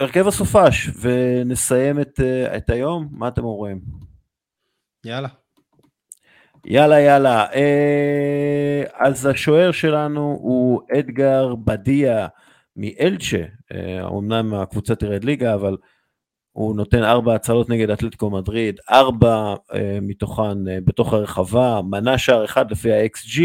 הרכב 0.00 0.28
הסופש, 0.28 0.90
ונסיים 1.00 2.00
את, 2.00 2.20
את 2.56 2.70
היום, 2.70 3.08
מה 3.10 3.28
אתם 3.28 3.44
אומרים? 3.44 3.80
יאללה. 5.04 5.28
יאללה 6.66 7.00
יאללה, 7.00 7.46
אז 8.94 9.26
השוער 9.26 9.72
שלנו 9.72 10.38
הוא 10.42 10.80
אדגר 10.98 11.54
בדיה 11.54 12.28
מאלצ'ה, 12.76 13.44
אמנם 14.08 14.54
הקבוצה 14.54 14.94
תרד 14.94 15.24
ליגה, 15.24 15.54
אבל 15.54 15.76
הוא 16.54 16.76
נותן 16.76 17.02
ארבע 17.02 17.34
הצלות 17.34 17.68
נגד 17.68 17.90
אתלטיקו 17.90 18.30
מדריד, 18.30 18.80
ארבע 18.90 19.54
אה, 19.74 19.98
מתוכן 20.02 20.68
אה, 20.68 20.78
בתוך 20.84 21.12
הרחבה, 21.12 21.80
מנה 21.90 22.18
שער 22.18 22.44
אחד 22.44 22.70
לפי 22.70 22.92
ה-XG, 22.92 23.40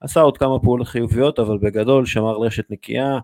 עשה 0.00 0.20
עוד 0.20 0.38
כמה 0.38 0.58
פעולות 0.58 0.88
חיוביות, 0.88 1.38
אבל 1.38 1.58
בגדול 1.58 2.06
שמר 2.06 2.36
רשת 2.36 2.70
נקייה, 2.70 3.18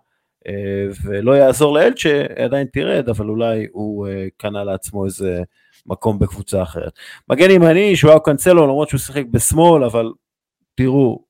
אה, 0.48 0.86
ולא 1.04 1.32
יעזור 1.32 1.74
לאלצ'ה, 1.74 2.24
עדיין 2.36 2.66
תרד, 2.72 3.08
אבל 3.08 3.28
אולי 3.28 3.66
הוא 3.72 4.08
אה, 4.08 4.26
קנה 4.36 4.64
לעצמו 4.64 5.04
איזה 5.04 5.42
מקום 5.86 6.18
בקבוצה 6.18 6.62
אחרת. 6.62 6.92
מגן 7.28 7.50
ימני, 7.50 7.96
שוואו 7.96 8.22
קאנסלו, 8.22 8.66
למרות 8.66 8.88
שהוא 8.88 9.00
שיחק 9.00 9.24
בשמאל, 9.30 9.84
אבל 9.84 10.12
תראו, 10.74 11.24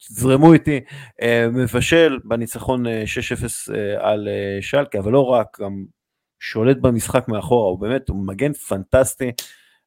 זרמו 0.00 0.52
איתי, 0.52 0.80
אה, 1.22 1.46
מבשל 1.52 2.18
בניצחון 2.24 2.86
אה, 2.86 3.04
6-0 3.06 3.74
אה, 3.74 4.10
על 4.10 4.28
אה, 4.28 4.62
שלקה, 4.62 4.98
אבל 4.98 5.12
לא 5.12 5.26
רק, 5.26 5.60
גם 5.60 5.84
שולט 6.40 6.76
במשחק 6.76 7.28
מאחורה, 7.28 7.68
הוא 7.68 7.78
באמת, 7.78 8.08
הוא 8.08 8.26
מגן 8.26 8.52
פנטסטי. 8.52 9.32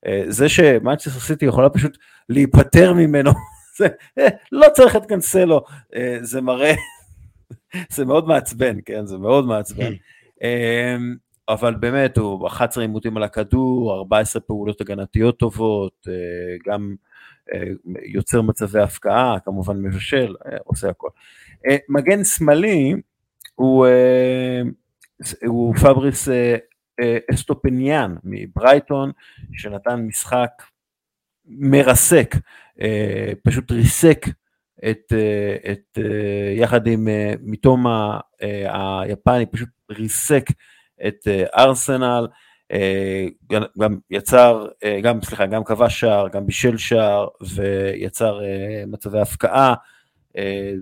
אה, 0.06 0.24
זה 0.28 0.50
שמנצ'סטר 0.50 1.20
סיטי 1.20 1.46
יכולה 1.46 1.70
פשוט 1.70 1.98
להיפטר 2.30 2.94
ממנו, 2.94 3.32
זה, 3.78 3.88
אה, 4.20 4.28
לא 4.52 4.68
צריך 4.74 4.96
את 4.96 5.06
קאנסלו, 5.06 5.62
אה, 5.96 6.18
זה 6.22 6.42
מראה, 6.42 6.74
זה 7.96 8.06
מאוד 8.06 8.28
מעצבן, 8.28 8.78
כן, 8.86 9.06
זה 9.06 9.18
מאוד 9.18 9.46
מעצבן. 9.46 9.92
אה, 10.44 10.96
אבל 11.50 11.76
באמת, 11.76 12.18
הוא 12.18 12.48
11 12.48 12.84
עימותים 12.84 13.18
על 13.18 13.24
הכדור, 13.24 13.96
14 13.96 14.42
פעולות 14.42 14.82
הגנתיות 14.82 15.40
טובות, 15.40 16.08
גם 16.68 16.96
יוצר 18.06 18.42
מצבי 18.42 18.80
הפקעה, 18.80 19.38
כמובן 19.46 19.78
מבשל, 19.82 20.36
עושה 20.64 20.90
הכל. 20.90 21.08
מגן 21.90 22.24
שמאלי 22.24 22.94
הוא, 23.56 23.88
הוא 25.46 25.76
פבריס 25.76 26.30
אה, 26.30 26.56
אה, 27.00 27.18
אסטופניאן 27.34 28.16
מברייטון, 28.24 29.12
שנתן 29.54 29.96
משחק 29.96 30.52
מרסק, 31.46 32.36
אה, 32.82 33.32
פשוט 33.44 33.72
ריסק 33.72 34.26
את, 34.90 35.14
את 35.72 35.98
יחד 36.56 36.88
עם 36.88 37.08
מתום 37.42 37.86
היפני, 38.70 39.46
פשוט 39.46 39.70
ריסק 39.92 40.44
את 41.08 41.28
ארסנל, 41.58 42.28
גם- 43.80 44.00
יצר, 44.10 44.68
גם, 45.04 45.22
סליחה, 45.22 45.46
גם 45.46 45.64
כבש 45.64 46.00
שער, 46.00 46.30
גם 46.30 46.46
בישל 46.46 46.78
שער 46.78 47.28
ויצר 47.56 48.40
מצבי 48.88 49.20
הפקעה. 49.20 49.74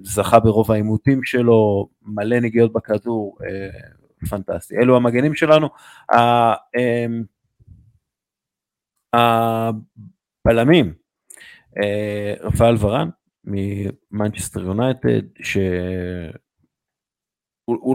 זכה 0.03 0.39
ברוב 0.39 0.71
העימותים 0.71 1.23
שלו, 1.23 1.89
מלא 2.01 2.39
נגיעות 2.39 2.73
בכדור, 2.73 3.37
פנטסטי. 4.25 4.77
אלו 4.77 4.95
המגנים 4.95 5.35
שלנו. 5.35 5.69
הבלמים, 10.45 10.93
רפאל 12.41 12.75
ורן 12.79 13.09
ממנצ'סטר 13.43 14.59
יונייטד, 14.59 15.21
שהוא 15.43 16.37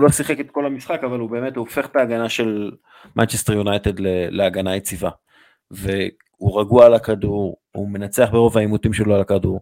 לא 0.03 0.09
שיחק 0.09 0.41
את 0.41 0.51
כל 0.51 0.67
המשחק, 0.67 1.01
אבל 1.05 1.19
הוא 1.19 1.31
באמת 1.31 1.57
הופך 1.57 1.87
את 1.87 1.97
ההגנה 1.97 2.29
של 2.29 2.73
מנצ'סטר 3.17 3.53
יונייטד 3.53 3.93
להגנה 4.31 4.77
יציבה. 4.77 5.11
והוא 5.71 6.61
רגוע 6.61 6.87
על 6.87 6.95
הכדור, 6.95 7.57
הוא 7.73 7.89
מנצח 7.89 8.29
ברוב 8.33 8.59
העימותים 8.59 8.93
שלו 8.93 9.15
על 9.15 9.21
הכדור. 9.21 9.61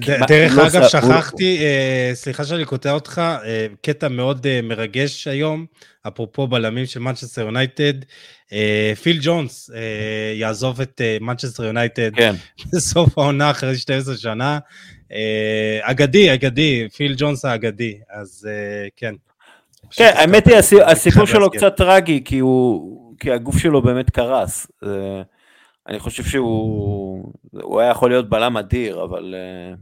דרך 0.00 0.56
לא 0.56 0.66
אגב, 0.66 0.88
שכחתי, 0.88 1.58
אה, 1.58 2.10
סליחה 2.14 2.44
שאני 2.44 2.64
קוטע 2.64 2.92
אותך, 2.92 3.22
אה, 3.44 3.66
קטע 3.82 4.08
מאוד 4.08 4.46
אה, 4.46 4.60
מרגש 4.62 5.26
היום, 5.26 5.66
אפרופו 6.08 6.46
בלמים 6.46 6.86
של 6.86 7.00
מנצ'סטר 7.00 7.40
יונייטד, 7.40 7.92
פיל 9.02 9.18
ג'ונס 9.20 9.70
יעזוב 10.34 10.80
את 10.80 11.00
מנצ'סטר 11.20 11.64
יונייטד 11.64 12.14
כן. 12.14 12.34
בסוף 12.72 13.18
העונה 13.18 13.50
אחרי 13.50 13.76
12 13.76 14.16
שנה. 14.16 14.58
אגדי, 15.82 16.34
אגדי, 16.34 16.88
פיל 16.96 17.14
ג'ונס 17.16 17.44
האגדי, 17.44 17.98
אז 18.10 18.48
כן. 18.96 19.14
כן, 19.90 20.12
האמת 20.14 20.46
היא, 20.46 20.82
הסיפור 20.86 21.26
שלו 21.32 21.50
קצת 21.50 21.76
טרגי, 21.76 22.22
כי, 22.24 22.38
הוא, 22.38 23.14
כי 23.20 23.30
הגוף 23.30 23.58
שלו 23.58 23.82
באמת 23.82 24.10
קרס. 24.10 24.66
אני 25.88 25.98
חושב 25.98 26.22
שהוא 26.22 27.32
היה 27.80 27.90
יכול 27.90 28.10
להיות 28.10 28.28
בלם 28.28 28.56
אדיר, 28.56 29.04
אבל 29.04 29.34
uh, 29.34 29.78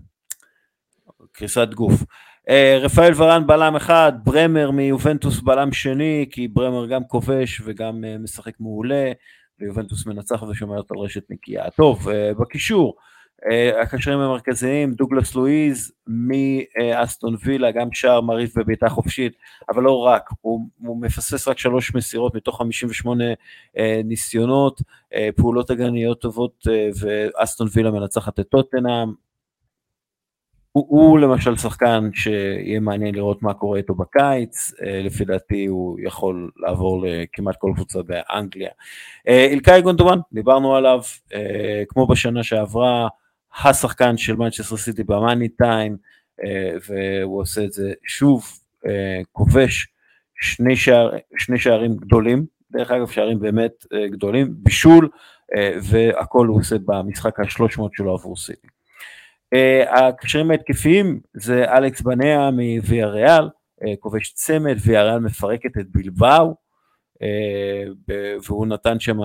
קריסת 1.33 1.69
גוף. 1.74 2.03
Uh, 2.49 2.53
רפאל 2.81 3.12
ורן 3.16 3.47
בלם 3.47 3.77
אחד, 3.77 4.12
ברמר 4.24 4.70
מיובנטוס 4.70 5.41
בלם 5.41 5.73
שני, 5.73 6.27
כי 6.31 6.49
ברמר 6.49 6.87
גם 6.87 7.05
כובש 7.05 7.61
וגם 7.65 8.05
uh, 8.05 8.23
משחק 8.23 8.61
מעולה, 8.61 9.12
ויובנטוס 9.61 10.07
מנצח 10.07 10.43
ושומרת 10.43 10.91
על 10.91 10.99
רשת 10.99 11.31
נקייה. 11.31 11.70
טוב, 11.70 12.09
בקישור, 12.41 12.95
הקשרים 13.82 14.19
המרכזיים, 14.19 14.93
דוגלס 14.93 15.35
לואיז 15.35 15.93
מאסטון 16.06 17.36
וילה, 17.44 17.70
גם 17.70 17.89
שער 17.93 18.20
מרהיב 18.20 18.51
בביתה 18.56 18.89
חופשית, 18.89 19.32
אבל 19.69 19.82
לא 19.82 19.98
רק, 19.98 20.31
הוא, 20.40 20.69
הוא 20.78 21.01
מפספס 21.01 21.48
רק 21.48 21.59
שלוש 21.59 21.94
מסירות 21.94 22.35
מתוך 22.35 22.59
58 22.59 23.24
uh, 23.32 23.81
ניסיונות, 24.05 24.81
uh, 24.81 25.16
פעולות 25.36 25.70
הגניות 25.70 26.20
טובות, 26.20 26.66
ואסטון 27.01 27.69
וילה 27.73 27.90
מנצחת 27.90 28.40
את 28.40 28.48
טוטנאם. 28.48 29.09
הוא, 30.73 30.86
הוא 30.89 31.19
למשל 31.19 31.56
שחקן 31.56 32.10
שיהיה 32.14 32.81
מעניין 32.81 33.14
לראות 33.14 33.43
מה 33.43 33.55
קורה 33.55 33.78
איתו 33.78 33.94
בקיץ, 33.94 34.73
לפי 35.05 35.24
דעתי 35.24 35.66
הוא 35.66 35.98
יכול 36.02 36.51
לעבור 36.56 37.05
לכמעט 37.06 37.56
כל 37.59 37.73
קבוצה 37.74 37.98
באנגליה. 38.02 38.70
אילקאי 39.27 39.82
גונדובן, 39.82 40.19
דיברנו 40.32 40.77
עליו, 40.77 41.01
כמו 41.89 42.06
בשנה 42.06 42.43
שעברה, 42.43 43.09
השחקן 43.65 44.16
של 44.16 44.37
מנצ'סטר 44.37 44.77
סיטי 44.77 45.05
במאני 45.05 45.49
טיים, 45.49 45.97
אה, 46.45 46.73
והוא 46.89 47.41
עושה 47.41 47.65
את 47.65 47.73
זה 47.73 47.93
שוב, 48.07 48.45
אה, 48.87 49.20
כובש 49.33 49.89
שני, 50.41 50.77
שער, 50.77 51.11
שני 51.37 51.59
שערים 51.59 51.97
גדולים, 51.97 52.47
דרך 52.70 52.91
אגב 52.91 53.11
שערים 53.11 53.41
באמת 53.41 53.73
אה, 53.93 54.09
גדולים, 54.09 54.55
בישול, 54.57 55.09
והכל 55.83 56.47
הוא 56.47 56.61
עושה 56.61 56.77
במשחק 56.87 57.41
ה-300 57.41 57.83
שלו 57.97 58.12
עבור 58.15 58.37
סיטי. 58.37 58.69
הקשרים 59.89 60.51
ההתקפיים 60.51 61.20
זה 61.35 61.65
אלכס 61.77 62.01
בניה 62.01 62.51
מוויה 62.51 63.07
ריאל, 63.07 63.49
כובש 64.01 64.33
צמד, 64.33 64.77
ויה 64.87 65.03
ריאל 65.05 65.19
מפרקת 65.19 65.79
את 65.79 65.87
בלבאו, 65.91 66.55
והוא 68.43 68.66
נתן 68.66 69.01
שם 69.01 69.19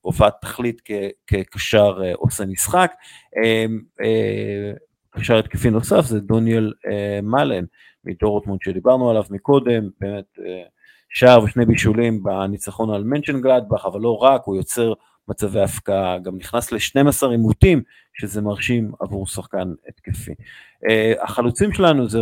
הופעת 0.00 0.34
תכלית 0.40 0.82
כקשר 1.26 1.98
אה, 2.04 2.12
עושה 2.14 2.46
משחק. 2.46 2.92
אה, 3.36 3.66
אה, 4.00 4.72
קשר 5.10 5.38
התקפי 5.38 5.70
נוסף 5.70 6.00
זה 6.00 6.20
דוניאל 6.20 6.72
מאלן 7.22 7.64
מדורטמונד 8.04 8.60
שדיברנו 8.62 9.10
עליו 9.10 9.24
מקודם, 9.30 9.88
באמת 10.00 10.38
שער 11.08 11.44
ושני 11.44 11.66
בישולים 11.66 12.22
בניצחון 12.22 12.94
על 12.94 13.04
מנצ'ן 13.04 13.40
גלדבך, 13.40 13.86
אבל 13.86 14.00
לא 14.00 14.16
רק, 14.22 14.42
הוא 14.44 14.56
יוצר 14.56 14.92
מצבי 15.28 15.60
הפקעה, 15.60 16.18
גם 16.18 16.36
נכנס 16.36 16.72
ל-12 16.72 17.26
עימותים, 17.30 17.82
שזה 18.14 18.42
מרשים 18.42 18.92
עבור 19.00 19.26
שחקן 19.26 19.72
התקפי. 19.88 20.34
החלוצים 21.20 21.72
שלנו 21.72 22.08
זה 22.08 22.18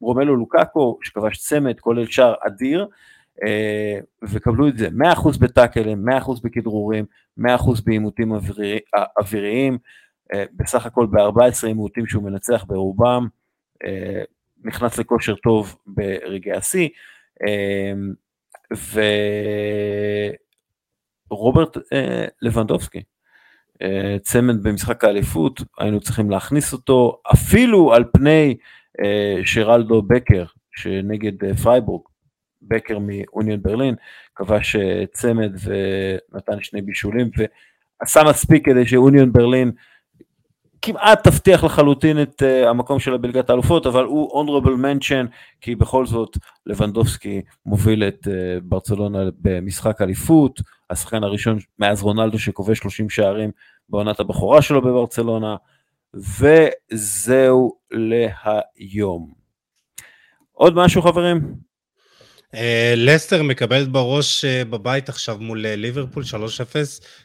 רומלו 0.00 0.36
לוקאקו, 0.36 0.98
שכבש 1.02 1.38
צמד, 1.38 1.80
כולל 1.80 2.06
שער 2.06 2.34
אדיר, 2.46 2.80
אה, 2.82 2.86
וקבלו 4.22 4.68
את 4.68 4.78
זה. 4.78 4.88
100% 4.88 5.38
בטאקלים, 5.40 6.04
100% 6.08 6.30
בכדרורים, 6.42 7.04
100% 7.40 7.42
בעימותים 7.84 8.32
אוויריים, 9.18 9.78
אה, 10.34 10.44
בסך 10.56 10.86
הכל 10.86 11.06
ב-14 11.06 11.66
עימותים 11.66 12.06
שהוא 12.06 12.22
מנצח 12.22 12.64
ברובם, 12.64 13.28
אה, 13.84 14.22
נכנס 14.64 14.98
לכושר 14.98 15.34
טוב 15.34 15.76
ברגעי 15.86 16.52
השיא, 16.52 16.88
ורוברט 21.30 21.76
לבנדובסקי, 22.42 23.02
צמד 24.22 24.62
במשחק 24.62 25.04
האליפות, 25.04 25.60
היינו 25.78 26.00
צריכים 26.00 26.30
להכניס 26.30 26.72
אותו 26.72 27.20
אפילו 27.32 27.94
על 27.94 28.04
פני 28.12 28.56
שרלדו 29.44 30.02
בקר, 30.02 30.44
שנגד 30.76 31.54
פרייבורג, 31.62 32.02
בקר 32.68 32.98
מאוניון 33.00 33.62
ברלין, 33.62 33.94
כבש 34.36 34.76
אה, 34.76 35.04
צמד 35.12 35.52
ונתן 35.62 36.60
שני 36.60 36.82
בישולים 36.82 37.30
ועשה 38.00 38.22
מספיק 38.24 38.66
כדי 38.66 38.86
שאוניון 38.86 39.32
ברלין 39.32 39.72
כמעט 40.84 41.28
תבטיח 41.28 41.64
לחלוטין 41.64 42.22
את 42.22 42.42
uh, 42.42 42.68
המקום 42.68 43.00
של 43.00 43.14
הבלגת 43.14 43.50
האלופות, 43.50 43.86
אבל 43.86 44.04
הוא 44.04 44.42
honorable 44.42 44.68
mention, 44.68 45.26
כי 45.60 45.74
בכל 45.74 46.06
זאת 46.06 46.36
לבנדובסקי 46.66 47.42
מוביל 47.66 48.04
את 48.04 48.26
uh, 48.26 48.30
ברצלונה 48.62 49.18
במשחק 49.38 50.02
אליפות, 50.02 50.60
השחקן 50.90 51.24
הראשון 51.24 51.58
מאז 51.78 52.02
רונלדו 52.02 52.38
שכובש 52.38 52.78
30 52.78 53.10
שערים 53.10 53.50
בעונת 53.88 54.20
הבכורה 54.20 54.62
שלו 54.62 54.82
בברצלונה, 54.82 55.56
וזהו 56.14 57.76
להיום. 57.90 59.32
עוד 60.52 60.74
משהו 60.76 61.02
חברים? 61.02 61.54
אה, 62.54 62.94
לסטר 62.96 63.42
מקבלת 63.42 63.88
בראש 63.88 64.44
אה, 64.44 64.64
בבית 64.64 65.08
עכשיו 65.08 65.38
מול 65.38 65.66
אה, 65.66 65.76
ליברפול 65.76 66.22
3-0, 66.22 66.26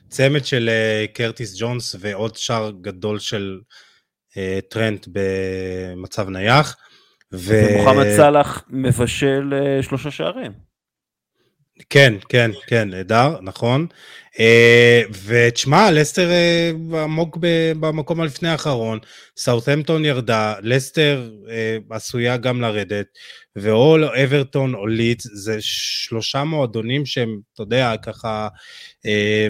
צמד 0.10 0.46
של 0.46 0.70
קרטיס 1.14 1.62
ג'ונס 1.62 1.96
ועוד 2.00 2.36
שער 2.36 2.72
גדול 2.82 3.20
של 3.20 3.60
טרנט 4.70 5.08
במצב 5.12 6.30
נייח. 6.30 6.78
ו... 7.34 7.54
ומוחמד 7.74 8.06
סאלח 8.18 8.64
מבשל 8.70 9.54
שלושה 9.82 10.12
שערים. 10.12 10.69
כן, 11.90 12.14
כן, 12.30 12.52
כן, 12.68 12.90
נהדר, 12.90 13.36
נכון. 13.42 13.88
ותשמע, 15.26 15.92
לסטר 15.92 16.30
עמוק 17.04 17.38
במקום 17.80 18.22
הלפני 18.22 18.50
האחרון, 18.50 19.00
סאות'מפטון 19.38 20.06
ירדה, 20.06 20.56
לסטר 20.62 21.32
עשויה 21.90 22.38
גם 22.38 22.62
לרדת, 22.62 23.06
ואו 23.56 23.98
אברטון 24.24 24.74
או 24.76 24.88
לידס, 24.88 25.28
זה 25.34 25.58
שלושה 25.62 26.44
מועדונים 26.44 27.06
שהם, 27.06 27.40
אתה 27.54 27.62
יודע, 27.64 27.94
ככה, 28.04 28.48
אה, 29.06 29.48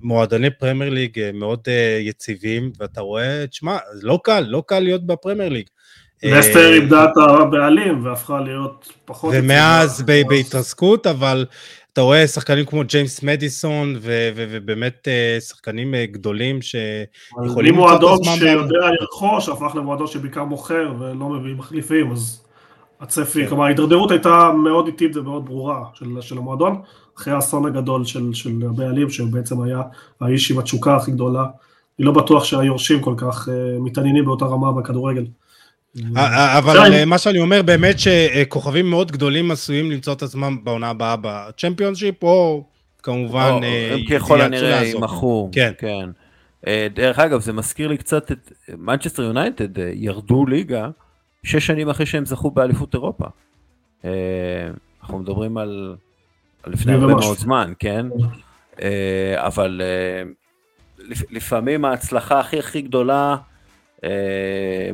מועדוני 0.00 0.50
פרמייר 0.50 0.90
ליג 0.90 1.18
אה, 1.18 1.32
מאוד 1.32 1.60
אה, 1.68 1.98
יציבים, 2.02 2.72
ואתה 2.78 3.00
רואה, 3.00 3.46
תשמע, 3.46 3.78
לא 4.02 4.18
קל, 4.24 4.44
לא 4.48 4.62
קל 4.66 4.80
להיות 4.80 5.06
בפרמייר 5.06 5.48
ליג. 5.48 5.66
לסטר 6.22 6.70
אה, 6.70 6.74
איבדה 6.74 7.04
את 7.04 7.10
הבעלים 7.16 8.04
והפכה 8.04 8.40
להיות 8.40 8.92
פחות... 9.04 9.34
ומאז 9.38 10.02
בהתרסקות, 10.02 11.06
אבל 11.06 11.46
אתה 11.92 12.00
רואה 12.00 12.26
שחקנים 12.26 12.64
כמו 12.64 12.82
ג'יימס 12.84 13.22
מדיסון, 13.22 13.96
ובאמת 14.02 15.08
אה, 15.08 15.40
שחקנים 15.40 15.94
גדולים 16.04 16.62
שיכולים... 16.62 17.74
מועדון 17.74 18.18
שיודע 18.24 18.90
לרכוש, 19.00 19.48
הפך 19.48 19.74
למועדון 19.74 20.06
שבעיקר 20.06 20.44
מוכר 20.44 20.92
ולא 20.98 21.28
מביא 21.28 21.54
מחליפים, 21.54 22.12
אז 22.12 22.44
הצפי, 23.00 23.42
כן. 23.42 23.48
כלומר 23.48 23.64
ההידרדרות 23.64 24.10
הייתה 24.10 24.50
מאוד 24.64 24.86
איטית 24.86 25.16
ומאוד 25.16 25.46
ברורה 25.46 25.84
של, 25.94 26.20
של 26.20 26.38
המועדון, 26.38 26.80
אחרי 27.18 27.32
האסון 27.32 27.66
הגדול 27.66 28.04
של, 28.04 28.34
של 28.34 28.50
הבעלים, 28.70 29.10
שבעצם 29.10 29.62
היה 29.62 29.82
האיש 30.20 30.50
עם 30.50 30.58
התשוקה 30.58 30.96
הכי 30.96 31.10
גדולה. 31.10 31.44
אני 31.98 32.06
לא 32.06 32.12
בטוח 32.12 32.44
שהיורשים 32.44 33.00
כל 33.00 33.14
כך 33.16 33.48
uh, 33.48 33.50
מתעניינים 33.80 34.24
באותה 34.24 34.44
רמה 34.44 34.72
בכדורגל. 34.72 35.24
אבל 36.16 37.04
מה 37.04 37.18
שאני 37.18 37.38
אומר, 37.38 37.62
באמת 37.62 37.96
שכוכבים 37.98 38.90
מאוד 38.90 39.12
גדולים 39.12 39.50
עשויים 39.50 39.90
למצוא 39.90 40.12
את 40.12 40.22
עצמם 40.22 40.64
בעונה 40.64 40.88
הבאה 40.88 41.16
בצ'מפיונשיפ, 41.20 42.22
או 42.22 42.64
כמובן... 43.02 43.50
הם 43.92 44.00
ככל 44.10 44.40
הנראה 44.40 44.84
יימכרו. 44.84 45.50
כן. 45.52 45.72
כן. 45.78 46.10
דרך 46.94 47.18
אגב, 47.18 47.40
זה 47.40 47.52
מזכיר 47.52 47.88
לי 47.88 47.96
קצת 47.96 48.32
את 48.32 48.52
מנצ'סטר 48.78 49.22
יונייטד, 49.22 49.78
ירדו 49.94 50.46
ליגה 50.46 50.88
שש 51.42 51.66
שנים 51.66 51.88
אחרי 51.88 52.06
שהם 52.06 52.26
זכו 52.26 52.50
באליפות 52.50 52.94
אירופה. 52.94 53.24
אנחנו 55.02 55.18
מדברים 55.18 55.58
על 55.58 55.96
לפני 56.66 56.92
הרבה 56.92 57.06
מאוד 57.06 57.38
זמן, 57.38 57.72
כן? 57.78 58.06
אבל 59.34 59.82
לפעמים 61.30 61.84
ההצלחה 61.84 62.40
הכי 62.40 62.58
הכי 62.58 62.82
גדולה 62.82 63.30
אה, 63.30 63.36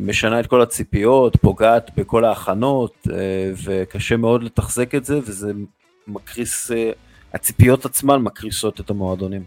משנה 0.00 0.40
את 0.40 0.46
כל 0.46 0.60
הציפיות, 0.60 1.36
פוגעת 1.36 1.90
בכל 1.96 2.24
ההכנות, 2.24 3.08
אה, 3.10 3.16
וקשה 3.64 4.16
מאוד 4.16 4.42
לתחזק 4.42 4.94
את 4.94 5.04
זה, 5.04 5.18
וזה 5.18 5.52
מקריס, 6.08 6.70
אה, 6.70 6.90
הציפיות 7.34 7.84
עצמן 7.84 8.22
מקריסות 8.22 8.80
את 8.80 8.90
המועדונים. 8.90 9.42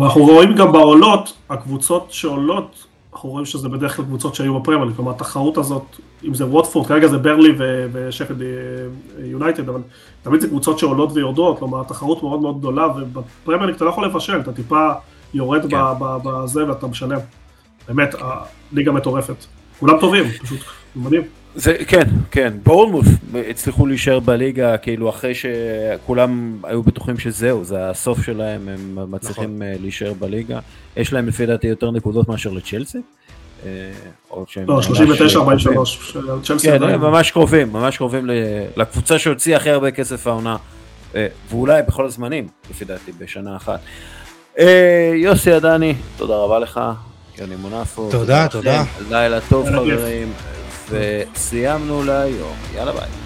אנחנו 0.00 0.24
רואים 0.24 0.54
גם 0.54 0.72
בעולות, 0.72 1.32
הקבוצות 1.50 2.06
שעולות, 2.10 2.86
אנחנו 3.12 3.30
רואים 3.30 3.46
שזה 3.46 3.68
בדרך 3.68 3.96
כלל 3.96 4.04
קבוצות 4.04 4.34
שהיו 4.34 4.60
בפרמייר, 4.60 4.92
כלומר 4.96 5.10
התחרות 5.10 5.58
הזאת, 5.58 5.82
אם 6.24 6.34
זה 6.34 6.46
ווטפורד, 6.46 6.86
כרגע 6.86 7.06
זה 7.06 7.18
ברלי 7.18 7.54
ושפד 7.92 8.34
יונייטד, 9.18 9.68
אבל 9.68 9.80
תמיד 10.22 10.40
זה 10.40 10.48
קבוצות 10.48 10.78
שעולות 10.78 11.12
ויורדות, 11.12 11.58
כלומר 11.58 11.80
התחרות 11.80 12.22
מאוד 12.22 12.40
מאוד 12.40 12.58
גדולה, 12.58 12.86
ובפרמייר 12.86 13.76
אתה 13.76 13.84
לא 13.84 13.90
יכול 13.90 14.04
לבשל, 14.04 14.40
אתה 14.40 14.52
טיפה 14.52 14.88
יורד 15.34 15.70
כן. 15.70 15.76
בזה 15.98 16.68
ואתה 16.68 16.86
משלם. 16.86 17.18
באמת, 17.88 18.14
הליגה 18.72 18.92
מטורפת. 18.92 19.44
כולם 19.80 20.00
טובים, 20.00 20.24
פשוט 20.24 20.60
מדהים. 20.96 21.22
זה, 21.56 21.74
כן, 21.88 22.08
כן, 22.30 22.52
בורנמוס 22.62 23.06
הצליחו 23.50 23.86
להישאר 23.86 24.20
בליגה, 24.20 24.76
כאילו 24.76 25.10
אחרי 25.10 25.32
שכולם 25.34 26.58
היו 26.62 26.82
בטוחים 26.82 27.18
שזהו, 27.18 27.64
זה 27.64 27.90
הסוף 27.90 28.22
שלהם, 28.22 28.68
הם 28.68 29.12
מצליחים 29.12 29.44
נכון. 29.44 29.62
אה, 29.62 29.74
להישאר 29.80 30.12
בליגה. 30.12 30.58
יש 30.96 31.12
להם 31.12 31.28
לפי 31.28 31.46
דעתי 31.46 31.66
יותר 31.66 31.90
נקודות 31.90 32.28
מאשר 32.28 32.50
לצ'לסי. 32.50 32.98
אה, 33.66 33.70
לא, 34.66 34.82
39, 34.82 35.38
43, 35.38 36.16
צ'לסי 36.42 36.68
כן, 36.68 36.82
הם 36.82 37.00
ממש 37.00 37.30
קרובים, 37.30 37.72
ממש 37.72 37.96
קרובים 37.96 38.26
לקבוצה 38.76 39.18
שהוציאה 39.18 39.56
הכי 39.56 39.70
הרבה 39.70 39.90
כסף 39.90 40.26
העונה, 40.26 40.56
אה, 41.14 41.26
ואולי 41.50 41.82
בכל 41.82 42.06
הזמנים, 42.06 42.48
לפי 42.70 42.84
דעתי, 42.84 43.12
בשנה 43.18 43.56
אחת. 43.56 43.80
יוסי 45.14 45.52
עדני, 45.52 45.94
תודה 46.16 46.34
רבה 46.36 46.58
לך. 46.58 46.80
יוני 47.38 47.56
מונפו. 47.56 48.08
תודה, 48.10 48.48
תודה. 48.48 48.84
לילה 49.10 49.38
טוב 49.48 49.66
חברים, 49.70 50.32
וסיימנו 50.90 52.04
להיום. 52.04 52.56
יאללה 52.74 52.92
ביי. 52.92 53.25